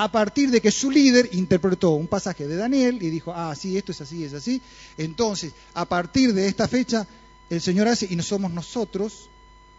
A 0.00 0.10
partir 0.10 0.50
de 0.50 0.62
que 0.62 0.70
su 0.70 0.90
líder 0.90 1.28
interpretó 1.32 1.90
un 1.90 2.06
pasaje 2.06 2.46
de 2.46 2.56
Daniel 2.56 3.02
y 3.02 3.10
dijo, 3.10 3.34
ah, 3.34 3.54
sí, 3.54 3.76
esto 3.76 3.92
es 3.92 4.00
así, 4.00 4.24
es 4.24 4.32
así. 4.32 4.62
Entonces, 4.96 5.52
a 5.74 5.84
partir 5.84 6.32
de 6.32 6.48
esta 6.48 6.66
fecha, 6.66 7.06
el 7.50 7.60
Señor 7.60 7.86
hace 7.86 8.06
y 8.08 8.16
no 8.16 8.22
somos 8.22 8.50
nosotros, 8.50 9.28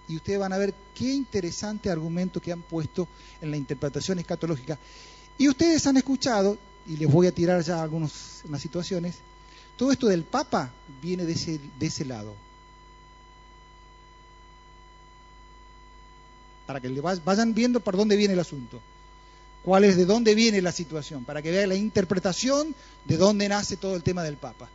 y 0.07 0.17
ustedes 0.17 0.37
van 0.37 0.53
a 0.53 0.59
ver 0.59 0.75
qué 0.93 1.11
interesante 1.11 1.89
argumento 1.89 2.39
que 2.39 2.51
han 2.51 2.61
puesto 2.61 3.07
en 3.41 3.49
la 3.49 3.57
interpretación 3.57 4.19
escatológica. 4.19 4.77
Y 5.39 5.49
ustedes 5.49 5.87
han 5.87 5.97
escuchado, 5.97 6.55
y 6.85 6.97
les 6.97 7.11
voy 7.11 7.25
a 7.25 7.31
tirar 7.31 7.63
ya 7.63 7.81
algunas 7.81 8.43
situaciones, 8.59 9.15
todo 9.75 9.91
esto 9.91 10.05
del 10.05 10.23
Papa 10.23 10.71
viene 11.01 11.25
de 11.25 11.33
ese, 11.33 12.05
lado. 12.05 12.35
para 16.67 16.79
que 16.79 16.89
vayan 17.25 17.55
viendo 17.55 17.79
por 17.79 17.97
dónde 17.97 18.15
viene 18.15 18.35
el 18.35 18.39
asunto, 18.39 18.79
cuál 19.63 19.83
es, 19.83 19.97
de 19.97 20.05
dónde 20.05 20.35
viene 20.35 20.61
la 20.61 20.71
situación, 20.71 21.25
para 21.25 21.41
que 21.41 21.51
vean 21.51 21.69
la 21.69 21.75
interpretación 21.75 22.75
de 23.05 23.17
dónde 23.17 23.49
nace 23.49 23.77
todo 23.77 23.95
el 23.95 24.03
tema 24.03 24.23
del 24.23 24.37
Papa. 24.37 24.69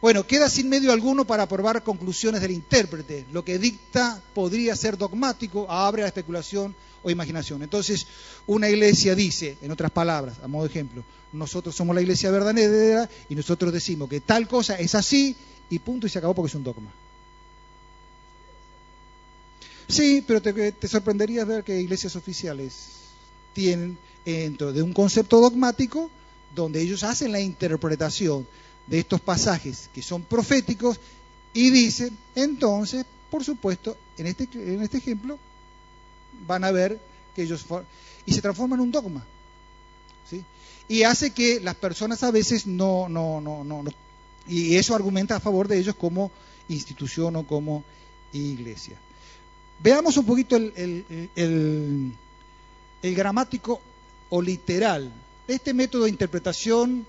Bueno, 0.00 0.26
queda 0.26 0.50
sin 0.50 0.68
medio 0.68 0.92
alguno 0.92 1.26
para 1.26 1.44
aprobar 1.44 1.82
conclusiones 1.82 2.40
del 2.40 2.50
intérprete. 2.50 3.26
Lo 3.32 3.44
que 3.44 3.58
dicta 3.58 4.22
podría 4.34 4.76
ser 4.76 4.98
dogmático, 4.98 5.70
abre 5.70 6.02
a 6.02 6.04
la 6.04 6.08
especulación 6.08 6.74
o 7.02 7.10
imaginación. 7.10 7.62
Entonces, 7.62 8.06
una 8.46 8.68
iglesia 8.68 9.14
dice, 9.14 9.56
en 9.62 9.70
otras 9.70 9.90
palabras, 9.90 10.36
a 10.42 10.48
modo 10.48 10.64
de 10.64 10.70
ejemplo, 10.70 11.02
nosotros 11.32 11.74
somos 11.74 11.94
la 11.94 12.02
iglesia 12.02 12.30
verdadera 12.30 13.08
y 13.28 13.34
nosotros 13.34 13.72
decimos 13.72 14.08
que 14.08 14.20
tal 14.20 14.46
cosa 14.46 14.78
es 14.78 14.94
así 14.94 15.34
y 15.70 15.78
punto 15.78 16.06
y 16.06 16.10
se 16.10 16.18
acabó 16.18 16.34
porque 16.34 16.50
es 16.50 16.54
un 16.54 16.64
dogma. 16.64 16.92
Sí, 19.88 20.22
pero 20.26 20.42
te, 20.42 20.72
te 20.72 20.88
sorprendería 20.88 21.44
ver 21.44 21.64
que 21.64 21.80
iglesias 21.80 22.16
oficiales 22.16 22.88
tienen 23.54 23.96
dentro 24.32 24.72
de 24.72 24.82
un 24.82 24.92
concepto 24.92 25.40
dogmático 25.40 26.10
donde 26.54 26.82
ellos 26.82 27.04
hacen 27.04 27.32
la 27.32 27.40
interpretación 27.40 28.46
de 28.86 28.98
estos 28.98 29.20
pasajes 29.20 29.88
que 29.94 30.02
son 30.02 30.22
proféticos 30.22 30.98
y 31.52 31.70
dicen, 31.70 32.16
entonces, 32.34 33.06
por 33.30 33.44
supuesto, 33.44 33.96
en 34.18 34.26
este, 34.26 34.48
en 34.54 34.82
este 34.82 34.98
ejemplo, 34.98 35.38
van 36.46 36.64
a 36.64 36.70
ver 36.70 36.98
que 37.34 37.42
ellos... 37.42 37.64
Y 38.26 38.32
se 38.32 38.42
transforma 38.42 38.74
en 38.74 38.80
un 38.80 38.90
dogma. 38.90 39.24
¿sí? 40.28 40.44
Y 40.88 41.04
hace 41.04 41.30
que 41.30 41.60
las 41.60 41.76
personas 41.76 42.22
a 42.24 42.30
veces 42.30 42.66
no, 42.66 43.08
no, 43.08 43.40
no, 43.40 43.64
no, 43.64 43.84
Y 44.48 44.74
eso 44.74 44.94
argumenta 44.94 45.36
a 45.36 45.40
favor 45.40 45.68
de 45.68 45.78
ellos 45.78 45.94
como 45.94 46.30
institución 46.68 47.36
o 47.36 47.46
como 47.46 47.84
iglesia. 48.32 48.96
Veamos 49.82 50.16
un 50.16 50.26
poquito 50.26 50.56
el, 50.56 50.72
el, 51.36 52.12
el 53.02 53.14
gramático 53.14 53.80
o 54.30 54.42
literal. 54.42 55.12
Este 55.48 55.74
método 55.74 56.04
de 56.04 56.10
interpretación 56.10 57.06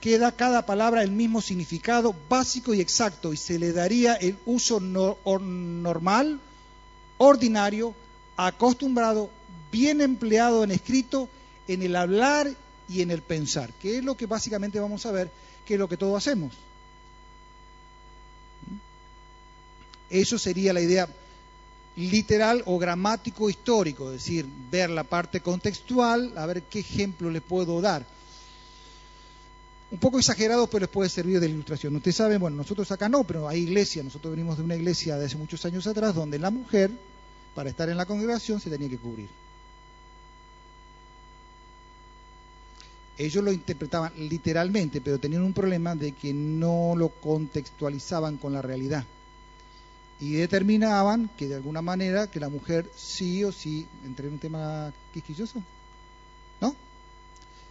que 0.00 0.18
da 0.18 0.32
cada 0.32 0.64
palabra 0.64 1.02
el 1.02 1.10
mismo 1.10 1.40
significado 1.40 2.14
básico 2.28 2.72
y 2.72 2.80
exacto 2.80 3.32
y 3.32 3.36
se 3.36 3.58
le 3.58 3.72
daría 3.72 4.14
el 4.14 4.38
uso 4.46 4.80
normal, 4.80 6.40
ordinario, 7.18 7.94
acostumbrado, 8.36 9.30
bien 9.72 10.00
empleado 10.00 10.62
en 10.62 10.70
escrito, 10.70 11.28
en 11.66 11.82
el 11.82 11.96
hablar 11.96 12.48
y 12.88 13.02
en 13.02 13.10
el 13.10 13.22
pensar, 13.22 13.72
que 13.74 13.98
es 13.98 14.04
lo 14.04 14.16
que 14.16 14.26
básicamente 14.26 14.80
vamos 14.80 15.04
a 15.04 15.12
ver, 15.12 15.30
que 15.66 15.74
es 15.74 15.80
lo 15.80 15.88
que 15.88 15.96
todos 15.96 16.16
hacemos. 16.16 16.54
Eso 20.08 20.38
sería 20.38 20.72
la 20.72 20.80
idea 20.80 21.08
literal 21.98 22.62
o 22.66 22.78
gramático 22.78 23.50
histórico, 23.50 24.12
es 24.12 24.24
decir, 24.24 24.46
ver 24.70 24.88
la 24.88 25.04
parte 25.04 25.40
contextual, 25.40 26.32
a 26.36 26.46
ver 26.46 26.62
qué 26.62 26.78
ejemplo 26.78 27.30
le 27.30 27.40
puedo 27.40 27.80
dar 27.80 28.06
un 29.90 29.98
poco 29.98 30.18
exagerado, 30.18 30.66
pero 30.66 30.80
les 30.80 30.88
puede 30.88 31.08
servir 31.08 31.40
de 31.40 31.48
ilustración. 31.48 31.96
Ustedes 31.96 32.16
saben, 32.16 32.40
bueno, 32.40 32.56
nosotros 32.56 32.90
acá 32.92 33.08
no, 33.08 33.24
pero 33.24 33.48
hay 33.48 33.60
iglesia, 33.60 34.02
nosotros 34.02 34.32
venimos 34.32 34.58
de 34.58 34.64
una 34.64 34.76
iglesia 34.76 35.16
de 35.16 35.26
hace 35.26 35.36
muchos 35.36 35.64
años 35.64 35.86
atrás, 35.86 36.14
donde 36.14 36.38
la 36.38 36.50
mujer, 36.50 36.90
para 37.54 37.70
estar 37.70 37.88
en 37.88 37.96
la 37.96 38.06
congregación, 38.06 38.60
se 38.60 38.70
tenía 38.70 38.88
que 38.88 38.98
cubrir. 38.98 39.28
Ellos 43.16 43.42
lo 43.42 43.50
interpretaban 43.50 44.12
literalmente, 44.16 45.00
pero 45.00 45.18
tenían 45.18 45.42
un 45.42 45.54
problema 45.54 45.94
de 45.96 46.12
que 46.12 46.32
no 46.32 46.94
lo 46.94 47.08
contextualizaban 47.08 48.36
con 48.36 48.52
la 48.52 48.62
realidad. 48.62 49.04
Y 50.20 50.32
determinaban 50.32 51.30
que 51.36 51.48
de 51.48 51.54
alguna 51.54 51.80
manera 51.80 52.28
que 52.28 52.40
la 52.40 52.48
mujer 52.48 52.90
sí 52.96 53.44
o 53.44 53.52
sí, 53.52 53.86
entre 54.04 54.26
en 54.26 54.34
un 54.34 54.38
tema 54.38 54.92
quisquilloso, 55.12 55.62
¿no? 56.60 56.74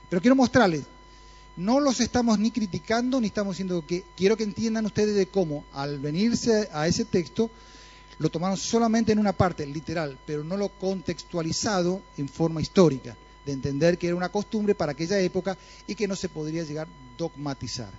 Pero 0.09 0.21
quiero 0.21 0.35
mostrarles, 0.35 0.85
no 1.57 1.79
los 1.79 1.99
estamos 1.99 2.39
ni 2.39 2.51
criticando 2.51 3.19
ni 3.19 3.27
estamos 3.27 3.55
diciendo 3.55 3.83
que 3.85 4.03
quiero 4.15 4.37
que 4.37 4.43
entiendan 4.43 4.85
ustedes 4.85 5.15
de 5.15 5.27
cómo 5.27 5.65
al 5.73 5.99
venirse 5.99 6.69
a 6.71 6.87
ese 6.87 7.03
texto 7.03 7.49
lo 8.19 8.29
tomaron 8.29 8.57
solamente 8.57 9.11
en 9.11 9.19
una 9.19 9.33
parte, 9.33 9.65
literal, 9.65 10.17
pero 10.25 10.43
no 10.43 10.57
lo 10.57 10.69
contextualizado 10.69 12.01
en 12.17 12.29
forma 12.29 12.61
histórica, 12.61 13.15
de 13.45 13.51
entender 13.51 13.97
que 13.97 14.07
era 14.07 14.15
una 14.15 14.29
costumbre 14.29 14.75
para 14.75 14.93
aquella 14.93 15.19
época 15.19 15.57
y 15.85 15.95
que 15.95 16.07
no 16.07 16.15
se 16.15 16.29
podría 16.29 16.63
llegar 16.63 16.87
a 16.87 17.17
dogmatizar. 17.17 17.91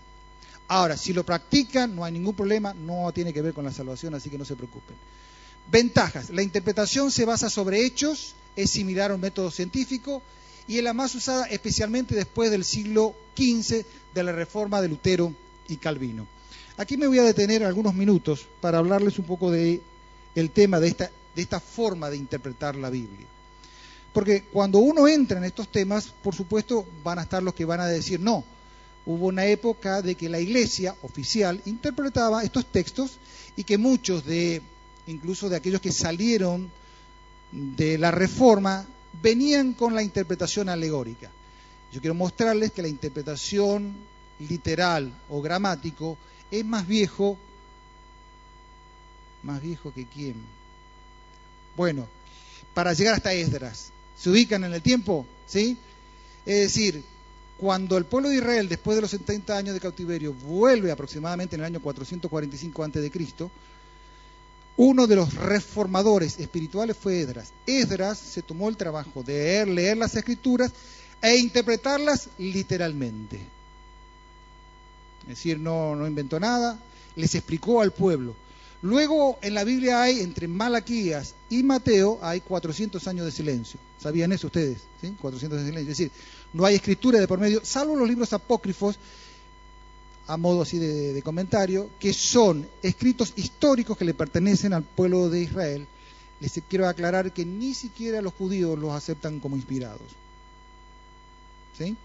Ahora, 0.69 0.97
si 0.99 1.15
lo 1.15 1.25
practican, 1.25 1.97
no 1.97 2.05
hay 2.05 2.13
ningún 2.13 2.35
problema, 2.35 2.75
no 2.75 3.11
tiene 3.13 3.33
que 3.33 3.41
ver 3.41 3.55
con 3.55 3.65
la 3.65 3.73
salvación, 3.73 4.15
así 4.15 4.29
que 4.29 4.37
no 4.39 4.45
se 4.45 4.55
preocupen. 4.55 4.97
Ventajas. 5.71 6.31
La 6.31 6.43
interpretación 6.43 7.11
se 7.11 7.25
basa 7.25 7.49
sobre 7.49 7.85
hechos, 7.85 8.35
es 8.55 8.71
similar 8.71 9.11
a 9.11 9.15
un 9.15 9.21
método 9.21 9.51
científico, 9.51 10.23
y 10.67 10.77
es 10.77 10.85
la 10.85 10.93
más 10.93 11.15
usada 11.15 11.47
especialmente 11.47 12.15
después 12.15 12.51
del 12.51 12.65
siglo 12.65 13.15
XV 13.37 13.85
de 14.15 14.23
la 14.23 14.33
reforma 14.33 14.83
de 14.83 14.89
Lutero 14.89 15.35
y 15.69 15.77
Calvino. 15.79 16.27
Aquí 16.77 16.97
me 16.99 17.07
voy 17.07 17.19
a 17.19 17.25
detener 17.25 17.65
algunos 17.65 17.95
minutos 17.95 18.47
para 18.61 18.79
hablarles 18.79 19.19
un 19.19 19.25
poco 19.25 19.51
de 19.51 19.81
tema 20.53 20.79
de 20.79 20.89
esta, 20.89 21.11
de 21.35 21.43
esta 21.43 21.61
forma 21.61 22.11
de 22.11 22.19
interpretar 22.19 22.77
la 22.77 22.91
Biblia. 22.91 23.27
Porque 24.13 24.45
cuando 24.53 24.79
uno 24.79 25.09
entra 25.09 25.39
en 25.39 25.45
estos 25.45 25.69
temas, 25.69 26.07
por 26.23 26.35
supuesto, 26.35 26.87
van 27.03 27.19
a 27.19 27.23
estar 27.23 27.43
los 27.43 27.55
que 27.55 27.65
van 27.65 27.81
a 27.81 27.87
decir, 27.87 28.21
no, 28.21 28.45
hubo 29.09 29.29
una 29.29 29.47
época 29.47 30.03
de 30.03 30.17
que 30.17 30.29
la 30.29 30.39
iglesia 30.39 30.95
oficial 31.01 31.63
interpretaba 31.65 32.45
estos 32.45 32.67
textos 32.67 33.19
y 33.57 33.65
que 33.65 33.79
muchos 33.79 34.27
de, 34.27 34.61
incluso 35.07 35.49
de 35.49 35.57
aquellos 35.57 35.81
que 35.81 35.93
salieron 35.93 36.71
de 37.51 37.97
la 37.97 38.11
reforma, 38.11 38.87
venían 39.23 39.73
con 39.73 39.95
la 39.95 40.03
interpretación 40.03 40.69
alegórica. 40.69 41.31
Yo 41.91 42.03
quiero 42.03 42.13
mostrarles 42.13 42.71
que 42.71 42.83
la 42.83 42.89
interpretación 42.89 43.97
literal 44.41 45.11
o 45.31 45.41
gramático 45.41 46.19
es 46.51 46.63
más 46.67 46.87
viejo, 46.87 47.39
más 49.43 49.63
viejo 49.63 49.91
que 49.95 50.05
quién. 50.05 50.35
Bueno, 51.79 52.07
para 52.75 52.93
llegar 52.93 53.15
hasta 53.15 53.33
Esdras, 53.33 53.91
¿se 54.19 54.29
ubican 54.29 54.65
en 54.65 54.75
el 54.75 54.83
tiempo? 54.83 55.25
¿Sí? 55.47 55.79
Es 56.45 56.75
decir, 56.75 57.03
cuando 57.59 57.97
el 57.97 58.05
pueblo 58.05 58.29
de 58.29 58.37
Israel, 58.37 58.69
después 58.69 58.97
de 58.97 59.03
los 59.03 59.11
70 59.11 59.57
años 59.57 59.75
de 59.75 59.81
cautiverio, 59.81 60.33
vuelve 60.33 60.93
aproximadamente 60.93 61.57
en 61.57 61.61
el 61.61 61.67
año 61.67 61.83
445 61.83 62.85
a.C., 62.85 63.51
uno 64.77 65.09
de 65.09 65.17
los 65.17 65.35
reformadores 65.35 66.39
espirituales 66.39 66.97
fue 66.97 67.21
Esdras. 67.21 67.53
Esdras 67.67 68.17
se 68.17 68.43
tomó 68.43 68.69
el 68.69 68.77
trabajo 68.77 69.25
de 69.25 69.67
leer, 69.67 69.97
las 69.97 70.15
escrituras 70.15 70.73
e 71.21 71.37
interpretarlas 71.37 72.29
literalmente. 72.39 73.41
Es 75.23 75.29
decir, 75.29 75.59
no, 75.59 75.97
no 75.97 76.07
inventó 76.07 76.39
nada, 76.39 76.79
les 77.17 77.35
explicó 77.35 77.81
al 77.81 77.91
pueblo. 77.91 78.37
Luego 78.83 79.39
en 79.43 79.55
la 79.55 79.65
Biblia 79.65 80.03
hay, 80.03 80.21
entre 80.21 80.47
Malaquías 80.47 81.35
y 81.51 81.63
Mateo, 81.63 82.19
hay 82.23 82.41
400 82.41 83.07
años 83.09 83.27
de 83.27 83.33
silencio. 83.33 83.81
¿Sabían 83.99 84.33
eso 84.33 84.47
ustedes? 84.47 84.79
¿Sí? 85.01 85.17
400 85.21 85.59
años 85.59 85.67
de 85.67 85.73
silencio. 85.73 85.93
Es 85.93 85.99
decir, 85.99 86.13
no 86.53 86.65
hay 86.65 86.77
escritura 86.77 87.19
de 87.19 87.27
por 87.27 87.41
medio, 87.41 87.61
salvo 87.65 87.97
los 87.97 88.09
libros 88.09 88.33
apócrifos 88.33 88.99
a 90.29 90.37
modo 90.37 90.63
así 90.63 90.79
de, 90.79 91.23
comentario, 91.23 91.89
que 91.99 92.13
son 92.13 92.69
escritos 92.83 93.33
históricos 93.37 93.97
que 93.97 94.05
le 94.05 94.13
pertenecen 94.13 94.75
al 94.75 94.85
pueblo 94.85 95.31
de 95.31 95.41
Israel. 95.41 95.87
Les 96.41 96.53
quiero 96.69 96.87
aclarar 96.87 97.33
que 97.33 97.47
ni 97.47 97.73
siquiera 97.73 98.21
los 98.21 98.35
judíos 98.35 98.79
los 98.79 98.93
aceptan 98.93 99.41
como 99.41 99.57
inspirados. 99.57 100.15
¿Sí? 101.77 101.97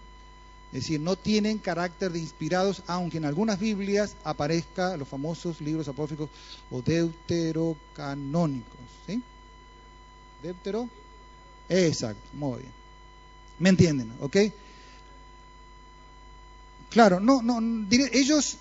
Es 0.74 0.80
decir, 0.82 1.00
no 1.00 1.14
tienen 1.14 1.58
carácter 1.58 2.10
de 2.10 2.18
inspirados, 2.18 2.82
aunque 2.88 3.18
en 3.18 3.24
algunas 3.26 3.60
Biblias 3.60 4.16
aparezca 4.24 4.96
los 4.96 5.06
famosos 5.06 5.60
libros 5.60 5.86
apócrifos 5.86 6.28
o 6.68 6.82
deuterocanónicos. 6.82 8.80
¿Sí? 9.06 9.22
Deutero. 10.42 10.90
Exacto, 11.68 12.28
muy 12.32 12.62
bien. 12.62 12.72
¿Me 13.60 13.68
entienden? 13.68 14.12
¿Ok? 14.20 14.36
Claro, 16.90 17.20
no, 17.20 17.40
no, 17.40 17.60
ellos, 18.12 18.56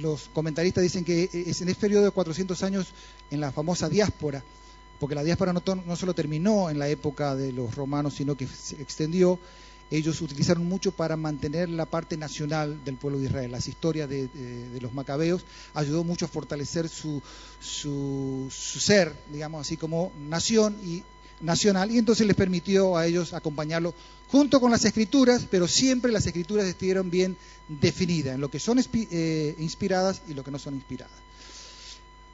los 0.00 0.28
comentaristas 0.32 0.84
dicen 0.84 1.04
que 1.04 1.24
es 1.32 1.60
en 1.60 1.68
ese 1.68 1.80
periodo 1.80 2.04
de 2.04 2.12
400 2.12 2.62
años 2.62 2.92
en 3.32 3.40
la 3.40 3.50
famosa 3.50 3.88
diáspora, 3.88 4.44
porque 5.00 5.16
la 5.16 5.24
diáspora 5.24 5.52
no, 5.52 5.64
no 5.84 5.96
solo 5.96 6.14
terminó 6.14 6.70
en 6.70 6.78
la 6.78 6.88
época 6.88 7.34
de 7.34 7.52
los 7.52 7.74
romanos, 7.74 8.14
sino 8.14 8.36
que 8.36 8.46
se 8.46 8.80
extendió. 8.80 9.40
Ellos 9.94 10.20
utilizaron 10.20 10.66
mucho 10.66 10.90
para 10.92 11.16
mantener 11.16 11.68
la 11.68 11.86
parte 11.86 12.16
nacional 12.16 12.84
del 12.84 12.96
pueblo 12.96 13.18
de 13.18 13.26
Israel. 13.26 13.52
Las 13.52 13.68
historias 13.68 14.08
de, 14.08 14.28
los 14.80 14.92
macabeos 14.92 15.44
ayudó 15.72 16.02
mucho 16.02 16.24
a 16.24 16.28
fortalecer 16.28 16.88
su, 16.88 17.22
su, 17.60 18.48
su 18.50 18.80
ser, 18.80 19.14
digamos 19.32 19.60
así, 19.60 19.76
como 19.76 20.12
nación 20.28 20.76
y 20.84 21.04
nacional 21.40 21.90
y 21.90 21.98
entonces 21.98 22.26
les 22.26 22.36
permitió 22.36 22.96
a 22.96 23.06
ellos 23.06 23.34
acompañarlo 23.34 23.94
junto 24.28 24.60
con 24.60 24.70
las 24.70 24.84
escrituras, 24.84 25.46
pero 25.48 25.68
siempre 25.68 26.10
las 26.10 26.26
escrituras 26.26 26.66
estuvieron 26.66 27.10
bien 27.10 27.36
definidas 27.68 28.34
en 28.34 28.40
lo 28.40 28.50
que 28.50 28.58
son 28.58 28.80
eh, 28.92 29.54
inspiradas 29.58 30.22
y 30.28 30.34
lo 30.34 30.42
que 30.42 30.50
no 30.50 30.58
son 30.58 30.74
inspiradas. 30.74 31.14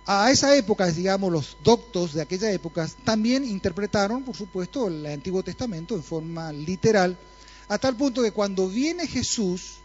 A 0.07 0.31
esa 0.31 0.57
época, 0.57 0.87
digamos, 0.87 1.31
los 1.31 1.57
doctos 1.63 2.15
de 2.15 2.23
aquella 2.23 2.51
época 2.51 2.89
también 3.05 3.45
interpretaron, 3.45 4.23
por 4.23 4.35
supuesto, 4.35 4.89
el 4.89 5.05
Antiguo 5.07 5.43
Testamento 5.43 5.95
en 5.95 6.03
forma 6.03 6.53
literal, 6.53 7.19
a 7.71 7.79
tal 7.79 7.97
punto 7.97 8.21
que 8.21 8.33
cuando 8.33 8.69
viene 8.69 9.07
Jesús, 9.07 9.77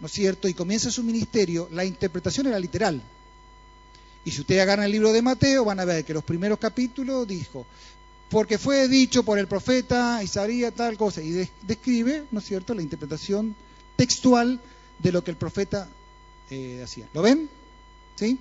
¿no 0.00 0.06
es 0.06 0.12
cierto?, 0.12 0.48
y 0.48 0.54
comienza 0.54 0.90
su 0.90 1.02
ministerio, 1.02 1.68
la 1.70 1.84
interpretación 1.84 2.46
era 2.46 2.58
literal. 2.58 3.02
Y 4.24 4.30
si 4.30 4.40
ustedes 4.40 4.62
agarran 4.62 4.86
el 4.86 4.92
libro 4.92 5.12
de 5.12 5.20
Mateo, 5.20 5.66
van 5.66 5.78
a 5.78 5.84
ver 5.84 6.06
que 6.06 6.14
los 6.14 6.24
primeros 6.24 6.58
capítulos 6.58 7.28
dijo, 7.28 7.66
porque 8.30 8.56
fue 8.56 8.88
dicho 8.88 9.24
por 9.24 9.38
el 9.38 9.46
profeta 9.46 10.22
Isaías 10.22 10.72
tal 10.72 10.96
cosa, 10.96 11.20
y 11.20 11.46
describe, 11.66 12.24
¿no 12.30 12.38
es 12.38 12.46
cierto?, 12.46 12.72
la 12.72 12.80
interpretación 12.80 13.54
textual 13.94 14.58
de 14.98 15.12
lo 15.12 15.22
que 15.22 15.32
el 15.32 15.36
profeta 15.36 15.90
eh, 16.48 16.80
hacía. 16.82 17.10
¿Lo 17.12 17.20
ven? 17.20 17.46
¿Sí? 18.16 18.38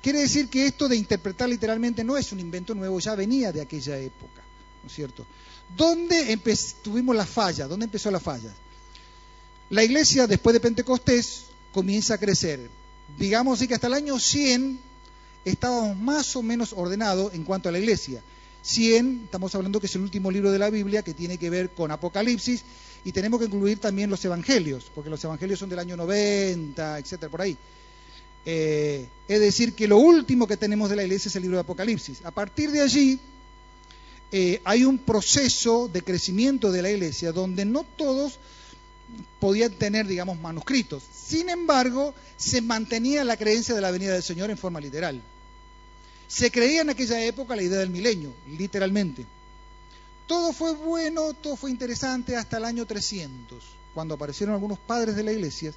Quiere 0.00 0.20
decir 0.20 0.48
que 0.48 0.64
esto 0.64 0.88
de 0.88 0.96
interpretar 0.96 1.46
literalmente 1.46 2.02
no 2.04 2.16
es 2.16 2.32
un 2.32 2.40
invento 2.40 2.74
nuevo, 2.74 3.00
ya 3.00 3.14
venía 3.14 3.52
de 3.52 3.60
aquella 3.60 3.98
época, 3.98 4.40
¿no 4.82 4.88
es 4.88 4.94
cierto? 4.94 5.26
¿Dónde 5.76 6.38
tuvimos 6.82 7.14
la 7.14 7.26
falla? 7.26 7.66
¿Dónde 7.66 7.84
empezó 7.84 8.10
la 8.10 8.20
falla? 8.20 8.52
La 9.70 9.84
iglesia 9.84 10.26
después 10.26 10.54
de 10.54 10.60
Pentecostés 10.60 11.44
comienza 11.72 12.14
a 12.14 12.18
crecer. 12.18 12.70
Digamos 13.18 13.58
así 13.58 13.68
que 13.68 13.74
hasta 13.74 13.86
el 13.86 13.94
año 13.94 14.18
100 14.18 14.78
estábamos 15.44 15.96
más 15.96 16.34
o 16.36 16.42
menos 16.42 16.72
ordenados 16.72 17.34
en 17.34 17.44
cuanto 17.44 17.68
a 17.68 17.72
la 17.72 17.78
iglesia. 17.78 18.22
100, 18.62 19.22
estamos 19.24 19.54
hablando 19.54 19.80
que 19.80 19.86
es 19.86 19.94
el 19.94 20.02
último 20.02 20.30
libro 20.30 20.50
de 20.50 20.58
la 20.58 20.70
Biblia 20.70 21.02
que 21.02 21.14
tiene 21.14 21.38
que 21.38 21.48
ver 21.48 21.70
con 21.70 21.90
Apocalipsis 21.90 22.64
y 23.04 23.12
tenemos 23.12 23.38
que 23.38 23.46
incluir 23.46 23.78
también 23.78 24.10
los 24.10 24.24
evangelios, 24.24 24.90
porque 24.94 25.10
los 25.10 25.22
evangelios 25.22 25.58
son 25.58 25.68
del 25.68 25.78
año 25.78 25.96
90, 25.96 26.98
etcétera, 26.98 27.30
por 27.30 27.42
ahí. 27.42 27.56
Eh, 28.44 29.06
es 29.28 29.40
decir, 29.40 29.74
que 29.74 29.86
lo 29.86 29.98
último 29.98 30.46
que 30.46 30.56
tenemos 30.56 30.90
de 30.90 30.96
la 30.96 31.04
iglesia 31.04 31.28
es 31.28 31.36
el 31.36 31.42
libro 31.42 31.56
de 31.56 31.62
Apocalipsis. 31.62 32.24
A 32.24 32.30
partir 32.30 32.70
de 32.70 32.80
allí 32.80 33.20
eh, 34.30 34.60
hay 34.64 34.84
un 34.84 34.98
proceso 34.98 35.88
de 35.88 36.02
crecimiento 36.02 36.70
de 36.70 36.82
la 36.82 36.90
iglesia 36.90 37.32
donde 37.32 37.64
no 37.64 37.84
todos 37.84 38.38
podían 39.40 39.72
tener, 39.72 40.06
digamos, 40.06 40.38
manuscritos. 40.38 41.02
Sin 41.12 41.48
embargo, 41.48 42.14
se 42.36 42.60
mantenía 42.60 43.24
la 43.24 43.36
creencia 43.36 43.74
de 43.74 43.80
la 43.80 43.90
venida 43.90 44.12
del 44.12 44.22
Señor 44.22 44.50
en 44.50 44.58
forma 44.58 44.80
literal. 44.80 45.20
Se 46.26 46.50
creía 46.50 46.82
en 46.82 46.90
aquella 46.90 47.24
época 47.24 47.56
la 47.56 47.62
idea 47.62 47.78
del 47.78 47.90
milenio, 47.90 48.34
literalmente. 48.58 49.24
Todo 50.26 50.52
fue 50.52 50.74
bueno, 50.74 51.32
todo 51.32 51.56
fue 51.56 51.70
interesante 51.70 52.36
hasta 52.36 52.58
el 52.58 52.66
año 52.66 52.84
300, 52.84 53.64
cuando 53.94 54.14
aparecieron 54.14 54.54
algunos 54.54 54.78
padres 54.78 55.16
de 55.16 55.22
la 55.22 55.32
iglesia. 55.32 55.72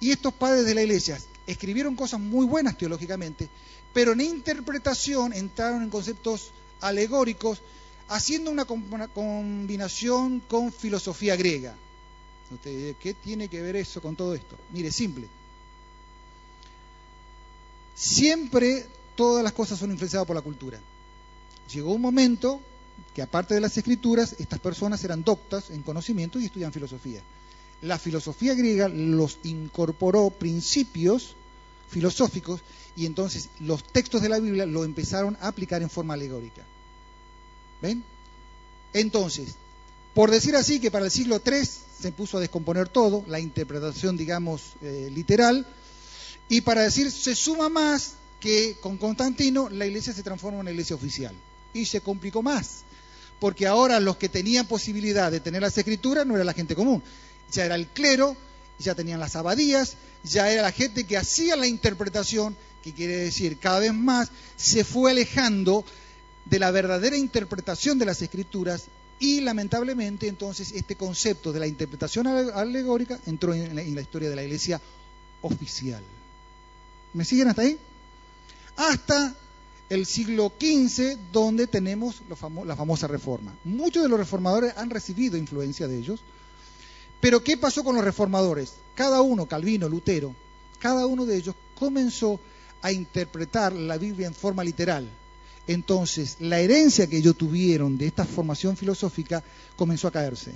Y 0.00 0.10
estos 0.10 0.34
padres 0.34 0.66
de 0.66 0.74
la 0.74 0.82
iglesia 0.82 1.20
escribieron 1.46 1.94
cosas 1.94 2.18
muy 2.18 2.46
buenas 2.46 2.76
teológicamente, 2.76 3.48
pero 3.92 4.12
en 4.12 4.22
interpretación 4.22 5.32
entraron 5.32 5.84
en 5.84 5.90
conceptos 5.90 6.50
alegóricos, 6.80 7.60
haciendo 8.08 8.50
una 8.50 8.64
combinación 8.64 10.40
con 10.40 10.72
filosofía 10.72 11.36
griega. 11.36 11.74
¿Qué 12.62 13.16
tiene 13.22 13.48
que 13.48 13.62
ver 13.62 13.76
eso 13.76 14.00
con 14.00 14.16
todo 14.16 14.34
esto? 14.34 14.56
Mire, 14.72 14.92
simple. 14.92 15.26
Siempre 17.94 18.86
todas 19.14 19.42
las 19.42 19.52
cosas 19.52 19.78
son 19.78 19.90
influenciadas 19.90 20.26
por 20.26 20.36
la 20.36 20.42
cultura. 20.42 20.78
Llegó 21.72 21.92
un 21.92 22.02
momento 22.02 22.60
que 23.14 23.22
aparte 23.22 23.54
de 23.54 23.60
las 23.60 23.76
escrituras, 23.76 24.36
estas 24.38 24.60
personas 24.60 25.02
eran 25.04 25.24
doctas 25.24 25.70
en 25.70 25.82
conocimiento 25.82 26.38
y 26.38 26.46
estudian 26.46 26.72
filosofía. 26.72 27.22
La 27.82 27.98
filosofía 27.98 28.54
griega 28.54 28.88
los 28.88 29.38
incorporó 29.44 30.30
principios 30.30 31.36
filosóficos 31.88 32.60
y 32.96 33.06
entonces 33.06 33.48
los 33.60 33.84
textos 33.84 34.22
de 34.22 34.28
la 34.28 34.38
Biblia 34.38 34.66
lo 34.66 34.84
empezaron 34.84 35.36
a 35.40 35.48
aplicar 35.48 35.82
en 35.82 35.90
forma 35.90 36.14
alegórica. 36.14 36.62
¿Ven? 37.82 38.04
Entonces, 38.92 39.56
por 40.14 40.30
decir 40.30 40.54
así 40.54 40.80
que 40.80 40.90
para 40.90 41.06
el 41.06 41.10
siglo 41.10 41.42
III 41.44 41.64
se 41.64 42.12
puso 42.12 42.38
a 42.38 42.40
descomponer 42.40 42.88
todo, 42.88 43.24
la 43.26 43.40
interpretación, 43.40 44.16
digamos, 44.16 44.74
eh, 44.82 45.10
literal, 45.12 45.66
y 46.48 46.60
para 46.60 46.82
decir, 46.82 47.10
se 47.10 47.34
suma 47.34 47.68
más 47.68 48.14
que 48.38 48.76
con 48.80 48.98
Constantino 48.98 49.68
la 49.70 49.86
iglesia 49.86 50.12
se 50.12 50.22
transforma 50.22 50.58
en 50.58 50.60
una 50.62 50.70
iglesia 50.70 50.94
oficial. 50.94 51.34
Y 51.72 51.86
se 51.86 52.00
complicó 52.00 52.42
más, 52.42 52.84
porque 53.40 53.66
ahora 53.66 53.98
los 53.98 54.16
que 54.16 54.28
tenían 54.28 54.66
posibilidad 54.66 55.32
de 55.32 55.40
tener 55.40 55.62
las 55.62 55.76
escrituras 55.76 56.26
no 56.26 56.36
era 56.36 56.44
la 56.44 56.52
gente 56.52 56.76
común, 56.76 57.02
ya 57.50 57.64
era 57.64 57.74
el 57.74 57.88
clero, 57.88 58.36
ya 58.78 58.94
tenían 58.94 59.18
las 59.18 59.34
abadías, 59.34 59.96
ya 60.24 60.50
era 60.50 60.62
la 60.62 60.72
gente 60.72 61.04
que 61.04 61.16
hacía 61.16 61.54
la 61.56 61.66
interpretación, 61.66 62.56
que 62.82 62.92
quiere 62.92 63.16
decir 63.16 63.58
cada 63.58 63.80
vez 63.80 63.94
más 63.94 64.30
se 64.56 64.84
fue 64.84 65.10
alejando 65.10 65.84
de 66.44 66.58
la 66.58 66.70
verdadera 66.70 67.16
interpretación 67.16 67.98
de 67.98 68.06
las 68.06 68.20
escrituras 68.22 68.86
y 69.18 69.40
lamentablemente 69.40 70.26
entonces 70.26 70.72
este 70.72 70.96
concepto 70.96 71.52
de 71.52 71.60
la 71.60 71.66
interpretación 71.66 72.26
alegórica 72.26 73.18
entró 73.26 73.54
en 73.54 73.74
la, 73.74 74.00
historia 74.00 74.28
de 74.28 74.36
la 74.36 74.42
iglesia 74.42 74.80
oficial. 75.42 76.02
¿Me 77.12 77.24
siguen 77.24 77.48
hasta 77.48 77.62
ahí? 77.62 77.78
Hasta 78.76 79.34
el 79.88 80.04
siglo 80.06 80.52
XV, 80.58 81.16
donde 81.32 81.66
tenemos 81.66 82.22
la 82.28 82.76
famosa 82.76 83.06
reforma. 83.06 83.54
Muchos 83.64 84.02
de 84.02 84.08
los 84.08 84.18
reformadores 84.18 84.74
han 84.76 84.90
recibido 84.90 85.36
influencia 85.36 85.86
de 85.86 85.98
ellos, 85.98 86.20
pero 87.24 87.42
¿qué 87.42 87.56
pasó 87.56 87.82
con 87.82 87.96
los 87.96 88.04
reformadores? 88.04 88.74
Cada 88.94 89.22
uno, 89.22 89.46
Calvino, 89.46 89.88
Lutero, 89.88 90.36
cada 90.78 91.06
uno 91.06 91.24
de 91.24 91.38
ellos 91.38 91.54
comenzó 91.74 92.38
a 92.82 92.92
interpretar 92.92 93.72
la 93.72 93.96
Biblia 93.96 94.26
en 94.26 94.34
forma 94.34 94.62
literal 94.62 95.08
entonces 95.66 96.36
la 96.40 96.60
herencia 96.60 97.06
que 97.06 97.16
ellos 97.16 97.36
tuvieron 97.36 97.96
de 97.96 98.06
esta 98.06 98.24
formación 98.24 98.76
filosófica 98.76 99.42
comenzó 99.76 100.08
a 100.08 100.12
caerse. 100.12 100.52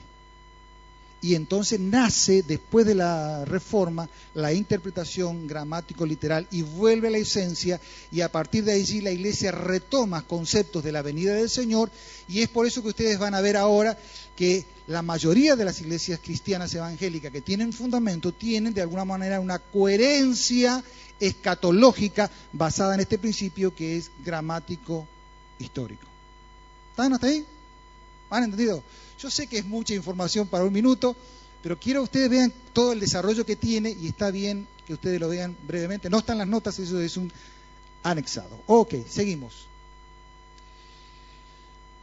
Y 1.20 1.34
entonces 1.34 1.80
nace, 1.80 2.42
después 2.42 2.86
de 2.86 2.94
la 2.94 3.44
reforma, 3.44 4.08
la 4.34 4.52
interpretación 4.52 5.48
gramático-literal 5.48 6.46
y 6.52 6.62
vuelve 6.62 7.08
a 7.08 7.10
la 7.10 7.18
esencia 7.18 7.80
y 8.12 8.20
a 8.20 8.30
partir 8.30 8.64
de 8.64 8.72
allí 8.72 9.00
la 9.00 9.10
iglesia 9.10 9.50
retoma 9.50 10.22
conceptos 10.22 10.84
de 10.84 10.92
la 10.92 11.02
venida 11.02 11.34
del 11.34 11.50
Señor 11.50 11.90
y 12.28 12.42
es 12.42 12.48
por 12.48 12.66
eso 12.66 12.82
que 12.82 12.88
ustedes 12.90 13.18
van 13.18 13.34
a 13.34 13.40
ver 13.40 13.56
ahora 13.56 13.98
que 14.36 14.64
la 14.86 15.02
mayoría 15.02 15.56
de 15.56 15.64
las 15.64 15.80
iglesias 15.80 16.20
cristianas 16.22 16.72
evangélicas 16.72 17.32
que 17.32 17.40
tienen 17.40 17.72
fundamento 17.72 18.32
tienen 18.32 18.72
de 18.72 18.82
alguna 18.82 19.04
manera 19.04 19.40
una 19.40 19.58
coherencia 19.58 20.84
escatológica 21.18 22.30
basada 22.52 22.94
en 22.94 23.00
este 23.00 23.18
principio 23.18 23.74
que 23.74 23.96
es 23.96 24.12
gramático 24.24 25.08
histórico. 25.58 26.06
¿Están 26.92 27.12
hasta 27.12 27.26
ahí? 27.26 27.44
¿Han 28.30 28.44
entendido? 28.44 28.82
Yo 29.18 29.30
sé 29.30 29.46
que 29.46 29.58
es 29.58 29.64
mucha 29.64 29.94
información 29.94 30.46
para 30.46 30.64
un 30.64 30.72
minuto, 30.72 31.16
pero 31.62 31.78
quiero 31.78 32.00
que 32.00 32.04
ustedes 32.04 32.30
vean 32.30 32.52
todo 32.72 32.92
el 32.92 33.00
desarrollo 33.00 33.44
que 33.44 33.56
tiene 33.56 33.90
y 33.90 34.08
está 34.08 34.30
bien 34.30 34.66
que 34.86 34.94
ustedes 34.94 35.20
lo 35.20 35.28
vean 35.28 35.56
brevemente. 35.66 36.08
No 36.08 36.18
están 36.18 36.38
las 36.38 36.48
notas, 36.48 36.78
eso 36.78 37.00
es 37.00 37.16
un 37.16 37.32
anexado. 38.02 38.62
Ok, 38.66 38.94
seguimos. 39.08 39.68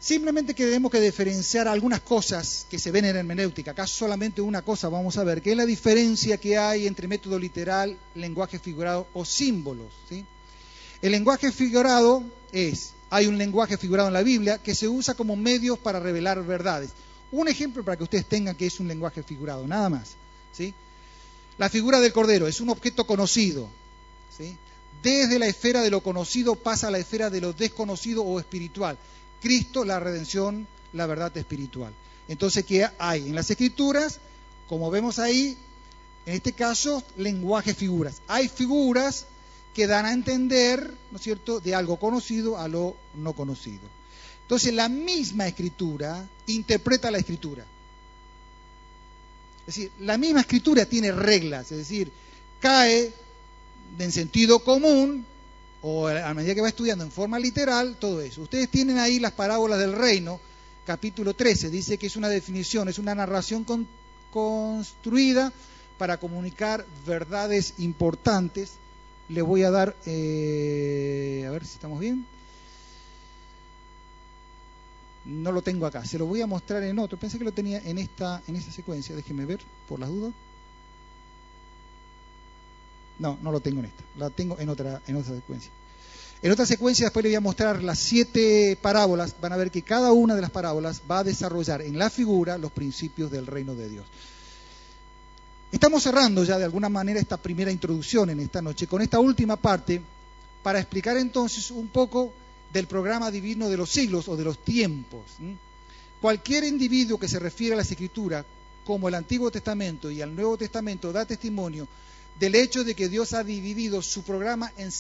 Simplemente 0.06 0.54
que 0.54 0.66
tenemos 0.66 0.92
que 0.92 1.02
diferenciar 1.02 1.68
algunas 1.68 2.02
cosas 2.02 2.68
que 2.70 2.78
se 2.78 2.92
ven 2.92 3.06
en 3.06 3.16
hermenéutica. 3.16 3.72
Acá 3.72 3.88
solamente 3.88 4.40
una 4.40 4.62
cosa 4.62 4.88
vamos 4.88 5.18
a 5.18 5.24
ver, 5.24 5.42
que 5.42 5.50
es 5.50 5.58
la 5.58 5.66
diferencia 5.66 6.38
que 6.38 6.60
hay 6.60 6.86
entre 6.86 7.08
método 7.08 7.40
literal, 7.40 7.98
lenguaje 8.14 8.60
figurado 8.60 9.08
o 9.14 9.26
símbolos. 9.26 9.92
El 11.02 11.12
lenguaje 11.12 11.52
figurado 11.52 12.24
es, 12.52 12.92
hay 13.10 13.28
un 13.28 13.38
lenguaje 13.38 13.78
figurado 13.78 14.08
en 14.08 14.14
la 14.14 14.24
Biblia 14.24 14.58
que 14.58 14.76
se 14.76 14.88
usa 14.88 15.14
como 15.14 15.36
medios 15.36 15.78
para 15.80 16.00
revelar 16.00 16.44
verdades. 16.46 16.92
Un 17.32 17.48
ejemplo 17.48 17.84
para 17.84 17.98
que 17.98 18.04
ustedes 18.04 18.26
tengan 18.26 18.56
que 18.56 18.66
es 18.66 18.80
un 18.80 18.88
lenguaje 18.88 19.24
figurado, 19.24 19.68
nada 19.68 19.90
más. 19.90 20.16
¿sí? 20.52 20.74
La 21.58 21.70
figura 21.70 22.00
del 22.00 22.14
cordero 22.14 22.48
es 22.48 22.62
un 22.62 22.70
objeto 22.70 23.06
conocido. 23.06 23.70
¿sí? 24.36 24.58
Desde 25.02 25.40
la 25.40 25.48
esfera 25.48 25.82
de 25.82 25.92
lo 25.92 26.02
conocido 26.02 26.56
pasa 26.56 26.88
a 26.88 26.92
la 26.92 26.98
esfera 26.98 27.30
de 27.30 27.42
lo 27.42 27.54
desconocido 27.54 28.24
o 28.24 28.40
espiritual. 28.40 28.98
Cristo, 29.42 29.86
la 29.86 30.00
redención, 30.00 30.68
la 30.94 31.06
verdad 31.06 31.36
espiritual. 31.38 31.94
Entonces, 32.28 32.66
¿qué 32.66 32.88
hay? 32.98 33.28
En 33.28 33.36
las 33.36 33.52
escrituras, 33.52 34.20
como 34.68 34.90
vemos 34.90 35.20
ahí, 35.20 35.58
en 36.26 36.34
este 36.34 36.54
caso, 36.54 37.04
lenguaje 37.18 37.76
figuras. 37.76 38.22
Hay 38.28 38.50
figuras 38.50 39.28
que 39.76 39.88
dan 39.88 40.06
a 40.06 40.14
entender, 40.14 40.90
¿no 41.12 41.18
es 41.18 41.24
cierto?, 41.24 41.60
de 41.60 41.76
algo 41.76 42.00
conocido 42.00 42.58
a 42.58 42.70
lo 42.70 42.96
no 43.14 43.34
conocido. 43.34 43.82
Entonces, 44.44 44.74
la 44.74 44.88
misma 44.88 45.48
escritura 45.48 46.26
interpreta 46.48 47.12
la 47.12 47.18
escritura. 47.18 47.66
Es 49.68 49.76
decir, 49.76 49.92
la 50.00 50.18
misma 50.18 50.42
escritura 50.42 50.86
tiene 50.86 51.12
reglas, 51.12 51.72
es 51.74 51.80
decir, 51.80 52.10
cae 52.62 53.12
en 54.00 54.12
sentido 54.14 54.60
común 54.64 55.26
o 55.82 56.08
a 56.08 56.34
medida 56.34 56.56
que 56.56 56.62
va 56.62 56.70
estudiando 56.70 57.04
en 57.04 57.12
forma 57.12 57.38
literal, 57.38 57.98
todo 58.00 58.22
eso. 58.22 58.44
Ustedes 58.44 58.70
tienen 58.70 58.98
ahí 58.98 59.20
las 59.20 59.34
parábolas 59.34 59.80
del 59.80 59.94
reino, 59.94 60.40
capítulo 60.86 61.34
13, 61.34 61.70
dice 61.70 61.98
que 61.98 62.08
es 62.08 62.16
una 62.16 62.30
definición, 62.30 62.88
es 62.88 62.98
una 62.98 63.14
narración 63.14 63.66
construida 64.32 65.52
para 65.98 66.18
comunicar 66.18 66.86
verdades 67.06 67.74
importantes 67.80 68.78
le 69.30 69.42
voy 69.42 69.64
a 69.64 69.72
dar, 69.72 69.96
eh, 70.06 71.46
a 71.48 71.52
ver 71.52 71.66
si 71.66 71.74
estamos 71.74 72.00
bien. 72.00 72.26
No 75.26 75.52
lo 75.52 75.62
tengo 75.64 75.88
acá, 75.88 76.06
se 76.06 76.20
lo 76.20 76.28
voy 76.28 76.42
a 76.42 76.48
mostrar 76.48 76.84
en 76.84 77.00
otro. 77.00 77.18
Pensé 77.18 77.40
que 77.40 77.44
lo 77.44 77.52
tenía 77.52 77.80
en 77.80 77.98
esta, 77.98 78.44
en 78.48 78.56
esta 78.56 78.72
secuencia, 78.72 79.16
déjeme 79.16 79.46
ver 79.46 79.60
por 79.88 80.00
las 80.00 80.10
dudas. 80.10 80.34
No, 83.18 83.38
no 83.42 83.52
lo 83.52 83.60
tengo 83.60 83.80
en 83.80 83.86
esta, 83.86 84.04
la 84.18 84.30
tengo 84.30 84.60
en 84.60 84.70
otra, 84.70 85.02
en 85.08 85.16
otra 85.16 85.34
secuencia. 85.36 85.72
En 86.42 86.52
otra 86.52 86.66
secuencia 86.66 87.08
después 87.08 87.24
le 87.24 87.30
voy 87.30 87.36
a 87.36 87.42
mostrar 87.42 87.82
las 87.82 87.98
siete 87.98 88.78
parábolas. 88.80 89.36
Van 89.42 89.54
a 89.54 89.58
ver 89.58 89.72
que 89.72 89.82
cada 89.82 90.12
una 90.12 90.36
de 90.36 90.42
las 90.42 90.52
parábolas 90.52 91.02
va 91.10 91.20
a 91.20 91.24
desarrollar 91.24 91.82
en 91.82 91.98
la 91.98 92.10
figura 92.10 92.58
los 92.58 92.72
principios 92.72 93.32
del 93.32 93.48
reino 93.48 93.74
de 93.74 93.90
Dios. 93.90 94.06
Estamos 95.76 96.04
cerrando 96.04 96.46
ya 96.46 96.58
de 96.58 96.64
alguna 96.64 96.88
manera 96.88 97.20
esta 97.20 97.36
primera 97.36 97.70
introducción 97.70 98.30
en 98.30 98.40
esta 98.40 98.62
noche 98.62 98.88
con 98.88 99.02
esta 99.02 99.20
última 99.20 99.58
parte 99.58 100.02
para 100.64 100.80
explicar 100.80 101.18
entonces 101.18 101.70
un 101.70 101.90
poco 101.90 102.32
del 102.72 102.88
programa 102.88 103.30
divino 103.30 103.68
de 103.68 103.76
los 103.76 103.90
siglos 103.90 104.30
o 104.30 104.38
de 104.38 104.46
los 104.46 104.64
tiempos. 104.64 105.24
Cualquier 106.22 106.64
individuo 106.64 107.20
que 107.20 107.28
se 107.28 107.40
refiere 107.40 107.74
a 107.74 107.78
las 107.78 107.92
escrituras, 107.92 108.46
como 108.86 109.10
el 109.10 109.16
Antiguo 109.16 109.52
Testamento 109.52 110.10
y 110.10 110.22
el 110.22 110.34
Nuevo 110.34 110.56
Testamento, 110.58 111.12
da 111.12 111.26
testimonio 111.26 111.90
del 112.40 112.56
hecho 112.56 112.86
de 112.86 112.96
que 112.96 113.10
Dios 113.10 113.34
ha 113.34 113.44
dividido 113.44 114.02
su 114.02 114.24
programa 114.24 114.72
en 114.78 114.94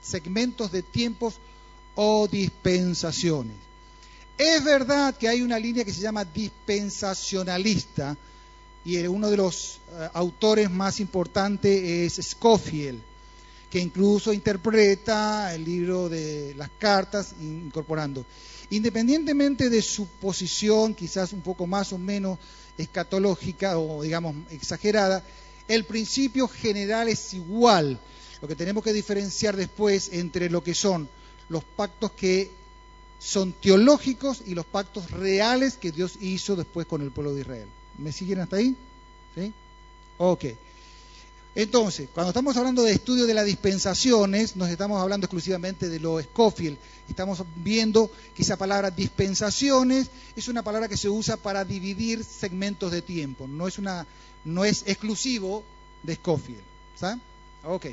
segmentos 0.00 0.72
de 0.72 0.82
tiempos 0.82 1.34
o 1.96 2.28
dispensaciones. 2.28 3.56
Es 4.38 4.64
verdad 4.64 5.14
que 5.18 5.28
hay 5.28 5.42
una 5.42 5.58
línea 5.58 5.84
que 5.84 5.92
se 5.92 6.00
llama 6.00 6.24
dispensacionalista 6.24 8.16
y 8.84 8.98
uno 9.06 9.30
de 9.30 9.36
los 9.36 9.80
eh, 9.92 10.08
autores 10.12 10.70
más 10.70 11.00
importantes 11.00 12.18
es 12.18 12.26
Scofield, 12.26 13.00
que 13.70 13.80
incluso 13.80 14.32
interpreta 14.32 15.54
el 15.54 15.64
libro 15.64 16.08
de 16.08 16.54
las 16.56 16.70
cartas 16.78 17.34
incorporando. 17.40 18.24
Independientemente 18.70 19.70
de 19.70 19.82
su 19.82 20.06
posición, 20.06 20.94
quizás 20.94 21.32
un 21.32 21.40
poco 21.40 21.66
más 21.66 21.92
o 21.92 21.98
menos 21.98 22.38
escatológica 22.76 23.78
o 23.78 24.02
digamos 24.02 24.36
exagerada, 24.50 25.22
el 25.66 25.84
principio 25.84 26.46
general 26.46 27.08
es 27.08 27.34
igual. 27.34 27.98
Lo 28.42 28.48
que 28.48 28.56
tenemos 28.56 28.84
que 28.84 28.92
diferenciar 28.92 29.56
después 29.56 30.10
entre 30.12 30.50
lo 30.50 30.62
que 30.62 30.74
son 30.74 31.08
los 31.48 31.64
pactos 31.64 32.12
que 32.12 32.50
son 33.18 33.52
teológicos 33.52 34.42
y 34.46 34.54
los 34.54 34.66
pactos 34.66 35.10
reales 35.10 35.76
que 35.78 35.92
Dios 35.92 36.18
hizo 36.20 36.56
después 36.56 36.86
con 36.86 37.00
el 37.00 37.10
pueblo 37.10 37.34
de 37.34 37.40
Israel. 37.40 37.68
¿Me 37.98 38.12
siguen 38.12 38.40
hasta 38.40 38.56
ahí? 38.56 38.76
¿Sí? 39.34 39.52
Ok. 40.18 40.44
Entonces, 41.56 42.08
cuando 42.12 42.30
estamos 42.30 42.56
hablando 42.56 42.82
de 42.82 42.92
estudio 42.92 43.26
de 43.26 43.34
las 43.34 43.46
dispensaciones, 43.46 44.56
nos 44.56 44.68
estamos 44.68 45.00
hablando 45.00 45.26
exclusivamente 45.26 45.88
de 45.88 46.00
lo 46.00 46.20
Scofield. 46.20 46.76
Estamos 47.08 47.44
viendo 47.56 48.10
que 48.34 48.42
esa 48.42 48.56
palabra 48.56 48.90
dispensaciones 48.90 50.10
es 50.34 50.48
una 50.48 50.64
palabra 50.64 50.88
que 50.88 50.96
se 50.96 51.08
usa 51.08 51.36
para 51.36 51.64
dividir 51.64 52.24
segmentos 52.24 52.90
de 52.90 53.02
tiempo. 53.02 53.46
No 53.46 53.68
es 53.68 53.78
una 53.78 54.06
no 54.44 54.64
es 54.64 54.82
exclusivo 54.86 55.62
de 56.02 56.16
Scofield. 56.16 56.62
¿Sabes? 56.96 57.18
Ok. 57.64 57.86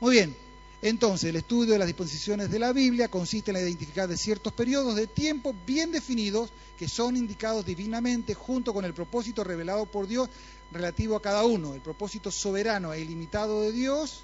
Muy 0.00 0.16
bien. 0.16 0.34
Entonces, 0.82 1.28
el 1.28 1.36
estudio 1.36 1.74
de 1.74 1.78
las 1.78 1.86
disposiciones 1.86 2.50
de 2.50 2.58
la 2.58 2.72
Biblia 2.72 3.08
consiste 3.08 3.50
en 3.50 3.54
la 3.54 3.60
identificar 3.60 4.08
de 4.08 4.16
ciertos 4.16 4.52
periodos 4.54 4.96
de 4.96 5.06
tiempo 5.06 5.54
bien 5.66 5.92
definidos 5.92 6.50
que 6.78 6.88
son 6.88 7.16
indicados 7.16 7.66
divinamente 7.66 8.32
junto 8.32 8.72
con 8.72 8.86
el 8.86 8.94
propósito 8.94 9.44
revelado 9.44 9.84
por 9.84 10.06
Dios 10.06 10.30
relativo 10.72 11.16
a 11.16 11.22
cada 11.22 11.44
uno. 11.44 11.74
El 11.74 11.82
propósito 11.82 12.30
soberano 12.30 12.94
e 12.94 13.00
ilimitado 13.00 13.60
de 13.60 13.72
Dios 13.72 14.22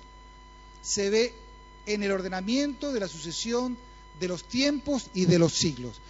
se 0.81 1.11
ve 1.11 1.35
en 1.85 2.03
el 2.03 2.13
ordenamiento 2.13 2.93
de 2.93 3.01
la 3.01 3.09
sucesión 3.09 3.77
de 4.19 4.29
los 4.29 4.45
tiempos 4.45 5.11
y 5.13 5.27
de 5.27 5.39
los 5.39 5.53
siglos. 5.53 6.01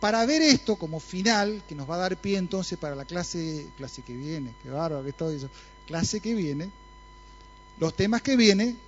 Para 0.00 0.26
ver 0.26 0.42
esto 0.42 0.76
como 0.76 1.00
final, 1.00 1.62
que 1.66 1.74
nos 1.74 1.88
va 1.88 1.94
a 1.94 1.98
dar 1.98 2.16
pie 2.18 2.36
entonces 2.36 2.78
para 2.78 2.94
la 2.94 3.06
clase, 3.06 3.66
clase 3.76 4.02
que 4.02 4.14
viene, 4.14 4.52
qué 4.62 4.68
bárbaro 4.68 5.02
que 5.02 5.12
todo 5.12 5.30
eso, 5.30 5.48
clase 5.86 6.20
que 6.20 6.34
viene, 6.34 6.70
los 7.80 7.96
temas 7.96 8.22
que 8.22 8.36
vienen, 8.36 8.78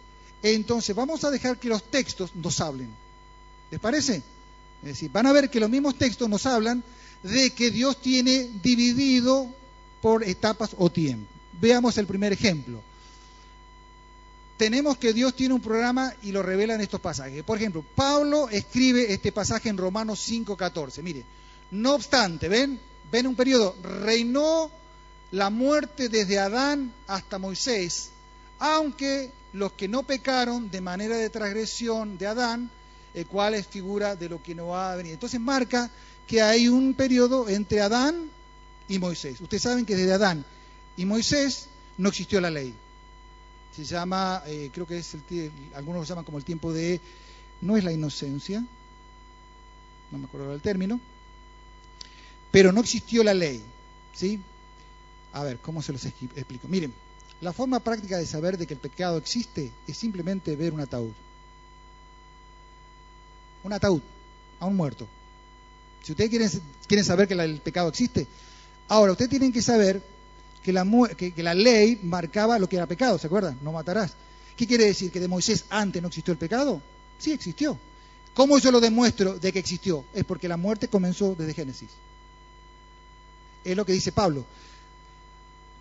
entonces 0.43 0.95
vamos 0.95 1.25
a 1.25 1.31
dejar 1.31 1.59
que 1.59 1.69
los 1.69 1.83
textos 1.85 2.35
nos 2.35 2.61
hablen. 2.61 2.91
¿Les 3.71 3.81
parece? 3.81 4.23
Es 4.83 4.89
decir, 4.89 5.11
van 5.11 5.27
a 5.27 5.33
ver 5.33 5.51
que 5.51 5.61
los 5.61 5.71
mismos 5.71 5.97
textos 5.97 6.29
nos 6.29 6.47
hablan 6.47 6.83
de 7.23 7.51
que 7.51 7.71
Dios 7.71 8.01
tiene 8.01 8.49
dividido 8.63 9.49
por 10.01 10.25
etapas 10.25 10.71
o 10.79 10.91
tiempo. 10.91 11.27
Veamos 11.61 11.99
el 11.99 12.07
primer 12.07 12.33
ejemplo. 12.33 12.83
Tenemos 14.57 14.99
que 14.99 15.13
Dios 15.13 15.35
tiene 15.35 15.55
un 15.55 15.61
programa 15.61 16.13
y 16.23 16.33
lo 16.33 16.43
revela 16.43 16.75
en 16.75 16.81
estos 16.81 17.01
pasajes. 17.01 17.43
Por 17.45 17.59
ejemplo, 17.59 17.85
Pablo 17.95 18.49
escribe 18.51 19.13
este 19.13 19.33
pasaje 19.33 19.69
en 19.69 19.77
Romanos 19.77 20.21
5:14. 20.21 21.03
Mire, 21.03 21.25
no 21.71 21.95
obstante, 21.95 22.49
¿ven? 22.49 22.79
¿Ven 23.11 23.27
un 23.27 23.35
periodo? 23.35 23.77
Reinó 23.83 24.71
la 25.31 25.51
muerte 25.51 26.09
desde 26.09 26.39
Adán 26.39 26.93
hasta 27.07 27.39
Moisés, 27.39 28.11
aunque 28.61 29.33
los 29.55 29.73
que 29.73 29.89
no 29.89 30.05
pecaron 30.05 30.71
de 30.71 30.81
manera 30.81 31.17
de 31.17 31.31
transgresión 31.31 32.17
de 32.19 32.27
Adán, 32.27 32.71
el 33.15 33.27
cual 33.27 33.55
es 33.55 33.67
figura 33.67 34.15
de 34.15 34.29
lo 34.29 34.41
que 34.43 34.55
no 34.55 34.69
va 34.69 34.93
a 34.93 34.97
venir. 34.97 35.15
Entonces 35.15 35.41
marca 35.41 35.91
que 36.27 36.41
hay 36.41 36.69
un 36.69 36.95
periodo 36.95 37.49
entre 37.49 37.81
Adán 37.81 38.31
y 38.87 38.99
Moisés. 38.99 39.41
Ustedes 39.41 39.63
saben 39.63 39.85
que 39.85 39.97
desde 39.97 40.13
Adán 40.13 40.45
y 40.97 41.05
Moisés 41.07 41.69
no 41.99 42.11
existió 42.11 42.41
la 42.41 42.51
ley. 42.51 42.75
Se 43.75 43.85
llama, 43.85 44.43
eh, 44.47 44.71
creo 44.73 44.87
que 44.87 44.99
es 44.99 45.15
el, 45.15 45.51
algunos 45.75 46.03
lo 46.03 46.05
llaman 46.05 46.25
como 46.25 46.39
el 46.39 46.45
tiempo 46.45 46.73
de, 46.73 47.01
no 47.63 47.77
es 47.77 47.85
la 47.85 47.93
inocencia, 47.93 48.65
no 50.11 50.19
me 50.19 50.27
acuerdo 50.27 50.51
del 50.51 50.61
término, 50.61 51.01
pero 52.51 52.73
no 52.73 52.81
existió 52.81 53.25
la 53.25 53.33
ley, 53.33 53.63
¿sí? 54.13 54.41
A 55.33 55.45
ver, 55.45 55.59
¿cómo 55.59 55.83
se 55.83 55.93
los 55.93 56.05
explico? 56.05 56.69
Miren, 56.69 56.93
la 57.41 57.53
forma 57.53 57.81
práctica 57.81 58.19
de 58.19 58.27
saber 58.27 58.59
de 58.59 58.67
que 58.67 58.75
el 58.75 58.81
pecado 58.81 59.17
existe 59.17 59.73
es 59.87 59.97
simplemente 59.97 60.55
ver 60.57 60.73
un 60.73 60.81
ataúd. 60.81 61.13
Un 63.65 63.73
ataúd 63.73 64.03
a 64.59 64.67
un 64.67 64.77
muerto. 64.77 65.07
Si 66.03 66.13
ustedes 66.13 66.31
quieren, 66.87 67.05
saber 67.05 67.29
que 67.29 67.35
el 67.35 67.61
pecado 67.61 67.89
existe, 67.89 68.27
ahora 68.89 69.13
ustedes 69.13 69.31
tienen 69.31 69.53
que 69.53 69.63
saber 69.63 70.03
que 70.63 70.73
la, 70.73 70.87
que 71.17 71.43
la 71.43 71.55
ley 71.55 72.01
marcaba 72.03 72.59
lo 72.59 72.69
que 72.69 72.77
era 72.77 72.87
pecado, 72.87 73.19
¿se 73.19 73.27
acuerdan? 73.27 73.59
No 73.63 73.73
matarás. 73.73 74.13
¿Qué 74.57 74.67
quiere 74.67 74.85
decir? 74.85 75.11
¿Que 75.11 75.21
de 75.21 75.29
Moisés 75.29 75.65
antes 75.71 76.03
no 76.03 76.09
existió 76.09 76.33
el 76.33 76.39
pecado? 76.39 76.83
Sí 77.19 77.33
existió. 77.33 77.79
¿Cómo 78.35 78.59
yo 78.59 78.71
lo 78.71 78.81
demuestro 78.81 79.39
de 79.39 79.53
que 79.53 79.59
existió? 79.59 80.05
Es 80.13 80.25
porque 80.25 80.49
la 80.49 80.57
muerte 80.57 80.89
comenzó 80.89 81.35
desde 81.35 81.55
Génesis. 81.55 81.89
Es 83.65 83.77
lo 83.77 83.85
que 83.85 83.93
dice 83.93 84.13
Pablo. 84.13 84.45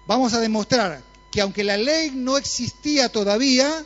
Vamos 0.07 0.33
a 0.33 0.39
demostrar 0.39 1.03
que 1.31 1.41
aunque 1.41 1.63
la 1.63 1.77
ley 1.77 2.11
no 2.11 2.37
existía 2.37 3.09
todavía, 3.09 3.85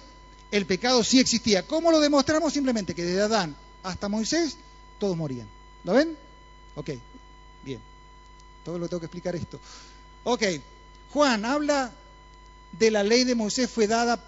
el 0.51 0.65
pecado 0.65 1.03
sí 1.03 1.19
existía. 1.19 1.65
¿Cómo 1.67 1.91
lo 1.91 1.99
demostramos? 1.99 2.53
Simplemente 2.53 2.95
que 2.95 3.03
desde 3.03 3.21
Adán 3.21 3.55
hasta 3.83 4.07
Moisés 4.07 4.57
todos 4.99 5.17
morían. 5.17 5.47
¿Lo 5.83 5.93
ven? 5.93 6.15
Ok, 6.75 6.91
bien. 7.63 7.79
Todo 8.63 8.79
lo 8.79 8.87
tengo 8.87 9.01
que 9.01 9.07
explicar 9.07 9.35
esto. 9.35 9.59
Ok, 10.23 10.43
Juan 11.11 11.43
habla 11.43 11.91
de 12.71 12.91
la 12.91 13.03
ley 13.03 13.23
de 13.23 13.35
Moisés 13.35 13.69
fue 13.69 13.87
dada 13.87 14.23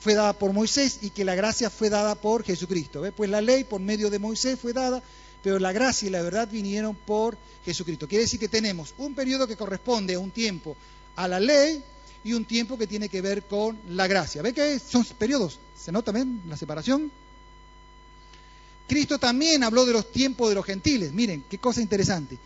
fue 0.00 0.12
dada 0.12 0.34
por 0.34 0.52
Moisés 0.52 0.98
y 1.00 1.08
que 1.08 1.24
la 1.24 1.34
gracia 1.34 1.70
fue 1.70 1.88
dada 1.88 2.14
por 2.14 2.44
Jesucristo. 2.44 3.02
Pues 3.16 3.30
la 3.30 3.40
ley 3.40 3.64
por 3.64 3.80
medio 3.80 4.10
de 4.10 4.18
Moisés 4.18 4.60
fue 4.60 4.74
dada, 4.74 5.02
pero 5.42 5.58
la 5.58 5.72
gracia 5.72 6.08
y 6.08 6.10
la 6.10 6.20
verdad 6.20 6.46
vinieron 6.46 6.94
por 6.94 7.38
Jesucristo. 7.64 8.06
Quiere 8.06 8.24
decir 8.24 8.38
que 8.38 8.48
tenemos 8.48 8.92
un 8.98 9.14
periodo 9.14 9.46
que 9.46 9.56
corresponde 9.56 10.12
a 10.12 10.18
un 10.18 10.30
tiempo 10.30 10.76
a 11.16 11.26
la 11.26 11.40
ley 11.40 11.82
y 12.24 12.32
un 12.32 12.46
tiempo 12.46 12.78
que 12.78 12.86
tiene 12.86 13.08
que 13.08 13.20
ver 13.20 13.44
con 13.44 13.78
la 13.88 14.06
gracia. 14.06 14.42
¿Ve 14.42 14.54
que 14.54 14.78
son 14.78 15.04
periodos? 15.18 15.60
¿Se 15.78 15.92
nota 15.92 16.10
bien 16.10 16.42
la 16.48 16.56
separación? 16.56 17.12
Cristo 18.88 19.18
también 19.18 19.62
habló 19.62 19.84
de 19.84 19.92
los 19.92 20.10
tiempos 20.10 20.48
de 20.48 20.54
los 20.54 20.64
gentiles. 20.64 21.12
Miren, 21.12 21.44
qué 21.48 21.58
cosa 21.58 21.82
interesante. 21.82 22.38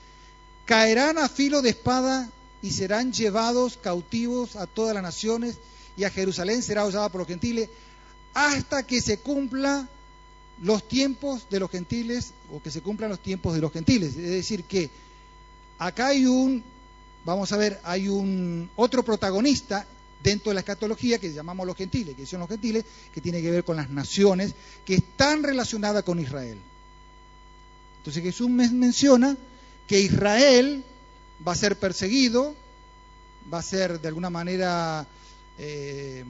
Caerán 0.64 1.18
a 1.18 1.29
filo 1.29 1.62
de 1.62 1.70
espada 1.70 2.29
y 2.61 2.70
serán 2.72 3.12
llevados 3.12 3.76
cautivos 3.76 4.57
a 4.57 4.66
todas 4.66 4.95
las 4.95 5.03
naciones 5.03 5.59
y 5.97 6.05
a 6.05 6.11
Jerusalén 6.11 6.62
será 6.62 6.85
usada 6.85 7.09
por 7.09 7.20
los 7.20 7.29
gentiles 7.29 7.68
hasta 8.35 8.85
que 8.85 9.01
se 9.01 9.18
cumpla 9.18 9.89
los 10.61 10.87
tiempos 10.89 11.49
de 11.51 11.61
los 11.61 11.70
gentiles 11.70 12.33
o 12.53 12.61
que 12.61 12.70
se 12.70 12.81
cumplan 12.81 13.11
los 13.11 13.20
tiempos 13.20 13.55
de 13.55 13.61
los 13.61 13.72
gentiles. 13.72 14.16
Es 14.16 14.31
decir, 14.31 14.64
que 14.64 14.91
acá 15.79 16.09
hay 16.09 16.26
un 16.26 16.62
vamos 17.29 17.53
a 17.53 17.59
ver, 17.59 17.79
hay 17.85 18.09
un 18.09 18.70
otro 18.76 19.05
protagonista 19.05 19.87
dentro 20.22 20.51
de 20.51 20.55
la 20.55 20.61
escatología 20.61 21.18
que 21.18 21.31
llamamos 21.31 21.66
los 21.66 21.76
gentiles, 21.76 22.16
que 22.16 22.24
son 22.24 22.41
los 22.41 22.49
gentiles, 22.49 22.87
que 23.12 23.20
tiene 23.20 23.43
que 23.43 23.51
ver 23.51 23.64
con 23.64 23.76
las 23.76 23.91
naciones 23.91 24.55
que 24.87 24.95
están 24.95 25.43
relacionadas 25.43 26.05
con 26.05 26.18
Israel. 26.18 26.59
Entonces 27.99 28.22
Jesús 28.22 28.49
menciona 28.49 29.37
que 29.87 30.01
Israel 30.01 30.83
va 31.47 31.53
a 31.53 31.57
ser 31.57 31.79
perseguido, 31.79 32.55
va 33.53 33.59
a 33.59 33.62
ser 33.62 34.01
de 34.01 34.09
alguna 34.09 34.31
manera 34.31 35.07
eh, 35.59 36.24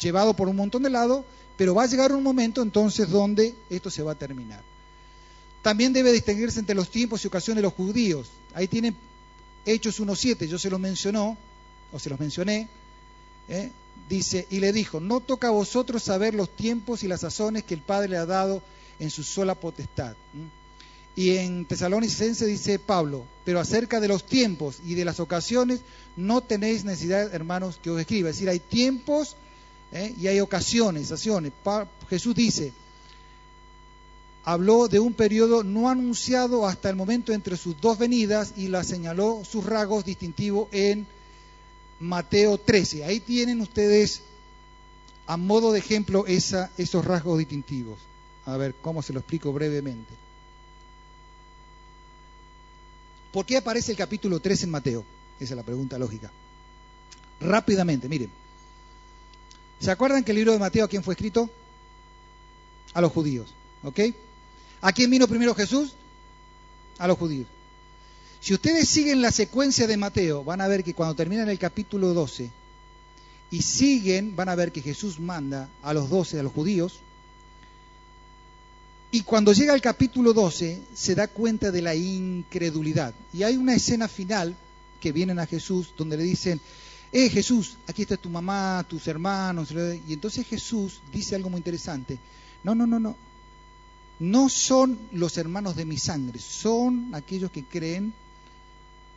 llevado 0.00 0.34
por 0.34 0.48
un 0.48 0.56
montón 0.56 0.82
de 0.82 0.88
lados, 0.88 1.26
pero 1.58 1.74
va 1.74 1.82
a 1.82 1.88
llegar 1.88 2.10
un 2.10 2.22
momento 2.22 2.62
entonces 2.62 3.10
donde 3.10 3.54
esto 3.68 3.90
se 3.90 4.02
va 4.02 4.12
a 4.12 4.18
terminar. 4.18 4.62
También 5.60 5.92
debe 5.92 6.10
distinguirse 6.10 6.58
entre 6.58 6.74
los 6.74 6.90
tiempos 6.90 7.22
y 7.22 7.28
ocasiones 7.28 7.58
de 7.58 7.62
los 7.64 7.74
judíos. 7.74 8.30
Ahí 8.54 8.66
tienen 8.66 8.96
Hechos 9.64 10.00
1.7, 10.00 10.46
yo 10.46 10.58
se 10.58 10.70
los 10.70 10.80
mencionó, 10.80 11.36
o 11.92 11.98
se 11.98 12.10
los 12.10 12.18
mencioné, 12.18 12.68
¿eh? 13.48 13.70
dice, 14.08 14.46
y 14.50 14.60
le 14.60 14.72
dijo, 14.72 15.00
no 15.00 15.20
toca 15.20 15.48
a 15.48 15.52
vosotros 15.52 16.02
saber 16.02 16.34
los 16.34 16.54
tiempos 16.54 17.02
y 17.02 17.08
las 17.08 17.20
sazones 17.20 17.64
que 17.64 17.74
el 17.74 17.80
Padre 17.80 18.08
le 18.08 18.16
ha 18.16 18.26
dado 18.26 18.62
en 18.98 19.10
su 19.10 19.22
sola 19.22 19.54
potestad. 19.54 20.16
Y 21.14 21.36
en 21.36 21.66
Tesalonicense 21.66 22.46
dice 22.46 22.78
Pablo, 22.78 23.26
pero 23.44 23.60
acerca 23.60 24.00
de 24.00 24.08
los 24.08 24.24
tiempos 24.24 24.78
y 24.84 24.94
de 24.94 25.04
las 25.04 25.20
ocasiones 25.20 25.80
no 26.16 26.40
tenéis 26.40 26.84
necesidad, 26.84 27.34
hermanos, 27.34 27.78
que 27.82 27.90
os 27.90 28.00
escriba. 28.00 28.30
Es 28.30 28.36
decir, 28.36 28.48
hay 28.48 28.60
tiempos 28.60 29.36
¿eh? 29.92 30.14
y 30.18 30.26
hay 30.26 30.40
ocasiones. 30.40 31.12
Jesús 32.08 32.34
dice, 32.34 32.72
habló 34.44 34.88
de 34.88 34.98
un 34.98 35.14
periodo 35.14 35.62
no 35.62 35.88
anunciado 35.88 36.66
hasta 36.66 36.90
el 36.90 36.96
momento 36.96 37.32
entre 37.32 37.56
sus 37.56 37.80
dos 37.80 37.98
venidas 37.98 38.54
y 38.56 38.68
la 38.68 38.84
señaló 38.84 39.42
sus 39.44 39.64
rasgos 39.64 40.04
distintivos 40.04 40.68
en 40.72 41.06
Mateo 42.00 42.58
13. 42.58 43.04
Ahí 43.04 43.20
tienen 43.20 43.60
ustedes 43.60 44.22
a 45.26 45.36
modo 45.36 45.72
de 45.72 45.78
ejemplo 45.78 46.24
esos 46.26 47.04
rasgos 47.04 47.38
distintivos. 47.38 47.98
A 48.44 48.56
ver, 48.56 48.74
¿cómo 48.82 49.02
se 49.02 49.12
lo 49.12 49.20
explico 49.20 49.52
brevemente? 49.52 50.12
¿Por 53.32 53.46
qué 53.46 53.56
aparece 53.56 53.92
el 53.92 53.98
capítulo 53.98 54.40
3 54.40 54.64
en 54.64 54.70
Mateo? 54.70 55.04
Esa 55.38 55.54
es 55.54 55.56
la 55.56 55.62
pregunta 55.62 55.98
lógica. 55.98 56.30
Rápidamente, 57.40 58.08
miren. 58.08 58.30
¿Se 59.80 59.90
acuerdan 59.90 60.22
que 60.22 60.32
el 60.32 60.36
libro 60.36 60.52
de 60.52 60.58
Mateo 60.58 60.84
a 60.84 60.88
quién 60.88 61.02
fue 61.02 61.14
escrito? 61.14 61.48
A 62.92 63.00
los 63.00 63.10
judíos. 63.10 63.54
¿Ok? 63.84 64.00
¿A 64.82 64.92
quién 64.92 65.10
vino 65.10 65.26
primero 65.26 65.54
Jesús? 65.54 65.94
A 66.98 67.06
los 67.06 67.16
judíos. 67.16 67.46
Si 68.40 68.52
ustedes 68.52 68.88
siguen 68.88 69.22
la 69.22 69.30
secuencia 69.30 69.86
de 69.86 69.96
Mateo, 69.96 70.42
van 70.42 70.60
a 70.60 70.68
ver 70.68 70.82
que 70.82 70.94
cuando 70.94 71.14
terminan 71.14 71.48
el 71.48 71.58
capítulo 71.58 72.12
12 72.12 72.50
y 73.52 73.62
siguen, 73.62 74.34
van 74.34 74.48
a 74.48 74.56
ver 74.56 74.72
que 74.72 74.82
Jesús 74.82 75.20
manda 75.20 75.68
a 75.82 75.94
los 75.94 76.10
12, 76.10 76.40
a 76.40 76.42
los 76.42 76.52
judíos, 76.52 77.00
y 79.12 79.22
cuando 79.22 79.52
llega 79.52 79.74
al 79.74 79.82
capítulo 79.82 80.32
12 80.32 80.82
se 80.94 81.14
da 81.14 81.28
cuenta 81.28 81.70
de 81.70 81.82
la 81.82 81.94
incredulidad. 81.94 83.14
Y 83.32 83.42
hay 83.42 83.58
una 83.58 83.74
escena 83.74 84.08
final 84.08 84.56
que 85.00 85.12
vienen 85.12 85.38
a 85.38 85.46
Jesús 85.46 85.92
donde 85.96 86.16
le 86.16 86.22
dicen, 86.24 86.60
eh 87.12 87.28
Jesús, 87.28 87.76
aquí 87.86 88.02
está 88.02 88.16
tu 88.16 88.30
mamá, 88.30 88.84
tus 88.88 89.06
hermanos. 89.06 89.68
Y 90.08 90.14
entonces 90.14 90.46
Jesús 90.46 91.02
dice 91.12 91.36
algo 91.36 91.50
muy 91.50 91.58
interesante. 91.58 92.18
No, 92.64 92.74
no, 92.74 92.86
no, 92.86 92.98
no. 92.98 93.14
No 94.18 94.48
son 94.48 94.98
los 95.12 95.36
hermanos 95.38 95.76
de 95.76 95.84
mi 95.84 95.98
sangre, 95.98 96.38
son 96.38 97.14
aquellos 97.14 97.50
que 97.50 97.64
creen 97.64 98.12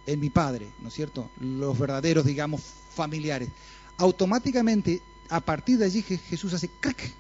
en 0.06 0.20
mi 0.20 0.30
Padre, 0.30 0.68
¿no 0.82 0.90
es 0.90 0.94
cierto? 0.94 1.30
Los 1.40 1.78
verdaderos, 1.78 2.26
digamos, 2.26 2.62
familiares. 2.94 3.50
Automáticamente, 3.98 5.02
a 5.30 5.40
partir 5.40 5.78
de 5.78 5.86
allí 5.86 6.02
Jesús 6.02 6.54
hace 6.54 6.70
crack 6.80 7.12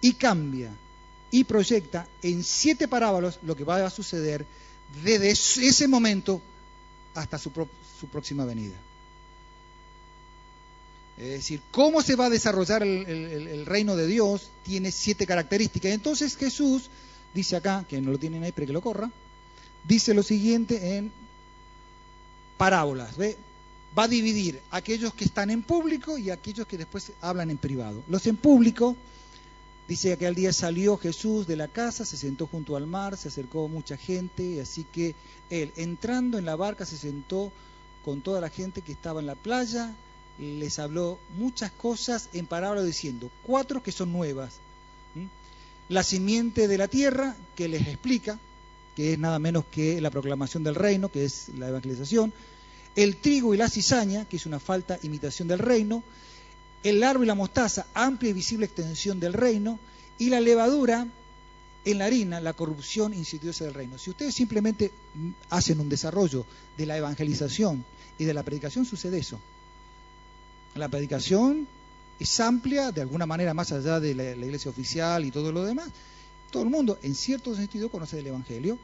y 0.00 0.12
cambia 0.14 0.70
y 1.30 1.44
proyecta 1.44 2.06
en 2.22 2.42
siete 2.42 2.88
parábolas 2.88 3.38
lo 3.42 3.56
que 3.56 3.64
va 3.64 3.84
a 3.84 3.90
suceder 3.90 4.46
desde 5.04 5.30
ese 5.30 5.88
momento 5.88 6.40
hasta 7.14 7.38
su, 7.38 7.50
próxima 8.10 8.44
venida. 8.44 8.76
Es 11.18 11.28
decir, 11.30 11.60
cómo 11.72 12.00
se 12.00 12.14
va 12.14 12.26
a 12.26 12.30
desarrollar 12.30 12.82
el, 12.82 13.66
reino 13.66 13.96
de 13.96 14.06
Dios 14.06 14.50
tiene 14.62 14.92
siete 14.92 15.26
características. 15.26 15.92
Entonces 15.92 16.36
Jesús 16.36 16.90
dice 17.34 17.56
acá, 17.56 17.84
que 17.88 18.00
no 18.00 18.12
lo 18.12 18.18
tienen 18.18 18.44
ahí, 18.44 18.52
pero 18.52 18.68
que 18.68 18.72
lo 18.72 18.80
corra, 18.80 19.10
dice 19.84 20.14
lo 20.14 20.22
siguiente 20.22 20.96
en 20.96 21.10
parábolas. 22.56 23.16
¿ve? 23.16 23.36
Va 23.98 24.04
a 24.04 24.08
dividir 24.08 24.60
aquellos 24.70 25.12
que 25.12 25.24
están 25.24 25.50
en 25.50 25.62
público 25.62 26.18
y 26.18 26.30
aquellos 26.30 26.66
que 26.66 26.78
después 26.78 27.10
hablan 27.20 27.50
en 27.50 27.58
privado. 27.58 28.04
Los 28.08 28.26
en 28.26 28.36
público 28.36 28.96
Dice 29.88 30.08
que 30.08 30.14
aquel 30.26 30.34
día 30.34 30.52
salió 30.52 30.98
Jesús 30.98 31.46
de 31.46 31.56
la 31.56 31.66
casa, 31.66 32.04
se 32.04 32.18
sentó 32.18 32.46
junto 32.46 32.76
al 32.76 32.86
mar, 32.86 33.16
se 33.16 33.28
acercó 33.28 33.68
mucha 33.68 33.96
gente, 33.96 34.60
así 34.60 34.84
que 34.84 35.14
él, 35.48 35.72
entrando 35.76 36.36
en 36.36 36.44
la 36.44 36.56
barca, 36.56 36.84
se 36.84 36.98
sentó 36.98 37.50
con 38.04 38.20
toda 38.20 38.42
la 38.42 38.50
gente 38.50 38.82
que 38.82 38.92
estaba 38.92 39.20
en 39.20 39.26
la 39.26 39.34
playa, 39.34 39.94
les 40.38 40.78
habló 40.78 41.18
muchas 41.36 41.70
cosas 41.72 42.28
en 42.32 42.46
parábola 42.46 42.82
diciendo, 42.82 43.30
cuatro 43.42 43.82
que 43.82 43.92
son 43.92 44.12
nuevas. 44.12 44.54
La 45.88 46.02
simiente 46.02 46.68
de 46.68 46.78
la 46.78 46.86
tierra, 46.86 47.34
que 47.56 47.66
les 47.66 47.86
explica, 47.88 48.38
que 48.94 49.14
es 49.14 49.18
nada 49.18 49.38
menos 49.38 49.64
que 49.70 50.00
la 50.00 50.10
proclamación 50.10 50.62
del 50.62 50.74
reino, 50.74 51.10
que 51.10 51.24
es 51.24 51.48
la 51.56 51.68
evangelización, 51.68 52.32
el 52.94 53.16
trigo 53.16 53.54
y 53.54 53.56
la 53.56 53.70
cizaña, 53.70 54.26
que 54.26 54.36
es 54.36 54.46
una 54.46 54.60
falta 54.60 54.98
imitación 55.02 55.48
del 55.48 55.60
reino, 55.60 56.02
el 56.82 57.02
árbol 57.02 57.24
y 57.24 57.28
la 57.28 57.34
mostaza, 57.34 57.86
amplia 57.94 58.30
y 58.30 58.34
visible 58.34 58.66
extensión 58.66 59.18
del 59.18 59.32
reino, 59.32 59.78
y 60.18 60.28
la 60.30 60.40
levadura 60.40 61.06
en 61.84 61.98
la 61.98 62.04
harina, 62.04 62.40
la 62.40 62.52
corrupción 62.52 63.14
insidiosa 63.14 63.64
del 63.64 63.74
reino. 63.74 63.98
Si 63.98 64.10
ustedes 64.10 64.34
simplemente 64.34 64.92
hacen 65.48 65.80
un 65.80 65.88
desarrollo 65.88 66.44
de 66.76 66.86
la 66.86 66.96
evangelización 66.96 67.84
y 68.18 68.24
de 68.24 68.34
la 68.34 68.42
predicación, 68.42 68.84
sucede 68.84 69.18
eso. 69.18 69.40
La 70.74 70.88
predicación 70.88 71.66
es 72.18 72.40
amplia, 72.40 72.90
de 72.90 73.00
alguna 73.00 73.26
manera 73.26 73.54
más 73.54 73.72
allá 73.72 74.00
de 74.00 74.14
la, 74.14 74.32
iglesia 74.32 74.70
oficial 74.70 75.24
y 75.24 75.30
todo 75.30 75.52
lo 75.52 75.64
demás. 75.64 75.88
Todo 76.50 76.62
el 76.62 76.70
mundo, 76.70 76.98
en 77.02 77.14
cierto 77.14 77.54
sentido, 77.54 77.90
conoce 77.90 78.18
el 78.18 78.26
Evangelio, 78.26 78.78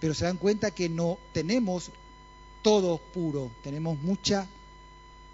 pero 0.00 0.14
se 0.14 0.24
dan 0.24 0.38
cuenta 0.38 0.70
que 0.70 0.88
no 0.88 1.18
tenemos 1.32 1.90
todo 2.62 2.98
puro, 2.98 3.50
tenemos 3.62 3.98
mucha 4.00 4.46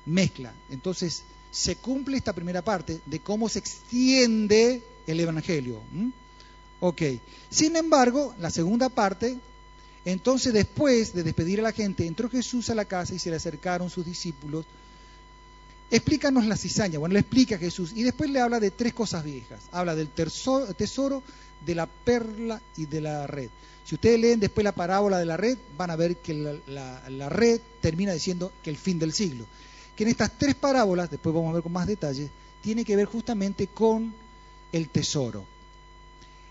mezcla. 0.06 0.52
Entonces, 0.70 1.22
se 1.50 1.76
cumple 1.76 2.16
esta 2.16 2.32
primera 2.32 2.62
parte 2.62 3.00
de 3.06 3.20
cómo 3.20 3.48
se 3.48 3.60
extiende 3.60 4.82
el 5.06 5.20
Evangelio. 5.20 5.80
Ok. 6.80 7.02
Sin 7.48 7.76
embargo, 7.76 8.34
la 8.38 8.50
segunda 8.50 8.88
parte, 8.88 9.38
entonces 10.04 10.52
después 10.52 11.14
de 11.14 11.22
despedir 11.22 11.60
a 11.60 11.62
la 11.62 11.72
gente, 11.72 12.06
entró 12.06 12.28
Jesús 12.28 12.68
a 12.70 12.74
la 12.74 12.84
casa 12.84 13.14
y 13.14 13.18
se 13.18 13.30
le 13.30 13.36
acercaron 13.36 13.88
sus 13.88 14.04
discípulos. 14.04 14.66
Explícanos 15.90 16.46
la 16.46 16.56
cizaña. 16.56 16.98
Bueno, 16.98 17.12
le 17.12 17.20
explica 17.20 17.56
a 17.56 17.58
Jesús 17.58 17.92
y 17.94 18.02
después 18.02 18.30
le 18.30 18.40
habla 18.40 18.60
de 18.60 18.70
tres 18.70 18.92
cosas 18.94 19.24
viejas. 19.24 19.60
Habla 19.72 19.94
del 19.94 20.08
tesoro, 20.08 21.22
de 21.64 21.74
la 21.74 21.86
perla 21.86 22.60
y 22.76 22.86
de 22.86 23.00
la 23.00 23.26
red. 23.26 23.50
Si 23.84 23.94
ustedes 23.94 24.18
leen 24.18 24.40
después 24.40 24.64
la 24.64 24.72
parábola 24.72 25.18
de 25.18 25.26
la 25.26 25.36
red, 25.36 25.58
van 25.76 25.90
a 25.90 25.96
ver 25.96 26.16
que 26.16 26.60
la 26.66 27.28
red 27.28 27.60
termina 27.80 28.12
diciendo 28.12 28.52
que 28.62 28.70
el 28.70 28.76
fin 28.76 28.98
del 28.98 29.12
siglo 29.12 29.46
que 29.94 30.04
en 30.04 30.10
estas 30.10 30.32
tres 30.38 30.54
parábolas, 30.54 31.10
después 31.10 31.34
vamos 31.34 31.50
a 31.50 31.54
ver 31.54 31.62
con 31.62 31.72
más 31.72 31.86
detalles, 31.86 32.30
tiene 32.60 32.84
que 32.84 32.96
ver 32.96 33.06
justamente 33.06 33.68
con 33.68 34.12
el 34.72 34.88
tesoro. 34.88 35.44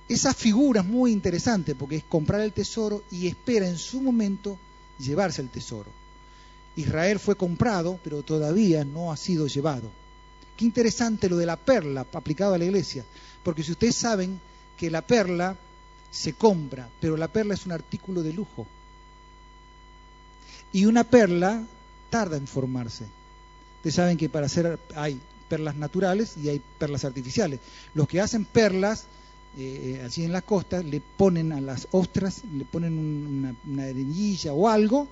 Esa 0.08 0.34
figura 0.34 0.82
es 0.82 0.88
muy 0.88 1.12
interesante 1.12 1.76
porque 1.76 1.98
es 1.98 2.04
comprar 2.04 2.42
el 2.42 2.54
tesoro 2.54 3.04
y 3.12 3.28
espera 3.28 3.68
en 3.68 3.78
su 3.78 4.02
momento 4.02 4.58
llevarse 5.00 5.42
el 5.42 5.50
tesoro. 5.50 5.92
Israel 6.76 7.20
fue 7.20 7.36
comprado, 7.36 8.00
pero 8.04 8.24
todavía 8.24 8.84
no 8.84 9.12
ha 9.12 9.18
sido 9.18 9.48
llevado. 9.48 9.92
Qué 10.58 10.66
interesante 10.66 11.30
lo 11.30 11.38
de 11.38 11.46
la 11.46 11.58
perla 11.58 12.06
aplicado 12.14 12.54
a 12.54 12.58
la 12.58 12.66
iglesia, 12.66 13.04
porque 13.44 13.64
si 13.64 13.72
ustedes 13.72 13.96
saben 13.96 14.40
que 14.78 14.90
la 14.90 15.02
perla 15.02 15.56
se 16.12 16.34
compra, 16.34 16.90
pero 17.00 17.18
la 17.18 17.28
perla 17.28 17.54
es 17.54 17.66
un 17.66 17.72
artículo 17.72 18.24
de 18.24 18.34
lujo. 18.34 18.68
Y 20.72 20.86
una 20.86 21.04
perla 21.04 21.64
tarda 22.10 22.38
en 22.38 22.48
formarse. 22.48 23.06
Ustedes 23.78 23.96
saben 23.96 24.18
que 24.18 24.30
para 24.30 24.48
hacer 24.48 24.80
hay 24.96 25.20
perlas 25.48 25.76
naturales 25.76 26.36
y 26.38 26.50
hay 26.50 26.62
perlas 26.78 27.06
artificiales. 27.06 27.60
Los 27.94 28.08
que 28.08 28.22
hacen 28.22 28.46
perlas 28.46 29.06
eh, 29.58 30.00
eh, 30.00 30.04
allí 30.04 30.24
en 30.24 30.32
las 30.32 30.44
costas 30.44 30.84
le 30.84 31.00
ponen 31.00 31.52
a 31.52 31.62
las 31.62 31.88
ostras, 31.92 32.42
le 32.52 32.66
ponen 32.66 32.98
una, 32.98 33.56
una 33.68 34.54
o 34.54 34.68
algo 34.68 35.08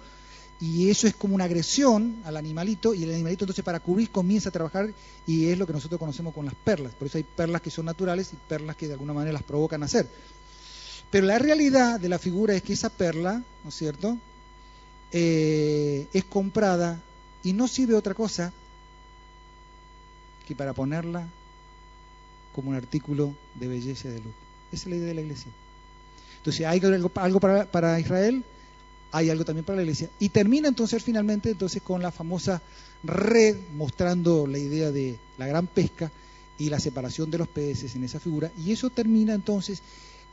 y 0.62 0.92
eso 0.92 1.08
es 1.08 1.16
como 1.16 1.34
una 1.34 1.46
agresión 1.46 2.22
al 2.24 2.38
animalito 2.38 2.94
y 2.94 3.04
el 3.04 3.12
animalito 3.12 3.46
entonces 3.46 3.66
para 3.66 3.80
cubrir 3.80 4.12
comienza 4.12 4.50
a 4.50 4.52
trabajar 4.52 4.94
y 5.26 5.48
es 5.48 5.58
lo 5.58 5.66
que 5.66 5.74
nosotros 5.74 5.98
conocemos 5.98 6.36
con 6.36 6.46
las 6.46 6.54
perlas. 6.54 6.94
Por 6.94 7.08
eso 7.08 7.18
hay 7.18 7.24
perlas 7.24 7.62
que 7.62 7.72
son 7.72 7.86
naturales 7.86 8.32
y 8.32 8.36
perlas 8.48 8.76
que 8.76 8.86
de 8.86 8.94
alguna 8.94 9.12
manera 9.12 9.34
las 9.34 9.42
provocan 9.42 9.82
a 9.82 9.88
hacer. 9.88 10.08
Pero 11.10 11.26
la 11.26 11.40
realidad 11.40 12.00
de 12.00 12.10
la 12.10 12.20
figura 12.20 12.54
es 12.54 12.62
que 12.62 12.74
esa 12.74 12.90
perla, 12.90 13.44
¿no 13.64 13.70
es 13.70 13.76
cierto?, 13.76 14.18
eh, 15.12 16.08
es 16.14 16.24
comprada 16.26 17.02
y 17.44 17.54
no 17.54 17.68
sirve 17.68 17.96
otra 17.96 18.14
cosa 18.14 18.54
que 20.48 20.56
para 20.56 20.74
ponerla 20.74 21.28
como 22.54 22.70
un 22.70 22.76
artículo 22.76 23.36
de 23.56 23.68
belleza 23.68 24.10
de 24.10 24.20
luz. 24.20 24.34
Esa 24.72 24.84
es 24.84 24.88
la 24.88 24.96
idea 24.96 25.08
de 25.08 25.16
la 25.16 25.22
iglesia. 25.22 25.52
Entonces, 26.38 26.66
hay 26.66 26.80
algo, 26.80 27.10
para, 27.10 28.00
Israel, 28.00 28.44
hay 29.12 29.30
algo 29.30 29.46
también 29.46 29.66
para 29.66 29.78
la 29.78 29.84
iglesia. 29.84 30.10
Y 30.20 30.30
termina 30.30 30.68
entonces 30.68 31.04
finalmente 31.04 31.52
entonces 31.52 31.82
con 31.82 32.02
la 32.02 32.12
famosa 32.12 32.62
red 33.04 33.58
mostrando 33.76 34.48
la 34.48 34.58
idea 34.58 34.92
de 34.92 35.18
la 35.38 35.48
gran 35.48 35.68
pesca 35.68 36.12
y 36.58 36.70
la 36.70 36.80
separación 36.80 37.32
de 37.32 37.40
los 37.40 37.48
peces 37.48 37.96
en 37.96 38.04
esa 38.04 38.20
figura. 38.20 38.52
Y 38.58 38.72
eso 38.72 38.90
termina 38.90 39.34
entonces 39.34 39.82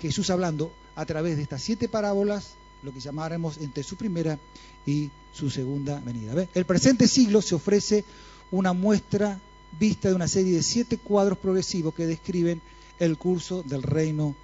Jesús 0.00 0.30
hablando 0.30 0.72
a 0.94 1.06
través 1.06 1.36
de 1.36 1.42
estas 1.42 1.62
siete 1.62 1.88
parábolas, 1.88 2.54
lo 2.82 2.92
que 2.92 3.00
llamaremos 3.00 3.58
entre 3.58 3.82
su 3.82 3.96
primera 3.96 4.38
y 4.86 5.10
su 5.32 5.50
segunda 5.50 6.00
venida. 6.00 6.46
El 6.54 6.64
presente 6.64 7.08
siglo 7.08 7.42
se 7.42 7.54
ofrece 7.54 8.04
una 8.50 8.72
muestra 8.72 9.40
vista 9.78 10.08
de 10.08 10.14
una 10.14 10.28
serie 10.28 10.54
de 10.54 10.62
siete 10.62 10.98
cuadros 10.98 11.38
progresivos 11.38 11.94
que 11.94 12.06
describen 12.06 12.60
el 12.98 13.16
curso 13.16 13.62
del 13.62 13.82
reino 13.82 14.34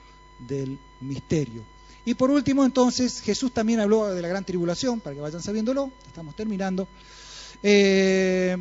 del 0.46 0.78
misterio. 1.00 1.62
Y 2.06 2.14
por 2.14 2.30
último, 2.30 2.64
entonces, 2.64 3.20
Jesús 3.22 3.52
también 3.52 3.80
habló 3.80 4.06
de 4.06 4.20
la 4.20 4.28
gran 4.28 4.44
tribulación, 4.44 5.00
para 5.00 5.14
que 5.14 5.22
vayan 5.22 5.42
sabiéndolo, 5.42 5.90
estamos 6.06 6.36
terminando. 6.36 6.86
Eh, 7.62 8.56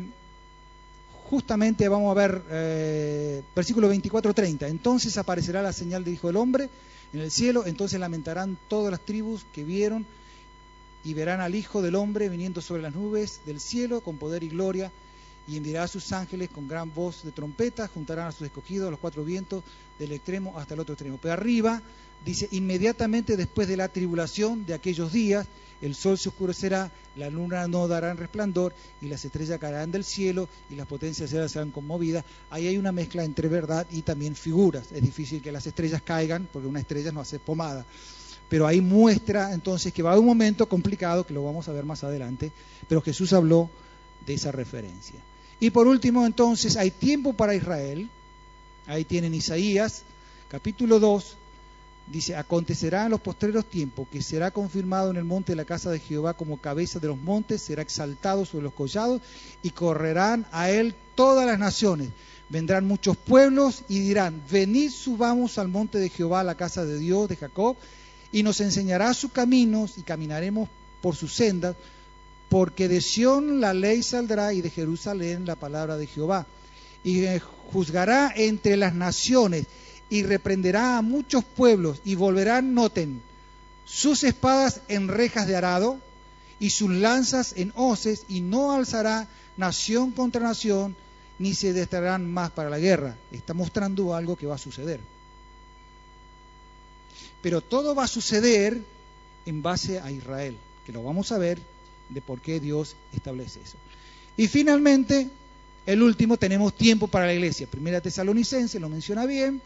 justamente 1.24 1.88
vamos 1.88 2.10
a 2.10 2.14
ver 2.14 2.42
eh, 2.50 3.42
versículo 3.54 3.92
24-30. 3.92 4.68
Entonces 4.68 5.18
aparecerá 5.18 5.62
la 5.62 5.72
señal 5.72 6.04
del 6.04 6.14
Hijo 6.14 6.28
del 6.28 6.36
Hombre 6.36 6.70
en 7.12 7.20
el 7.20 7.30
cielo, 7.30 7.64
entonces 7.66 8.00
lamentarán 8.00 8.56
todas 8.68 8.90
las 8.90 9.00
tribus 9.00 9.44
que 9.52 9.64
vieron 9.64 10.06
y 11.04 11.12
verán 11.14 11.40
al 11.40 11.54
Hijo 11.54 11.82
del 11.82 11.96
Hombre 11.96 12.28
viniendo 12.28 12.60
sobre 12.60 12.82
las 12.82 12.94
nubes 12.94 13.40
del 13.46 13.60
cielo 13.60 14.00
con 14.00 14.16
poder 14.16 14.42
y 14.42 14.48
gloria 14.48 14.90
y 15.46 15.56
enviará 15.56 15.84
a 15.84 15.88
sus 15.88 16.12
ángeles 16.12 16.48
con 16.48 16.66
gran 16.66 16.94
voz 16.94 17.22
de 17.22 17.32
trompeta, 17.32 17.88
juntarán 17.88 18.28
a 18.28 18.32
sus 18.32 18.46
escogidos 18.46 18.90
los 18.90 19.00
cuatro 19.00 19.24
vientos 19.24 19.62
del 19.98 20.12
extremo 20.12 20.58
hasta 20.58 20.74
el 20.74 20.80
otro 20.80 20.94
extremo. 20.94 21.18
Pero 21.20 21.34
arriba 21.34 21.82
dice, 22.24 22.48
inmediatamente 22.52 23.36
después 23.36 23.68
de 23.68 23.76
la 23.76 23.88
tribulación 23.88 24.66
de 24.66 24.74
aquellos 24.74 25.12
días, 25.12 25.46
el 25.80 25.94
sol 25.94 26.16
se 26.16 26.30
oscurecerá, 26.30 26.90
la 27.16 27.28
luna 27.28 27.68
no 27.68 27.86
dará 27.88 28.14
resplandor 28.14 28.74
y 29.02 29.08
las 29.08 29.24
estrellas 29.24 29.58
caerán 29.58 29.90
del 29.92 30.04
cielo 30.04 30.48
y 30.70 30.76
las 30.76 30.86
potencias 30.86 31.30
serán 31.30 31.70
conmovidas. 31.70 32.24
Ahí 32.50 32.66
hay 32.66 32.78
una 32.78 32.92
mezcla 32.92 33.24
entre 33.24 33.48
verdad 33.48 33.86
y 33.90 34.02
también 34.02 34.34
figuras. 34.34 34.92
Es 34.92 35.02
difícil 35.02 35.42
que 35.42 35.52
las 35.52 35.66
estrellas 35.66 36.02
caigan 36.02 36.48
porque 36.52 36.68
una 36.68 36.80
estrella 36.80 37.12
no 37.12 37.20
hace 37.20 37.38
pomada. 37.38 37.84
Pero 38.48 38.66
ahí 38.66 38.80
muestra 38.80 39.52
entonces 39.52 39.92
que 39.92 40.02
va 40.02 40.10
a 40.10 40.12
haber 40.12 40.20
un 40.20 40.28
momento 40.28 40.68
complicado, 40.68 41.26
que 41.26 41.34
lo 41.34 41.44
vamos 41.44 41.68
a 41.68 41.72
ver 41.72 41.84
más 41.84 42.04
adelante, 42.04 42.52
pero 42.88 43.02
Jesús 43.02 43.32
habló 43.32 43.68
de 44.24 44.34
esa 44.34 44.52
referencia. 44.52 45.20
Y 45.60 45.70
por 45.70 45.86
último, 45.86 46.26
entonces, 46.26 46.76
hay 46.76 46.90
tiempo 46.90 47.32
para 47.32 47.54
Israel. 47.54 48.08
Ahí 48.86 49.04
tienen 49.04 49.34
Isaías, 49.34 50.02
capítulo 50.48 51.00
2, 51.00 51.36
dice, 52.06 52.36
acontecerá 52.36 53.04
en 53.04 53.10
los 53.10 53.20
postreros 53.20 53.64
tiempos 53.66 54.08
que 54.10 54.22
será 54.22 54.50
confirmado 54.50 55.10
en 55.10 55.16
el 55.16 55.24
monte 55.24 55.52
de 55.52 55.56
la 55.56 55.64
casa 55.64 55.90
de 55.90 56.00
Jehová 56.00 56.34
como 56.34 56.60
cabeza 56.60 56.98
de 56.98 57.08
los 57.08 57.18
montes, 57.18 57.62
será 57.62 57.82
exaltado 57.82 58.44
sobre 58.44 58.64
los 58.64 58.74
collados 58.74 59.22
y 59.62 59.70
correrán 59.70 60.46
a 60.52 60.70
él 60.70 60.94
todas 61.14 61.46
las 61.46 61.58
naciones. 61.58 62.10
Vendrán 62.50 62.86
muchos 62.86 63.16
pueblos 63.16 63.84
y 63.88 64.00
dirán, 64.00 64.42
venid 64.50 64.90
subamos 64.90 65.58
al 65.58 65.68
monte 65.68 65.98
de 65.98 66.10
Jehová, 66.10 66.40
a 66.40 66.44
la 66.44 66.56
casa 66.56 66.84
de 66.84 66.98
Dios 66.98 67.28
de 67.28 67.36
Jacob, 67.36 67.76
y 68.32 68.42
nos 68.42 68.60
enseñará 68.60 69.14
sus 69.14 69.32
caminos 69.32 69.96
y 69.96 70.02
caminaremos 70.02 70.68
por 71.00 71.16
sus 71.16 71.32
sendas, 71.32 71.76
porque 72.48 72.88
de 72.88 73.00
Sión 73.00 73.60
la 73.60 73.72
ley 73.72 74.02
saldrá 74.02 74.52
y 74.52 74.60
de 74.60 74.70
Jerusalén 74.70 75.46
la 75.46 75.56
palabra 75.56 75.96
de 75.96 76.06
Jehová. 76.06 76.46
Y 77.02 77.24
juzgará 77.72 78.32
entre 78.36 78.76
las 78.76 78.94
naciones 78.94 79.66
y 80.14 80.22
reprenderá 80.22 80.96
a 80.96 81.02
muchos 81.02 81.42
pueblos 81.42 82.00
y 82.04 82.14
volverán, 82.14 82.72
noten, 82.72 83.20
sus 83.84 84.22
espadas 84.22 84.80
en 84.86 85.08
rejas 85.08 85.48
de 85.48 85.56
arado 85.56 85.98
y 86.60 86.70
sus 86.70 86.88
lanzas 86.88 87.54
en 87.56 87.72
hoces 87.74 88.24
y 88.28 88.40
no 88.40 88.70
alzará 88.70 89.26
nación 89.56 90.12
contra 90.12 90.40
nación 90.40 90.94
ni 91.40 91.52
se 91.52 91.72
desterrarán 91.72 92.30
más 92.30 92.52
para 92.52 92.70
la 92.70 92.78
guerra. 92.78 93.16
Está 93.32 93.54
mostrando 93.54 94.14
algo 94.14 94.36
que 94.36 94.46
va 94.46 94.54
a 94.54 94.58
suceder. 94.58 95.00
Pero 97.42 97.60
todo 97.60 97.96
va 97.96 98.04
a 98.04 98.06
suceder 98.06 98.80
en 99.46 99.62
base 99.62 99.98
a 99.98 100.12
Israel, 100.12 100.56
que 100.86 100.92
lo 100.92 101.02
vamos 101.02 101.32
a 101.32 101.38
ver 101.38 101.58
de 102.08 102.22
por 102.22 102.40
qué 102.40 102.60
Dios 102.60 102.94
establece 103.12 103.58
eso. 103.60 103.78
Y 104.36 104.46
finalmente, 104.46 105.28
el 105.86 106.04
último, 106.04 106.36
tenemos 106.36 106.72
tiempo 106.72 107.08
para 107.08 107.26
la 107.26 107.34
iglesia. 107.34 107.66
Primera 107.66 108.00
Tesalonicense 108.00 108.78
lo 108.78 108.88
menciona 108.88 109.26
bien, 109.26 109.60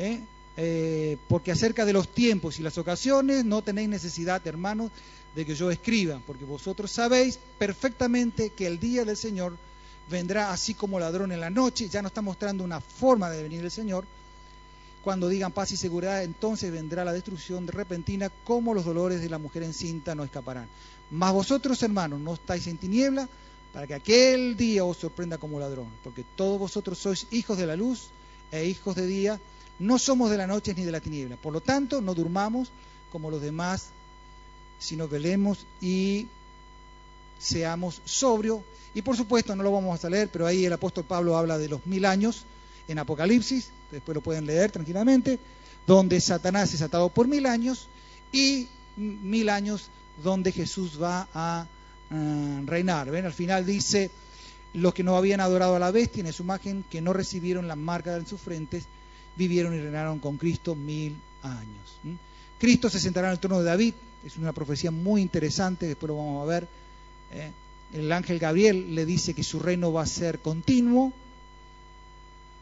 ¿eh? 0.00 0.20
Eh, 0.56 1.16
porque 1.28 1.52
acerca 1.52 1.84
de 1.84 1.92
los 1.92 2.08
tiempos 2.08 2.58
y 2.58 2.62
las 2.62 2.78
ocasiones 2.78 3.44
no 3.44 3.62
tenéis 3.62 3.88
necesidad, 3.88 4.44
hermanos, 4.46 4.90
de 5.34 5.46
que 5.46 5.54
yo 5.54 5.70
escriba, 5.70 6.20
porque 6.26 6.44
vosotros 6.44 6.90
sabéis 6.90 7.38
perfectamente 7.58 8.50
que 8.50 8.66
el 8.66 8.80
día 8.80 9.04
del 9.04 9.16
Señor 9.16 9.56
vendrá 10.10 10.52
así 10.52 10.74
como 10.74 10.98
ladrón 10.98 11.32
en 11.32 11.40
la 11.40 11.50
noche, 11.50 11.88
ya 11.88 12.02
nos 12.02 12.10
está 12.10 12.22
mostrando 12.22 12.64
una 12.64 12.80
forma 12.80 13.30
de 13.30 13.42
venir 13.42 13.62
el 13.62 13.70
Señor. 13.70 14.04
Cuando 15.04 15.28
digan 15.28 15.52
paz 15.52 15.72
y 15.72 15.76
seguridad, 15.76 16.24
entonces 16.24 16.72
vendrá 16.72 17.04
la 17.04 17.12
destrucción 17.12 17.66
repentina, 17.66 18.28
como 18.44 18.74
los 18.74 18.84
dolores 18.84 19.20
de 19.20 19.30
la 19.30 19.38
mujer 19.38 19.62
encinta 19.62 20.14
no 20.14 20.24
escaparán. 20.24 20.68
Mas 21.10 21.32
vosotros, 21.32 21.82
hermanos, 21.82 22.20
no 22.20 22.34
estáis 22.34 22.66
en 22.66 22.76
tiniebla 22.76 23.28
para 23.72 23.86
que 23.86 23.94
aquel 23.94 24.56
día 24.56 24.84
os 24.84 24.96
sorprenda 24.96 25.38
como 25.38 25.60
ladrón, 25.60 25.88
porque 26.02 26.24
todos 26.36 26.58
vosotros 26.58 26.98
sois 26.98 27.26
hijos 27.30 27.56
de 27.56 27.66
la 27.66 27.76
luz 27.76 28.08
e 28.50 28.66
hijos 28.66 28.96
de 28.96 29.06
día, 29.06 29.40
no 29.80 29.98
somos 29.98 30.30
de 30.30 30.36
la 30.36 30.46
noche 30.46 30.74
ni 30.74 30.84
de 30.84 30.92
la 30.92 31.00
tiniebla. 31.00 31.36
Por 31.36 31.52
lo 31.52 31.60
tanto, 31.60 32.00
no 32.00 32.14
durmamos 32.14 32.70
como 33.10 33.30
los 33.30 33.40
demás, 33.40 33.88
sino 34.78 35.08
velemos 35.08 35.66
y 35.80 36.28
seamos 37.38 38.00
sobrios. 38.04 38.60
Y 38.94 39.02
por 39.02 39.16
supuesto, 39.16 39.56
no 39.56 39.62
lo 39.62 39.72
vamos 39.72 40.04
a 40.04 40.10
leer, 40.10 40.28
pero 40.30 40.46
ahí 40.46 40.66
el 40.66 40.72
apóstol 40.72 41.04
Pablo 41.04 41.36
habla 41.36 41.58
de 41.58 41.68
los 41.68 41.86
mil 41.86 42.04
años 42.04 42.44
en 42.88 42.98
Apocalipsis, 42.98 43.70
después 43.90 44.14
lo 44.14 44.20
pueden 44.20 44.46
leer 44.46 44.70
tranquilamente, 44.70 45.38
donde 45.86 46.20
Satanás 46.20 46.74
es 46.74 46.82
atado 46.82 47.08
por 47.08 47.26
mil 47.26 47.46
años 47.46 47.88
y 48.32 48.68
mil 48.96 49.48
años 49.48 49.88
donde 50.22 50.52
Jesús 50.52 51.00
va 51.00 51.28
a 51.32 51.66
reinar. 52.66 53.10
¿Ven? 53.10 53.24
Al 53.24 53.32
final 53.32 53.64
dice, 53.64 54.10
los 54.74 54.92
que 54.92 55.04
no 55.04 55.16
habían 55.16 55.40
adorado 55.40 55.76
a 55.76 55.78
la 55.78 55.90
bestia 55.90 56.22
en 56.22 56.32
su 56.32 56.42
imagen, 56.42 56.84
que 56.90 57.00
no 57.00 57.12
recibieron 57.12 57.66
la 57.66 57.76
marca 57.76 58.14
en 58.16 58.26
sus 58.26 58.40
frentes, 58.40 58.84
vivieron 59.40 59.74
y 59.74 59.80
reinaron 59.80 60.18
con 60.18 60.36
Cristo 60.36 60.74
mil 60.74 61.16
años. 61.42 61.98
Cristo 62.58 62.90
se 62.90 63.00
sentará 63.00 63.28
en 63.28 63.32
el 63.32 63.38
trono 63.38 63.60
de 63.60 63.64
David, 63.64 63.94
es 64.24 64.36
una 64.36 64.52
profecía 64.52 64.90
muy 64.90 65.22
interesante, 65.22 65.86
después 65.86 66.08
lo 66.08 66.18
vamos 66.18 66.42
a 66.42 66.46
ver. 66.46 66.68
¿eh? 67.32 67.50
El 67.94 68.12
ángel 68.12 68.38
Gabriel 68.38 68.94
le 68.94 69.06
dice 69.06 69.32
que 69.32 69.42
su 69.42 69.58
reino 69.58 69.92
va 69.94 70.02
a 70.02 70.06
ser 70.06 70.40
continuo, 70.40 71.12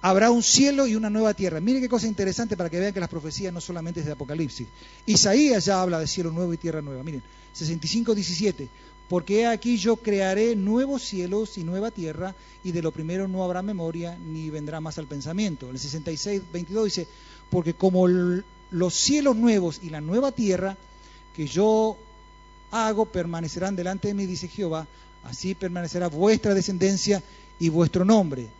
habrá 0.02 0.30
un 0.30 0.44
cielo 0.44 0.86
y 0.86 0.94
una 0.94 1.10
nueva 1.10 1.34
tierra. 1.34 1.60
Mire 1.60 1.80
qué 1.80 1.88
cosa 1.88 2.06
interesante 2.06 2.56
para 2.56 2.70
que 2.70 2.78
vean 2.78 2.94
que 2.94 3.00
las 3.00 3.08
profecías 3.08 3.52
no 3.52 3.60
solamente 3.60 3.98
es 4.00 4.06
de 4.06 4.12
Apocalipsis. 4.12 4.68
Isaías 5.04 5.64
ya 5.64 5.82
habla 5.82 5.98
de 5.98 6.06
cielo 6.06 6.30
nuevo 6.30 6.54
y 6.54 6.58
tierra 6.58 6.80
nueva. 6.80 7.02
Miren, 7.02 7.22
65, 7.52 8.14
17. 8.14 8.68
Porque 9.08 9.46
aquí 9.46 9.78
yo 9.78 9.96
crearé 9.96 10.54
nuevos 10.54 11.02
cielos 11.02 11.56
y 11.56 11.64
nueva 11.64 11.90
tierra, 11.90 12.34
y 12.62 12.72
de 12.72 12.82
lo 12.82 12.92
primero 12.92 13.26
no 13.26 13.42
habrá 13.42 13.62
memoria, 13.62 14.18
ni 14.18 14.50
vendrá 14.50 14.80
más 14.80 14.98
al 14.98 15.06
pensamiento. 15.06 15.70
El 15.70 15.78
66, 15.78 16.42
22 16.52 16.84
dice, 16.84 17.08
porque 17.50 17.74
como 17.74 18.06
los 18.06 18.94
cielos 18.94 19.36
nuevos 19.36 19.80
y 19.82 19.90
la 19.90 20.00
nueva 20.00 20.32
tierra 20.32 20.76
que 21.34 21.46
yo 21.46 21.96
hago 22.70 23.06
permanecerán 23.06 23.76
delante 23.76 24.08
de 24.08 24.14
mí, 24.14 24.26
dice 24.26 24.48
Jehová, 24.48 24.86
así 25.24 25.54
permanecerá 25.54 26.08
vuestra 26.08 26.52
descendencia 26.52 27.22
y 27.58 27.70
vuestro 27.70 28.04
nombre 28.04 28.57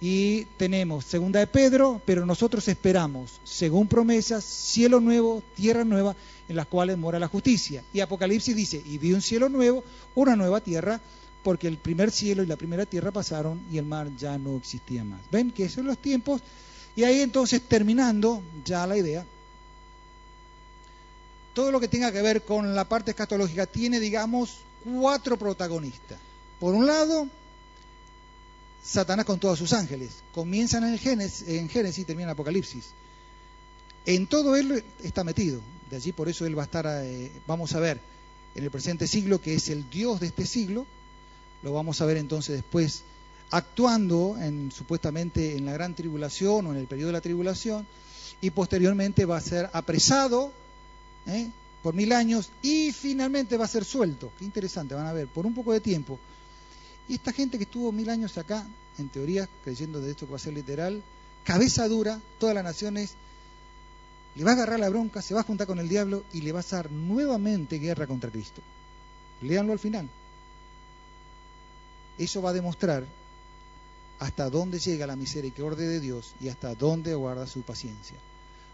y 0.00 0.44
tenemos 0.56 1.04
segunda 1.04 1.40
de 1.40 1.46
Pedro, 1.46 2.00
pero 2.04 2.26
nosotros 2.26 2.66
esperamos, 2.68 3.40
según 3.44 3.86
promesas, 3.88 4.44
cielo 4.44 5.00
nuevo, 5.00 5.42
tierra 5.54 5.84
nueva, 5.84 6.14
en 6.48 6.56
las 6.56 6.66
cuales 6.66 6.98
mora 6.98 7.18
la 7.18 7.28
justicia. 7.28 7.82
Y 7.92 8.00
Apocalipsis 8.00 8.54
dice, 8.54 8.82
y 8.84 8.98
vi 8.98 9.12
un 9.12 9.22
cielo 9.22 9.48
nuevo, 9.48 9.82
una 10.14 10.36
nueva 10.36 10.60
tierra, 10.60 11.00
porque 11.42 11.68
el 11.68 11.78
primer 11.78 12.10
cielo 12.10 12.42
y 12.42 12.46
la 12.46 12.56
primera 12.56 12.86
tierra 12.86 13.12
pasaron 13.12 13.60
y 13.70 13.78
el 13.78 13.84
mar 13.84 14.08
ya 14.18 14.36
no 14.38 14.56
existía 14.56 15.04
más. 15.04 15.20
¿Ven 15.30 15.50
que 15.50 15.64
esos 15.64 15.76
son 15.76 15.86
los 15.86 15.98
tiempos? 15.98 16.40
Y 16.96 17.04
ahí 17.04 17.20
entonces 17.20 17.62
terminando 17.62 18.42
ya 18.64 18.86
la 18.86 18.96
idea, 18.96 19.24
todo 21.54 21.70
lo 21.70 21.80
que 21.80 21.88
tenga 21.88 22.12
que 22.12 22.20
ver 22.20 22.42
con 22.42 22.74
la 22.74 22.88
parte 22.88 23.12
escatológica 23.12 23.66
tiene, 23.66 24.00
digamos, 24.00 24.58
cuatro 24.84 25.36
protagonistas. 25.36 26.18
Por 26.58 26.74
un 26.74 26.86
lado, 26.86 27.28
Satanás 28.84 29.24
con 29.24 29.40
todos 29.40 29.58
sus 29.58 29.72
ángeles. 29.72 30.22
Comienzan 30.32 30.84
en, 30.84 30.98
Génesis, 30.98 31.98
y 31.98 32.04
terminan 32.04 32.28
en 32.28 32.32
Apocalipsis. 32.32 32.90
En 34.04 34.26
todo 34.26 34.56
él 34.56 34.84
está 35.02 35.24
metido. 35.24 35.62
De 35.88 35.96
allí 35.96 36.12
por 36.12 36.28
eso 36.28 36.44
él 36.44 36.56
va 36.56 36.62
a 36.62 36.66
estar, 36.66 36.86
eh, 36.86 37.32
vamos 37.46 37.74
a 37.74 37.80
ver, 37.80 37.98
en 38.54 38.62
el 38.62 38.70
presente 38.70 39.06
siglo, 39.06 39.40
que 39.40 39.54
es 39.54 39.70
el 39.70 39.88
Dios 39.88 40.20
de 40.20 40.26
este 40.26 40.44
siglo. 40.44 40.86
Lo 41.62 41.72
vamos 41.72 42.02
a 42.02 42.04
ver 42.04 42.18
entonces 42.18 42.56
después 42.56 43.04
actuando 43.50 44.36
en, 44.38 44.70
supuestamente 44.70 45.56
en 45.56 45.64
la 45.64 45.72
gran 45.72 45.94
tribulación 45.94 46.66
o 46.66 46.72
en 46.72 46.78
el 46.78 46.86
periodo 46.86 47.08
de 47.08 47.14
la 47.14 47.20
tribulación. 47.22 47.86
Y 48.42 48.50
posteriormente 48.50 49.24
va 49.24 49.38
a 49.38 49.40
ser 49.40 49.70
apresado, 49.72 50.52
¿eh? 51.26 51.48
por 51.82 51.94
mil 51.94 52.12
años 52.12 52.50
y 52.60 52.92
finalmente 52.92 53.56
va 53.56 53.64
a 53.64 53.68
ser 53.68 53.86
suelto. 53.86 54.30
Qué 54.38 54.44
interesante, 54.44 54.94
van 54.94 55.06
a 55.06 55.12
ver, 55.14 55.28
por 55.28 55.46
un 55.46 55.54
poco 55.54 55.72
de 55.72 55.80
tiempo. 55.80 56.18
Y 57.08 57.14
esta 57.14 57.32
gente 57.32 57.58
que 57.58 57.64
estuvo 57.64 57.92
mil 57.92 58.08
años 58.08 58.38
acá, 58.38 58.66
en 58.98 59.08
teoría, 59.08 59.48
creyendo 59.62 60.00
de 60.00 60.10
esto 60.10 60.26
que 60.26 60.32
va 60.32 60.36
a 60.36 60.40
ser 60.40 60.54
literal, 60.54 61.02
cabeza 61.44 61.86
dura, 61.88 62.20
todas 62.38 62.54
las 62.54 62.64
naciones, 62.64 63.14
le 64.36 64.44
va 64.44 64.52
a 64.52 64.54
agarrar 64.54 64.80
la 64.80 64.88
bronca, 64.88 65.22
se 65.22 65.34
va 65.34 65.40
a 65.40 65.44
juntar 65.44 65.66
con 65.66 65.78
el 65.78 65.88
diablo 65.88 66.24
y 66.32 66.40
le 66.40 66.52
va 66.52 66.58
a 66.58 66.60
hacer 66.60 66.90
nuevamente 66.90 67.78
guerra 67.78 68.06
contra 68.06 68.30
Cristo. 68.30 68.62
Léanlo 69.42 69.72
al 69.72 69.78
final. 69.78 70.08
Eso 72.18 72.42
va 72.42 72.50
a 72.50 72.54
demostrar 72.54 73.04
hasta 74.18 74.48
dónde 74.48 74.78
llega 74.78 75.06
la 75.06 75.16
misericordia 75.16 75.86
de 75.86 76.00
Dios 76.00 76.34
y 76.40 76.48
hasta 76.48 76.74
dónde 76.74 77.14
guarda 77.14 77.46
su 77.46 77.62
paciencia. 77.62 78.16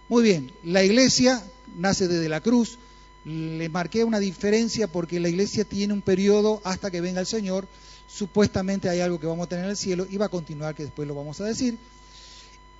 Muy 0.08 0.22
bien, 0.22 0.52
la 0.64 0.82
iglesia 0.82 1.42
nace 1.76 2.08
desde 2.08 2.28
la 2.28 2.40
cruz. 2.40 2.78
Le 3.24 3.68
marqué 3.68 4.04
una 4.04 4.18
diferencia 4.18 4.88
porque 4.88 5.20
la 5.20 5.28
iglesia 5.28 5.64
tiene 5.64 5.92
un 5.92 6.02
periodo 6.02 6.60
hasta 6.64 6.90
que 6.90 7.00
venga 7.00 7.20
el 7.20 7.26
Señor. 7.26 7.68
Supuestamente 8.06 8.88
hay 8.88 9.00
algo 9.00 9.20
que 9.20 9.26
vamos 9.26 9.46
a 9.46 9.48
tener 9.48 9.64
en 9.64 9.70
el 9.70 9.76
cielo 9.76 10.06
y 10.08 10.16
va 10.16 10.26
a 10.26 10.30
continuar, 10.30 10.74
que 10.74 10.84
después 10.84 11.06
lo 11.06 11.14
vamos 11.14 11.40
a 11.40 11.44
decir. 11.44 11.78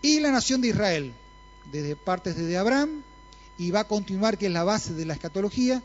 Y 0.03 0.21
la 0.21 0.31
nación 0.33 0.61
de 0.61 0.69
Israel, 0.69 1.13
desde 1.71 1.95
partes 1.95 2.37
desde 2.37 2.57
Abraham, 2.57 3.03
y 3.59 3.71
va 3.71 3.81
a 3.81 3.89
continuar, 3.89 4.39
que 4.39 4.47
es 4.47 4.53
la 4.53 4.65
base 4.65 4.95
de 4.95 5.05
la 5.05 5.13
escatología. 5.15 5.83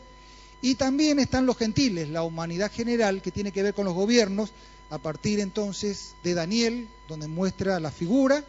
Y 0.62 0.76
también 0.76 1.18
están 1.18 1.44
los 1.44 1.58
gentiles, 1.58 2.08
la 2.08 2.22
humanidad 2.22 2.72
general, 2.72 3.20
que 3.20 3.30
tiene 3.30 3.52
que 3.52 3.62
ver 3.62 3.74
con 3.74 3.84
los 3.84 3.94
gobiernos, 3.94 4.52
a 4.88 4.98
partir 4.98 5.40
entonces 5.40 6.14
de 6.22 6.34
Daniel, 6.34 6.88
donde 7.08 7.28
muestra 7.28 7.78
la 7.80 7.90
figura, 7.90 8.44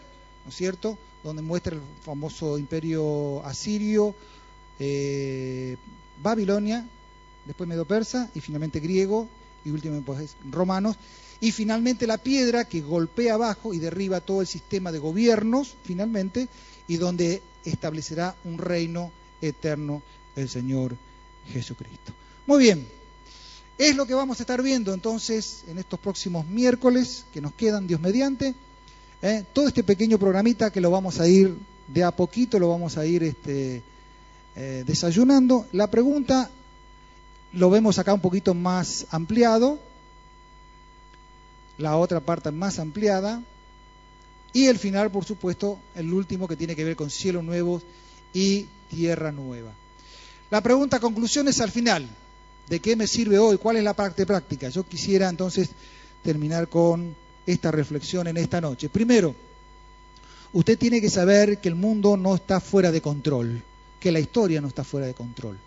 ¿no 0.46 0.50
es 0.50 0.56
cierto? 0.56 0.98
Donde 1.24 1.42
muestra 1.42 1.76
el 1.76 1.82
famoso 2.04 2.58
imperio 2.58 3.44
asirio, 3.46 4.16
eh, 4.80 5.78
Babilonia, 6.22 6.88
después 7.46 7.68
Medo-Persa 7.68 8.30
y 8.34 8.42
finalmente 8.42 8.80
griego 8.80 9.28
y 9.64 9.72
últimamente 9.72 10.06
pues, 10.06 10.36
romanos. 10.50 10.98
Y 11.40 11.52
finalmente 11.52 12.08
la 12.08 12.18
piedra 12.18 12.66
que 12.66 12.82
golpea 12.82 13.36
abajo 13.36 13.74
y 13.74 13.80
derriba 13.80 14.22
todo 14.22 14.42
el 14.42 14.48
sistema 14.48 14.92
de 14.92 15.00
gobiernos, 15.00 15.76
finalmente, 15.84 16.48
y 16.88 16.98
donde 16.98 17.42
establecerá 17.64 18.36
un 18.44 18.58
reino 18.58 19.12
eterno 19.42 20.02
el 20.36 20.50
Señor 20.50 20.96
Jesucristo. 21.48 22.14
Muy 22.48 22.60
bien, 22.60 22.88
es 23.78 23.96
lo 23.96 24.08
que 24.08 24.14
vamos 24.14 24.40
a 24.40 24.44
estar 24.44 24.62
viendo 24.62 24.94
entonces 24.94 25.64
en 25.68 25.78
estos 25.78 26.00
próximos 26.00 26.48
miércoles 26.48 27.26
que 27.32 27.42
nos 27.42 27.54
quedan, 27.54 27.86
Dios 27.86 28.02
mediante. 28.02 28.56
¿eh? 29.22 29.44
Todo 29.54 29.68
este 29.68 29.84
pequeño 29.84 30.18
programita 30.18 30.72
que 30.72 30.82
lo 30.82 30.90
vamos 30.90 31.20
a 31.20 31.28
ir 31.28 31.56
de 31.88 32.04
a 32.04 32.12
poquito, 32.12 32.58
lo 32.58 32.70
vamos 32.70 32.98
a 32.98 33.06
ir 33.06 33.24
este, 33.24 33.84
eh, 34.60 34.84
desayunando. 34.88 35.68
La 35.72 35.86
pregunta 35.86 36.50
lo 37.54 37.70
vemos 37.70 38.00
acá 38.00 38.12
un 38.12 38.22
poquito 38.22 38.56
más 38.56 39.06
ampliado, 39.12 39.80
la 41.78 41.96
otra 41.96 42.22
parte 42.22 42.50
más 42.50 42.80
ampliada, 42.80 43.44
y 44.54 44.66
el 44.66 44.80
final, 44.80 45.12
por 45.12 45.26
supuesto, 45.26 45.78
el 45.94 46.12
último 46.12 46.48
que 46.48 46.56
tiene 46.56 46.76
que 46.76 46.84
ver 46.84 46.96
con 46.96 47.12
cielo 47.12 47.44
nuevo 47.44 47.84
y 48.34 48.66
tierra 48.90 49.32
nueva. 49.32 49.72
La 50.50 50.62
pregunta, 50.62 51.00
conclusión 51.00 51.48
es 51.48 51.62
al 51.62 51.70
final. 51.70 52.10
¿De 52.68 52.80
qué 52.80 52.96
me 52.96 53.06
sirve 53.06 53.38
hoy? 53.38 53.58
¿Cuál 53.60 53.78
es 53.78 53.84
la 53.84 53.94
parte 53.94 54.26
práctica? 54.26 54.70
Yo 54.70 54.84
quisiera 54.88 55.30
entonces 55.30 55.70
terminar 56.24 56.68
con 56.68 57.16
esta 57.46 57.70
reflexión 57.70 58.28
en 58.28 58.38
esta 58.38 58.60
noche. 58.60 58.90
Primero, 58.90 59.36
usted 60.52 60.80
tiene 60.80 61.00
que 61.00 61.12
saber 61.12 61.60
que 61.60 61.70
el 61.70 61.76
mundo 61.76 62.18
no 62.18 62.34
está 62.34 62.60
fuera 62.60 62.92
de 62.92 63.02
control, 63.02 63.62
que 64.00 64.12
la 64.12 64.20
historia 64.20 64.62
no 64.62 64.68
está 64.68 64.84
fuera 64.84 65.08
de 65.08 65.14
control. 65.14 65.58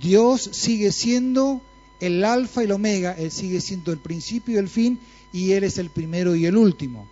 Dios 0.00 0.50
sigue 0.52 0.92
siendo 0.92 1.60
el 2.00 2.24
alfa 2.24 2.62
y 2.62 2.64
el 2.64 2.72
omega, 2.72 3.12
Él 3.12 3.30
sigue 3.30 3.60
siendo 3.60 3.92
el 3.92 3.98
principio 3.98 4.54
y 4.54 4.58
el 4.58 4.68
fin, 4.68 4.98
y 5.32 5.52
Él 5.52 5.64
es 5.64 5.78
el 5.78 5.90
primero 5.90 6.34
y 6.34 6.46
el 6.46 6.56
último. 6.56 7.06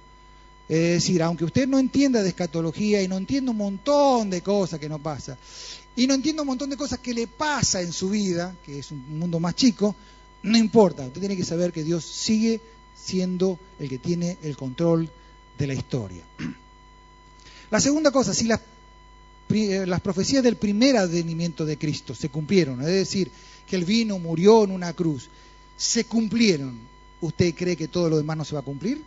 Es 0.69 0.79
decir, 0.79 1.23
aunque 1.23 1.45
usted 1.45 1.69
no 1.69 1.79
entienda 1.79 2.23
de 2.23 2.31
escatología 2.31 3.03
y 3.03 3.09
no 3.09 3.17
entienda 3.17 3.51
un 3.51 3.59
montón 3.59 4.31
de 4.31 4.43
cosas 4.43 4.81
que 4.81 4.89
no 4.89 4.99
pasa, 4.99 5.37
y 5.95 6.07
no 6.07 6.15
entiendo 6.15 6.43
un 6.43 6.49
montón 6.49 6.71
de 6.71 6.77
cosas 6.77 6.99
que 6.99 7.13
le 7.13 7.27
pasa 7.27 7.83
en 7.83 7.93
su 7.93 8.11
vida, 8.11 8.55
que 8.65 8.79
es 8.79 8.91
un 8.91 9.19
mundo 9.19 9.39
más 9.39 9.55
chico, 9.55 9.95
no 10.43 10.59
importa, 10.59 11.07
usted 11.07 11.21
tiene 11.21 11.37
que 11.37 11.45
saber 11.45 11.73
que 11.73 11.85
Dios 11.85 12.05
sigue 12.05 12.61
siendo 12.97 13.59
el 13.79 13.89
que 13.89 13.99
tiene 13.99 14.39
el 14.43 14.57
control 14.57 15.11
de 15.59 15.67
la 15.67 15.75
historia. 15.75 16.23
La 17.71 17.81
segunda 17.81 18.11
cosa, 18.11 18.35
si 18.35 18.45
las, 18.45 18.61
las 19.53 20.01
profecías 20.01 20.43
del 20.43 20.57
primer 20.57 20.97
advenimiento 20.97 21.65
de 21.65 21.79
Cristo 21.79 22.15
se 22.15 22.29
cumplieron, 22.29 22.81
es 22.81 22.87
decir, 22.87 23.31
que 23.67 23.77
Él 23.77 23.85
vino, 23.85 24.19
murió 24.19 24.65
en 24.65 24.71
una 24.71 24.93
cruz, 24.93 25.29
se 25.77 26.05
cumplieron, 26.05 26.79
¿usted 27.21 27.55
cree 27.55 27.77
que 27.77 27.89
todo 27.89 28.09
lo 28.09 28.17
demás 28.17 28.37
no 28.37 28.45
se 28.45 28.55
va 28.55 28.61
a 28.61 28.65
cumplir? 28.65 29.03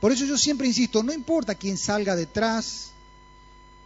Por 0.00 0.12
eso 0.12 0.24
yo 0.26 0.36
siempre 0.36 0.66
insisto, 0.66 1.02
no 1.02 1.12
importa 1.12 1.54
quién 1.54 1.78
salga 1.78 2.14
detrás, 2.14 2.90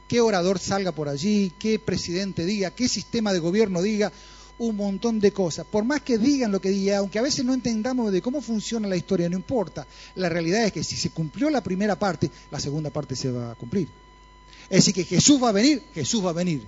qué 0.08 0.20
orador 0.20 0.58
salga 0.58 0.92
por 0.92 1.08
allí, 1.08 1.52
qué 1.58 1.78
presidente 1.78 2.44
diga, 2.44 2.70
qué 2.72 2.88
sistema 2.88 3.32
de 3.32 3.38
gobierno 3.38 3.82
diga, 3.82 4.10
un 4.58 4.76
montón 4.76 5.20
de 5.20 5.32
cosas. 5.32 5.66
Por 5.66 5.84
más 5.84 6.02
que 6.02 6.18
digan 6.18 6.50
lo 6.50 6.60
que 6.60 6.70
diga, 6.70 6.98
aunque 6.98 7.18
a 7.18 7.22
veces 7.22 7.44
no 7.44 7.54
entendamos 7.54 8.10
de 8.10 8.20
cómo 8.20 8.40
funciona 8.40 8.88
la 8.88 8.96
historia, 8.96 9.28
no 9.28 9.36
importa. 9.36 9.86
La 10.16 10.28
realidad 10.28 10.64
es 10.64 10.72
que 10.72 10.82
si 10.82 10.96
se 10.96 11.10
cumplió 11.10 11.50
la 11.50 11.62
primera 11.62 11.96
parte, 11.98 12.30
la 12.50 12.58
segunda 12.58 12.90
parte 12.90 13.14
se 13.14 13.30
va 13.30 13.52
a 13.52 13.54
cumplir. 13.54 13.88
Es 14.70 14.84
decir, 14.84 14.94
que 14.94 15.04
Jesús 15.04 15.42
va 15.42 15.48
a 15.50 15.52
venir, 15.52 15.82
Jesús 15.94 16.24
va 16.24 16.30
a 16.30 16.34
venir. 16.34 16.62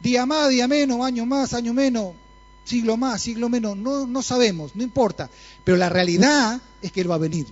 Día 0.00 0.26
más, 0.26 0.48
día 0.48 0.68
menos, 0.68 1.04
año 1.04 1.26
más, 1.26 1.52
año 1.54 1.74
menos, 1.74 2.14
siglo 2.64 2.96
más, 2.96 3.20
siglo 3.20 3.48
menos, 3.48 3.76
no, 3.76 4.06
no 4.06 4.22
sabemos, 4.22 4.74
no 4.74 4.82
importa. 4.82 5.28
Pero 5.64 5.76
la 5.76 5.88
realidad 5.88 6.60
es 6.80 6.92
que 6.92 7.00
Él 7.00 7.10
va 7.10 7.16
a 7.16 7.18
venir. 7.18 7.46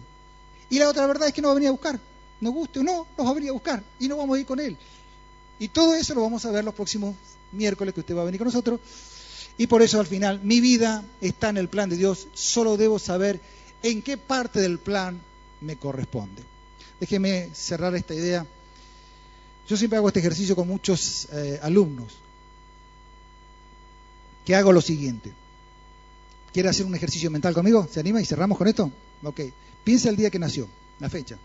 Y 0.70 0.78
la 0.78 0.88
otra 0.88 1.06
verdad 1.06 1.28
es 1.28 1.34
que 1.34 1.42
no 1.42 1.48
va 1.48 1.52
a 1.52 1.54
venir 1.56 1.68
a 1.68 1.72
buscar 1.72 2.00
nos 2.40 2.54
guste 2.54 2.80
o 2.80 2.82
no, 2.82 3.06
nos 3.16 3.26
va 3.26 3.30
a 3.30 3.34
venir 3.34 3.50
a 3.50 3.52
buscar 3.52 3.82
y 3.98 4.08
no 4.08 4.16
vamos 4.16 4.36
a 4.36 4.40
ir 4.40 4.46
con 4.46 4.60
Él. 4.60 4.76
Y 5.58 5.68
todo 5.68 5.94
eso 5.94 6.14
lo 6.14 6.22
vamos 6.22 6.44
a 6.44 6.50
ver 6.50 6.64
los 6.64 6.74
próximos 6.74 7.16
miércoles 7.52 7.94
que 7.94 8.00
usted 8.00 8.16
va 8.16 8.22
a 8.22 8.26
venir 8.26 8.38
con 8.38 8.46
nosotros. 8.46 8.80
Y 9.56 9.66
por 9.66 9.82
eso 9.82 9.98
al 9.98 10.06
final, 10.06 10.40
mi 10.42 10.60
vida 10.60 11.04
está 11.20 11.48
en 11.48 11.56
el 11.56 11.68
plan 11.68 11.90
de 11.90 11.96
Dios, 11.96 12.28
solo 12.32 12.76
debo 12.76 12.98
saber 12.98 13.40
en 13.82 14.02
qué 14.02 14.16
parte 14.16 14.60
del 14.60 14.78
plan 14.78 15.20
me 15.60 15.76
corresponde. 15.76 16.42
Déjeme 17.00 17.50
cerrar 17.54 17.94
esta 17.96 18.14
idea. 18.14 18.46
Yo 19.68 19.76
siempre 19.76 19.98
hago 19.98 20.08
este 20.08 20.20
ejercicio 20.20 20.56
con 20.56 20.66
muchos 20.66 21.28
eh, 21.30 21.60
alumnos, 21.62 22.14
que 24.46 24.54
hago 24.54 24.72
lo 24.72 24.80
siguiente. 24.80 25.32
¿Quiere 26.54 26.70
hacer 26.70 26.86
un 26.86 26.94
ejercicio 26.94 27.30
mental 27.30 27.52
conmigo? 27.52 27.86
¿Se 27.92 28.00
anima 28.00 28.20
y 28.22 28.24
cerramos 28.24 28.56
con 28.56 28.66
esto? 28.66 28.90
Ok. 29.22 29.40
Piensa 29.84 30.08
el 30.08 30.16
día 30.16 30.30
que 30.30 30.38
nació, 30.38 30.66
la 30.98 31.10
fecha. 31.10 31.36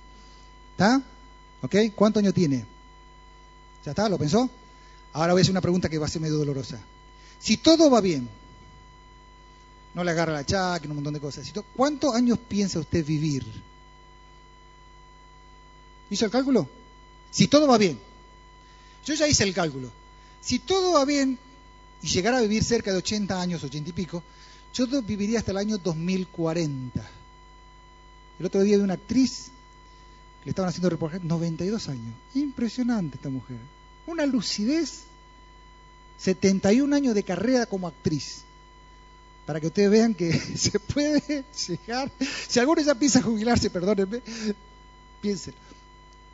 ¿Está? 0.71 1.03
¿Ok? 1.61 1.75
¿Cuánto 1.93 2.19
año 2.19 2.31
tiene? 2.31 2.65
¿Ya 3.85 3.91
está? 3.91 4.07
¿Lo 4.07 4.17
pensó? 4.17 4.49
Ahora 5.11 5.33
voy 5.33 5.41
a 5.41 5.43
hacer 5.43 5.51
una 5.51 5.61
pregunta 5.61 5.89
que 5.89 5.97
va 5.97 6.05
a 6.05 6.09
ser 6.09 6.21
medio 6.21 6.37
dolorosa. 6.37 6.79
Si 7.39 7.57
todo 7.57 7.89
va 7.89 7.99
bien, 7.99 8.29
no 9.93 10.03
le 10.03 10.11
agarra 10.11 10.31
la 10.31 10.45
chaca, 10.45 10.87
un 10.87 10.95
montón 10.95 11.13
de 11.13 11.19
cosas. 11.19 11.51
¿Cuántos 11.75 12.15
años 12.15 12.39
piensa 12.47 12.79
usted 12.79 13.05
vivir? 13.05 13.45
¿Hizo 16.09 16.23
el 16.23 16.31
cálculo? 16.31 16.69
Si 17.29 17.49
todo 17.49 17.67
va 17.67 17.77
bien. 17.77 18.12
Yo 19.05 19.13
ya 19.13 19.27
hice 19.27 19.43
el 19.43 19.53
cálculo. 19.53 19.91
Si 20.41 20.59
todo 20.59 20.93
va 20.93 21.05
bien 21.05 21.38
y 22.01 22.07
llegara 22.07 22.38
a 22.38 22.41
vivir 22.41 22.63
cerca 22.63 22.91
de 22.91 22.97
80 22.97 23.39
años, 23.39 23.63
80 23.63 23.89
y 23.89 23.93
pico, 23.93 24.23
yo 24.73 24.88
viviría 25.01 25.39
hasta 25.39 25.51
el 25.51 25.57
año 25.57 25.77
2040. 25.77 27.09
El 28.39 28.45
otro 28.45 28.61
día 28.61 28.77
vi 28.77 28.84
una 28.84 28.95
actriz 28.95 29.51
le 30.45 30.49
estaban 30.49 30.69
haciendo 30.69 30.89
reportaje, 30.89 31.23
92 31.23 31.89
años. 31.89 32.13
Impresionante 32.35 33.15
esta 33.15 33.30
mujer. 33.30 33.57
Una 34.07 34.25
lucidez, 34.25 35.03
71 36.17 36.93
años 36.95 37.15
de 37.15 37.23
carrera 37.23 37.65
como 37.65 37.88
actriz. 37.88 38.43
Para 39.45 39.59
que 39.59 39.67
ustedes 39.67 39.89
vean 39.89 40.13
que 40.13 40.34
se 40.57 40.80
puede 40.80 41.45
llegar. 41.67 42.11
Si 42.47 42.59
alguno 42.59 42.81
ya 42.81 42.95
piensa 42.95 43.21
jubilarse, 43.21 43.69
perdónenme, 43.69 44.21
piensen. 45.21 45.53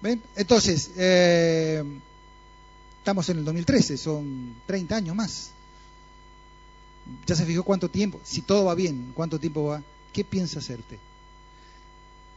¿Ven? 0.02 0.22
Entonces, 0.36 0.92
eh, 0.96 1.84
estamos 3.10 3.28
en 3.30 3.40
el 3.40 3.46
2013, 3.46 3.98
son 3.98 4.54
30 4.68 4.96
años 4.96 5.16
más. 5.16 5.50
Ya 7.26 7.36
se 7.36 7.44
fijó 7.44 7.64
cuánto 7.64 7.90
tiempo, 7.90 8.20
si 8.24 8.42
todo 8.42 8.66
va 8.66 8.76
bien, 8.76 9.14
cuánto 9.16 9.40
tiempo 9.40 9.64
va. 9.64 9.82
¿Qué 10.14 10.24
piensa 10.24 10.60
hacerte? 10.60 11.00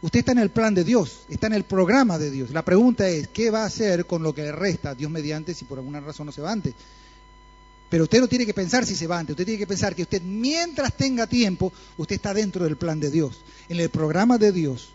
Usted 0.01 0.21
está 0.21 0.33
en 0.33 0.39
el 0.39 0.49
plan 0.49 0.75
de 0.75 0.83
Dios, 0.83 1.25
está 1.29 1.49
en 1.49 1.53
el 1.53 1.65
programa 1.65 2.19
de 2.19 2.31
Dios. 2.31 2.53
La 2.53 2.65
pregunta 2.65 3.07
es, 3.07 3.29
¿qué 3.29 3.51
va 3.51 3.65
a 3.65 3.67
hacer 3.67 4.07
con 4.07 4.23
lo 4.23 4.35
que 4.35 4.45
le 4.45 4.53
resta 4.53 4.95
Dios 4.95 5.11
mediante 5.11 5.53
si 5.53 5.67
por 5.67 5.77
alguna 5.79 6.01
razón 6.01 6.25
no 6.25 6.33
se 6.33 6.41
va 6.41 6.51
antes? 6.51 6.73
Pero 7.91 8.05
usted 8.05 8.21
no 8.21 8.29
tiene 8.29 8.47
que 8.47 8.55
pensar 8.55 8.87
si 8.87 8.97
se 8.97 9.07
va 9.07 9.19
antes, 9.19 9.35
usted 9.35 9.45
tiene 9.45 9.59
que 9.59 9.67
pensar 9.67 9.95
que 9.95 10.05
usted 10.05 10.23
mientras 10.23 10.97
tenga 10.97 11.27
tiempo, 11.27 11.71
usted 11.99 12.17
está 12.17 12.33
dentro 12.33 12.65
del 12.65 12.79
plan 12.79 12.99
de 12.99 13.11
Dios, 13.11 13.43
en 13.69 13.79
el 13.79 13.91
programa 13.91 14.39
de 14.39 14.53
Dios. 14.53 14.89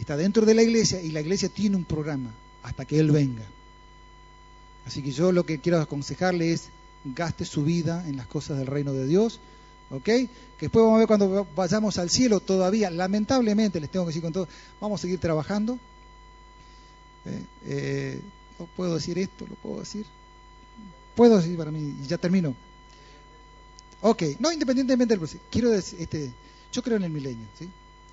Está 0.00 0.16
dentro 0.16 0.44
de 0.44 0.54
la 0.54 0.64
iglesia 0.64 1.00
y 1.00 1.12
la 1.12 1.20
iglesia 1.20 1.48
tiene 1.48 1.76
un 1.76 1.84
programa 1.84 2.34
hasta 2.64 2.84
que 2.84 2.98
Él 2.98 3.12
venga. 3.12 3.44
Así 4.86 5.02
que 5.02 5.12
yo 5.12 5.32
lo 5.32 5.44
que 5.44 5.60
quiero 5.60 5.80
aconsejarle 5.80 6.52
es 6.52 6.70
gaste 7.04 7.44
su 7.44 7.64
vida 7.64 8.06
en 8.08 8.16
las 8.16 8.26
cosas 8.26 8.58
del 8.58 8.66
reino 8.66 8.92
de 8.92 9.06
Dios, 9.06 9.40
¿ok? 9.90 10.04
Que 10.04 10.28
después 10.60 10.84
vamos 10.84 10.96
a 10.96 10.98
ver 10.98 11.06
cuando 11.06 11.46
vayamos 11.54 11.98
al 11.98 12.10
cielo 12.10 12.40
todavía, 12.40 12.90
lamentablemente, 12.90 13.80
les 13.80 13.90
tengo 13.90 14.04
que 14.04 14.10
decir 14.10 14.22
con 14.22 14.32
todo, 14.32 14.48
vamos 14.80 15.00
a 15.00 15.02
seguir 15.02 15.18
trabajando. 15.18 15.78
¿Eh? 17.24 17.42
Eh, 17.64 18.20
no 18.58 18.66
puedo 18.76 18.94
decir 18.94 19.18
esto, 19.18 19.46
lo 19.48 19.54
puedo 19.56 19.80
decir. 19.80 20.06
Puedo 21.14 21.36
decir 21.36 21.56
para 21.56 21.70
mí, 21.70 21.96
y 22.02 22.06
ya 22.06 22.18
termino. 22.18 22.54
Ok, 24.00 24.22
no 24.40 24.52
independientemente 24.52 25.12
del 25.12 25.20
proceso. 25.20 25.42
Quiero 25.50 25.70
decir, 25.70 26.00
este, 26.00 26.32
yo 26.72 26.82
creo 26.82 26.96
en 26.96 27.04
el 27.04 27.10
milenio, 27.10 27.46
¿sí? 27.58 27.68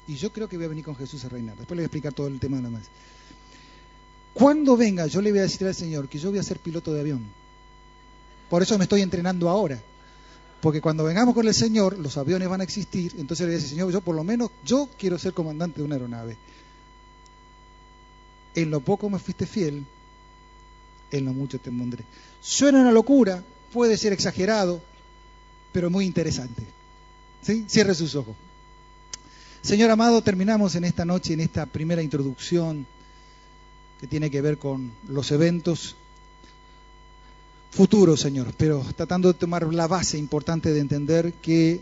Y 0.07 0.15
yo 0.15 0.31
creo 0.31 0.49
que 0.49 0.57
voy 0.57 0.65
a 0.65 0.69
venir 0.69 0.85
con 0.85 0.95
Jesús 0.95 1.23
a 1.25 1.29
reinar. 1.29 1.55
Después 1.55 1.75
le 1.75 1.81
voy 1.81 1.85
a 1.85 1.87
explicar 1.87 2.13
todo 2.13 2.27
el 2.27 2.39
tema 2.39 2.59
la 2.59 2.69
más. 2.69 2.83
Cuando 4.33 4.77
venga, 4.77 5.07
yo 5.07 5.21
le 5.21 5.31
voy 5.31 5.39
a 5.39 5.43
decir 5.43 5.67
al 5.67 5.75
Señor 5.75 6.07
que 6.07 6.19
yo 6.19 6.29
voy 6.29 6.39
a 6.39 6.43
ser 6.43 6.59
piloto 6.59 6.93
de 6.93 7.01
avión. 7.01 7.25
Por 8.49 8.63
eso 8.63 8.77
me 8.77 8.83
estoy 8.85 9.01
entrenando 9.01 9.49
ahora. 9.49 9.81
Porque 10.61 10.81
cuando 10.81 11.03
vengamos 11.03 11.33
con 11.33 11.47
el 11.47 11.53
Señor, 11.53 11.97
los 11.97 12.17
aviones 12.17 12.49
van 12.49 12.61
a 12.61 12.63
existir. 12.63 13.13
Entonces 13.17 13.41
le 13.41 13.45
voy 13.47 13.53
a 13.53 13.57
decir, 13.57 13.69
Señor, 13.69 13.91
yo 13.91 14.01
por 14.01 14.15
lo 14.15 14.23
menos, 14.23 14.51
yo 14.65 14.89
quiero 14.97 15.17
ser 15.17 15.33
comandante 15.33 15.79
de 15.79 15.85
una 15.85 15.95
aeronave. 15.95 16.37
En 18.55 18.71
lo 18.71 18.81
poco 18.81 19.09
me 19.09 19.19
fuiste 19.19 19.45
fiel, 19.45 19.85
en 21.11 21.25
lo 21.25 21.33
mucho 21.33 21.59
te 21.59 21.71
pondré. 21.71 22.03
Suena 22.41 22.81
una 22.81 22.91
locura, 22.91 23.43
puede 23.71 23.97
ser 23.97 24.11
exagerado, 24.11 24.81
pero 25.71 25.89
muy 25.89 26.05
interesante. 26.05 26.63
¿Sí? 27.41 27.65
Cierre 27.69 27.95
sus 27.95 28.15
ojos. 28.15 28.35
Señor 29.61 29.91
amado, 29.91 30.21
terminamos 30.21 30.75
en 30.75 30.83
esta 30.83 31.05
noche, 31.05 31.33
en 31.33 31.41
esta 31.41 31.65
primera 31.65 32.01
introducción 32.01 32.85
que 33.99 34.07
tiene 34.07 34.31
que 34.31 34.41
ver 34.41 34.57
con 34.57 34.91
los 35.07 35.31
eventos 35.31 35.95
futuros, 37.71 38.21
Señor, 38.21 38.53
pero 38.57 38.83
tratando 38.95 39.27
de 39.27 39.37
tomar 39.37 39.71
la 39.73 39.87
base 39.87 40.17
importante 40.17 40.71
de 40.71 40.79
entender 40.79 41.33
que 41.33 41.79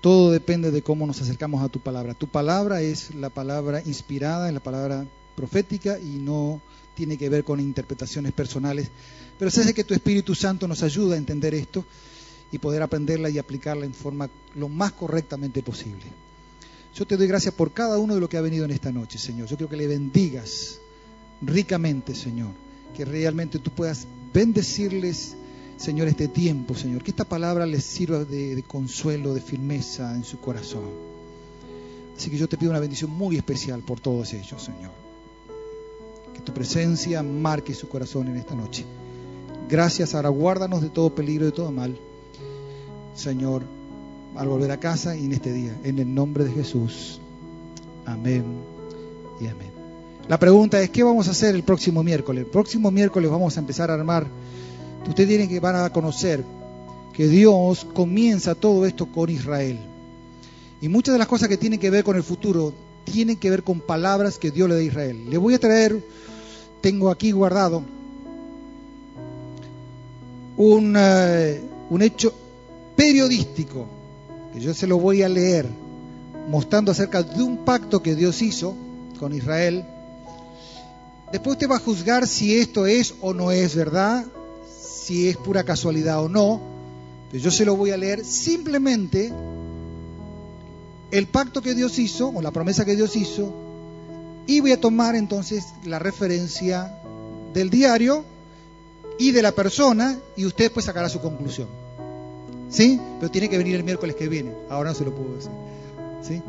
todo 0.00 0.32
depende 0.32 0.70
de 0.70 0.82
cómo 0.82 1.06
nos 1.06 1.20
acercamos 1.20 1.62
a 1.62 1.68
tu 1.68 1.80
palabra. 1.80 2.14
Tu 2.14 2.26
palabra 2.26 2.82
es 2.82 3.14
la 3.14 3.30
palabra 3.30 3.82
inspirada, 3.84 4.48
es 4.48 4.54
la 4.54 4.62
palabra 4.62 5.06
profética 5.36 5.98
y 5.98 6.18
no 6.18 6.60
tiene 6.94 7.16
que 7.16 7.28
ver 7.28 7.44
con 7.44 7.60
interpretaciones 7.60 8.32
personales. 8.32 8.88
Pero 9.38 9.50
sé 9.50 9.72
que 9.72 9.84
tu 9.84 9.94
Espíritu 9.94 10.34
Santo 10.34 10.66
nos 10.66 10.82
ayuda 10.82 11.14
a 11.14 11.18
entender 11.18 11.54
esto 11.54 11.84
y 12.50 12.58
poder 12.58 12.82
aprenderla 12.82 13.30
y 13.30 13.38
aplicarla 13.38 13.86
en 13.86 13.94
forma 13.94 14.28
lo 14.56 14.68
más 14.68 14.92
correctamente 14.92 15.62
posible. 15.62 16.04
Yo 16.94 17.06
te 17.06 17.16
doy 17.16 17.26
gracias 17.26 17.54
por 17.54 17.72
cada 17.72 17.98
uno 17.98 18.14
de 18.14 18.20
los 18.20 18.28
que 18.28 18.36
ha 18.36 18.42
venido 18.42 18.64
en 18.64 18.70
esta 18.70 18.92
noche, 18.92 19.18
Señor. 19.18 19.48
Yo 19.48 19.56
quiero 19.56 19.70
que 19.70 19.76
le 19.76 19.86
bendigas 19.86 20.80
ricamente, 21.42 22.14
Señor. 22.14 22.50
Que 22.94 23.04
realmente 23.04 23.58
tú 23.58 23.70
puedas 23.70 24.06
bendecirles, 24.32 25.36
Señor, 25.76 26.08
este 26.08 26.28
tiempo, 26.28 26.74
Señor. 26.74 27.02
Que 27.02 27.10
esta 27.10 27.24
palabra 27.24 27.66
les 27.66 27.84
sirva 27.84 28.24
de, 28.24 28.54
de 28.54 28.62
consuelo, 28.62 29.34
de 29.34 29.40
firmeza 29.40 30.14
en 30.14 30.24
su 30.24 30.38
corazón. 30.38 31.12
Así 32.16 32.30
que 32.30 32.38
yo 32.38 32.48
te 32.48 32.56
pido 32.56 32.70
una 32.70 32.80
bendición 32.80 33.10
muy 33.10 33.36
especial 33.36 33.80
por 33.80 34.00
todos 34.00 34.32
ellos, 34.32 34.62
Señor. 34.62 34.92
Que 36.34 36.40
tu 36.40 36.52
presencia 36.52 37.22
marque 37.22 37.74
su 37.74 37.88
corazón 37.88 38.28
en 38.28 38.36
esta 38.36 38.54
noche. 38.54 38.84
Gracias, 39.68 40.14
ahora 40.14 40.28
guárdanos 40.28 40.82
de 40.82 40.90
todo 40.90 41.14
peligro 41.14 41.44
y 41.44 41.50
de 41.50 41.56
todo 41.56 41.72
mal. 41.72 41.98
Señor, 43.14 43.64
al 44.36 44.48
volver 44.48 44.70
a 44.70 44.80
casa 44.80 45.16
y 45.16 45.24
en 45.24 45.32
este 45.32 45.52
día. 45.52 45.78
En 45.84 45.98
el 45.98 46.14
nombre 46.14 46.44
de 46.44 46.52
Jesús. 46.52 47.20
Amén 48.04 48.44
y 49.40 49.46
amén. 49.46 49.71
La 50.28 50.38
pregunta 50.38 50.80
es, 50.80 50.90
¿qué 50.90 51.02
vamos 51.02 51.28
a 51.28 51.32
hacer 51.32 51.54
el 51.54 51.64
próximo 51.64 52.02
miércoles? 52.02 52.44
El 52.44 52.50
próximo 52.50 52.90
miércoles 52.90 53.30
vamos 53.30 53.56
a 53.56 53.60
empezar 53.60 53.90
a 53.90 53.94
armar. 53.94 54.26
Ustedes 55.06 55.28
tienen 55.28 55.48
que 55.48 55.58
van 55.58 55.76
a 55.76 55.90
conocer 55.90 56.44
que 57.12 57.26
Dios 57.26 57.86
comienza 57.92 58.54
todo 58.54 58.86
esto 58.86 59.06
con 59.06 59.30
Israel. 59.30 59.78
Y 60.80 60.88
muchas 60.88 61.14
de 61.14 61.18
las 61.18 61.28
cosas 61.28 61.48
que 61.48 61.56
tienen 61.56 61.80
que 61.80 61.90
ver 61.90 62.04
con 62.04 62.16
el 62.16 62.22
futuro 62.22 62.72
tienen 63.04 63.36
que 63.36 63.50
ver 63.50 63.62
con 63.62 63.80
palabras 63.80 64.38
que 64.38 64.50
Dios 64.50 64.68
le 64.68 64.76
da 64.76 64.80
a 64.80 64.84
Israel. 64.84 65.28
Le 65.28 65.38
voy 65.38 65.54
a 65.54 65.58
traer, 65.58 66.00
tengo 66.80 67.10
aquí 67.10 67.32
guardado, 67.32 67.82
un, 70.56 70.96
un 71.90 72.02
hecho 72.02 72.32
periodístico 72.96 73.86
que 74.52 74.60
yo 74.60 74.72
se 74.72 74.86
lo 74.86 74.98
voy 74.98 75.22
a 75.22 75.28
leer, 75.28 75.66
mostrando 76.48 76.92
acerca 76.92 77.22
de 77.22 77.42
un 77.42 77.64
pacto 77.64 78.02
que 78.02 78.14
Dios 78.14 78.40
hizo 78.42 78.76
con 79.18 79.34
Israel. 79.34 79.84
Después 81.32 81.54
usted 81.54 81.70
va 81.70 81.76
a 81.76 81.80
juzgar 81.80 82.26
si 82.28 82.58
esto 82.58 82.86
es 82.86 83.14
o 83.22 83.32
no 83.32 83.50
es 83.50 83.74
verdad, 83.74 84.26
si 84.68 85.28
es 85.30 85.36
pura 85.38 85.64
casualidad 85.64 86.22
o 86.22 86.28
no. 86.28 86.60
Pero 87.30 87.42
yo 87.42 87.50
se 87.50 87.64
lo 87.64 87.74
voy 87.74 87.90
a 87.90 87.96
leer 87.96 88.22
simplemente 88.22 89.32
el 91.10 91.26
pacto 91.26 91.62
que 91.62 91.74
Dios 91.74 91.98
hizo 91.98 92.28
o 92.28 92.42
la 92.42 92.50
promesa 92.50 92.84
que 92.84 92.96
Dios 92.96 93.16
hizo 93.16 93.52
y 94.46 94.60
voy 94.60 94.72
a 94.72 94.80
tomar 94.80 95.14
entonces 95.14 95.64
la 95.84 95.98
referencia 95.98 96.98
del 97.54 97.70
diario 97.70 98.24
y 99.18 99.30
de 99.30 99.40
la 99.40 99.52
persona 99.52 100.18
y 100.36 100.44
usted 100.44 100.70
pues 100.70 100.84
sacará 100.84 101.08
su 101.08 101.20
conclusión. 101.20 101.68
¿Sí? 102.68 103.00
Pero 103.20 103.30
tiene 103.30 103.48
que 103.48 103.56
venir 103.56 103.76
el 103.76 103.84
miércoles 103.84 104.16
que 104.16 104.28
viene. 104.28 104.52
Ahora 104.68 104.90
no 104.90 104.96
se 104.96 105.04
lo 105.04 105.14
puedo 105.14 105.36
decir. 105.36 105.50
¿Sí? 106.20 106.42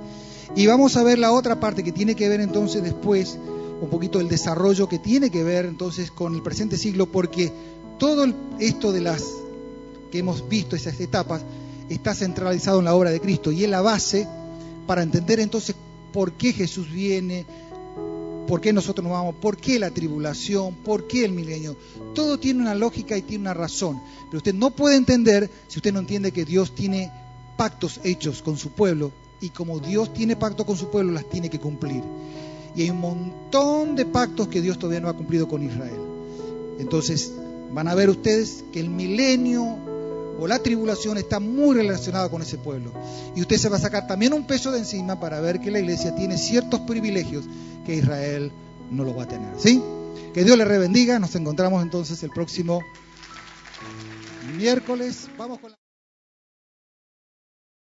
Y 0.56 0.68
vamos 0.68 0.98
a 0.98 1.04
ver 1.04 1.20
la 1.20 1.32
otra 1.32 1.60
parte 1.60 1.84
que 1.84 1.94
tiene 1.94 2.16
que 2.16 2.28
ver 2.28 2.42
entonces 2.42 2.84
después 2.84 3.38
un 3.84 3.90
poquito 3.90 4.22
el 4.22 4.30
desarrollo 4.30 4.88
que 4.88 4.98
tiene 4.98 5.30
que 5.30 5.44
ver 5.44 5.66
entonces 5.66 6.10
con 6.10 6.36
el 6.36 6.42
presente 6.42 6.78
siglo, 6.78 7.12
porque 7.12 7.52
todo 8.00 8.26
esto 8.58 8.94
de 8.94 9.02
las 9.02 9.26
que 10.10 10.20
hemos 10.20 10.48
visto, 10.48 10.78
esas 10.78 11.00
etapas, 11.02 11.44
está 11.90 12.16
centralizado 12.16 12.80
en 12.80 12.86
la 12.86 12.96
obra 12.96 13.12
de 13.12 13.20
Cristo 13.20 13.52
y 13.52 13.66
es 13.66 13.70
la 13.70 13.82
base 13.82 14.26
para 14.88 15.04
entender 15.04 15.42
entonces 15.42 15.76
por 16.14 16.32
qué 16.32 16.54
Jesús 16.54 16.90
viene, 16.90 17.46
por 18.48 18.62
qué 18.62 18.72
nosotros 18.72 19.04
nos 19.04 19.12
vamos, 19.12 19.36
por 19.36 19.58
qué 19.58 19.78
la 19.80 19.92
tribulación, 19.92 20.76
por 20.76 21.06
qué 21.06 21.26
el 21.26 21.34
milenio. 21.34 21.76
Todo 22.16 22.40
tiene 22.40 22.62
una 22.62 22.76
lógica 22.76 23.18
y 23.18 23.22
tiene 23.22 23.42
una 23.42 23.54
razón. 23.54 24.02
Pero 24.30 24.38
usted 24.38 24.54
no 24.54 24.72
puede 24.72 24.96
entender 24.96 25.50
si 25.68 25.80
usted 25.80 25.92
no 25.92 26.00
entiende 26.00 26.32
que 26.32 26.46
Dios 26.46 26.74
tiene 26.74 27.12
pactos 27.58 28.00
hechos 28.06 28.42
con 28.42 28.58
su 28.58 28.70
pueblo 28.70 29.12
y 29.42 29.50
como 29.50 29.80
Dios 29.80 30.14
tiene 30.14 30.38
pacto 30.38 30.66
con 30.66 30.78
su 30.78 30.90
pueblo, 30.90 31.12
las 31.12 31.30
tiene 31.30 31.50
que 31.50 31.60
cumplir. 31.60 32.02
Y 32.76 32.84
hay 32.84 32.90
un 32.90 33.00
montón 33.00 33.96
de 33.96 34.06
pactos 34.06 34.48
que 34.48 34.62
Dios 34.62 34.80
todavía 34.80 35.00
no 35.00 35.10
ha 35.10 35.14
cumplido 35.14 35.48
con 35.48 35.64
Israel. 35.64 36.00
Entonces, 36.80 37.34
van 37.72 37.88
a 37.88 37.96
ver 37.96 38.10
ustedes 38.10 38.64
que 38.72 38.80
el 38.80 38.90
milenio 38.90 39.78
o 40.40 40.48
la 40.48 40.60
tribulación 40.60 41.18
está 41.18 41.40
muy 41.40 41.76
relacionada 41.76 42.30
con 42.30 42.42
ese 42.42 42.58
pueblo. 42.58 42.92
Y 43.36 43.42
usted 43.42 43.58
se 43.58 43.70
va 43.70 43.78
a 43.78 43.80
sacar 43.80 44.08
también 44.08 44.34
un 44.34 44.46
peso 44.46 44.72
de 44.72 44.80
encima 44.80 45.20
para 45.20 45.40
ver 45.40 45.60
que 45.60 45.72
la 45.72 45.80
iglesia 45.80 46.16
tiene 46.16 46.38
ciertos 46.38 46.82
privilegios 46.82 47.46
que 47.86 47.96
Israel 47.96 48.52
no 48.90 49.04
lo 49.04 49.16
va 49.16 49.24
a 49.24 49.28
tener. 49.28 49.54
¿Sí? 49.58 49.82
Que 50.34 50.44
Dios 50.44 50.58
le 50.58 50.66
rebendiga. 50.66 51.20
Nos 51.20 51.36
encontramos 51.36 51.84
entonces 51.84 52.24
el 52.24 52.32
próximo 52.32 52.82
miércoles. 54.58 55.30
Vamos 55.38 55.60
con 55.60 55.72
la... 55.72 55.83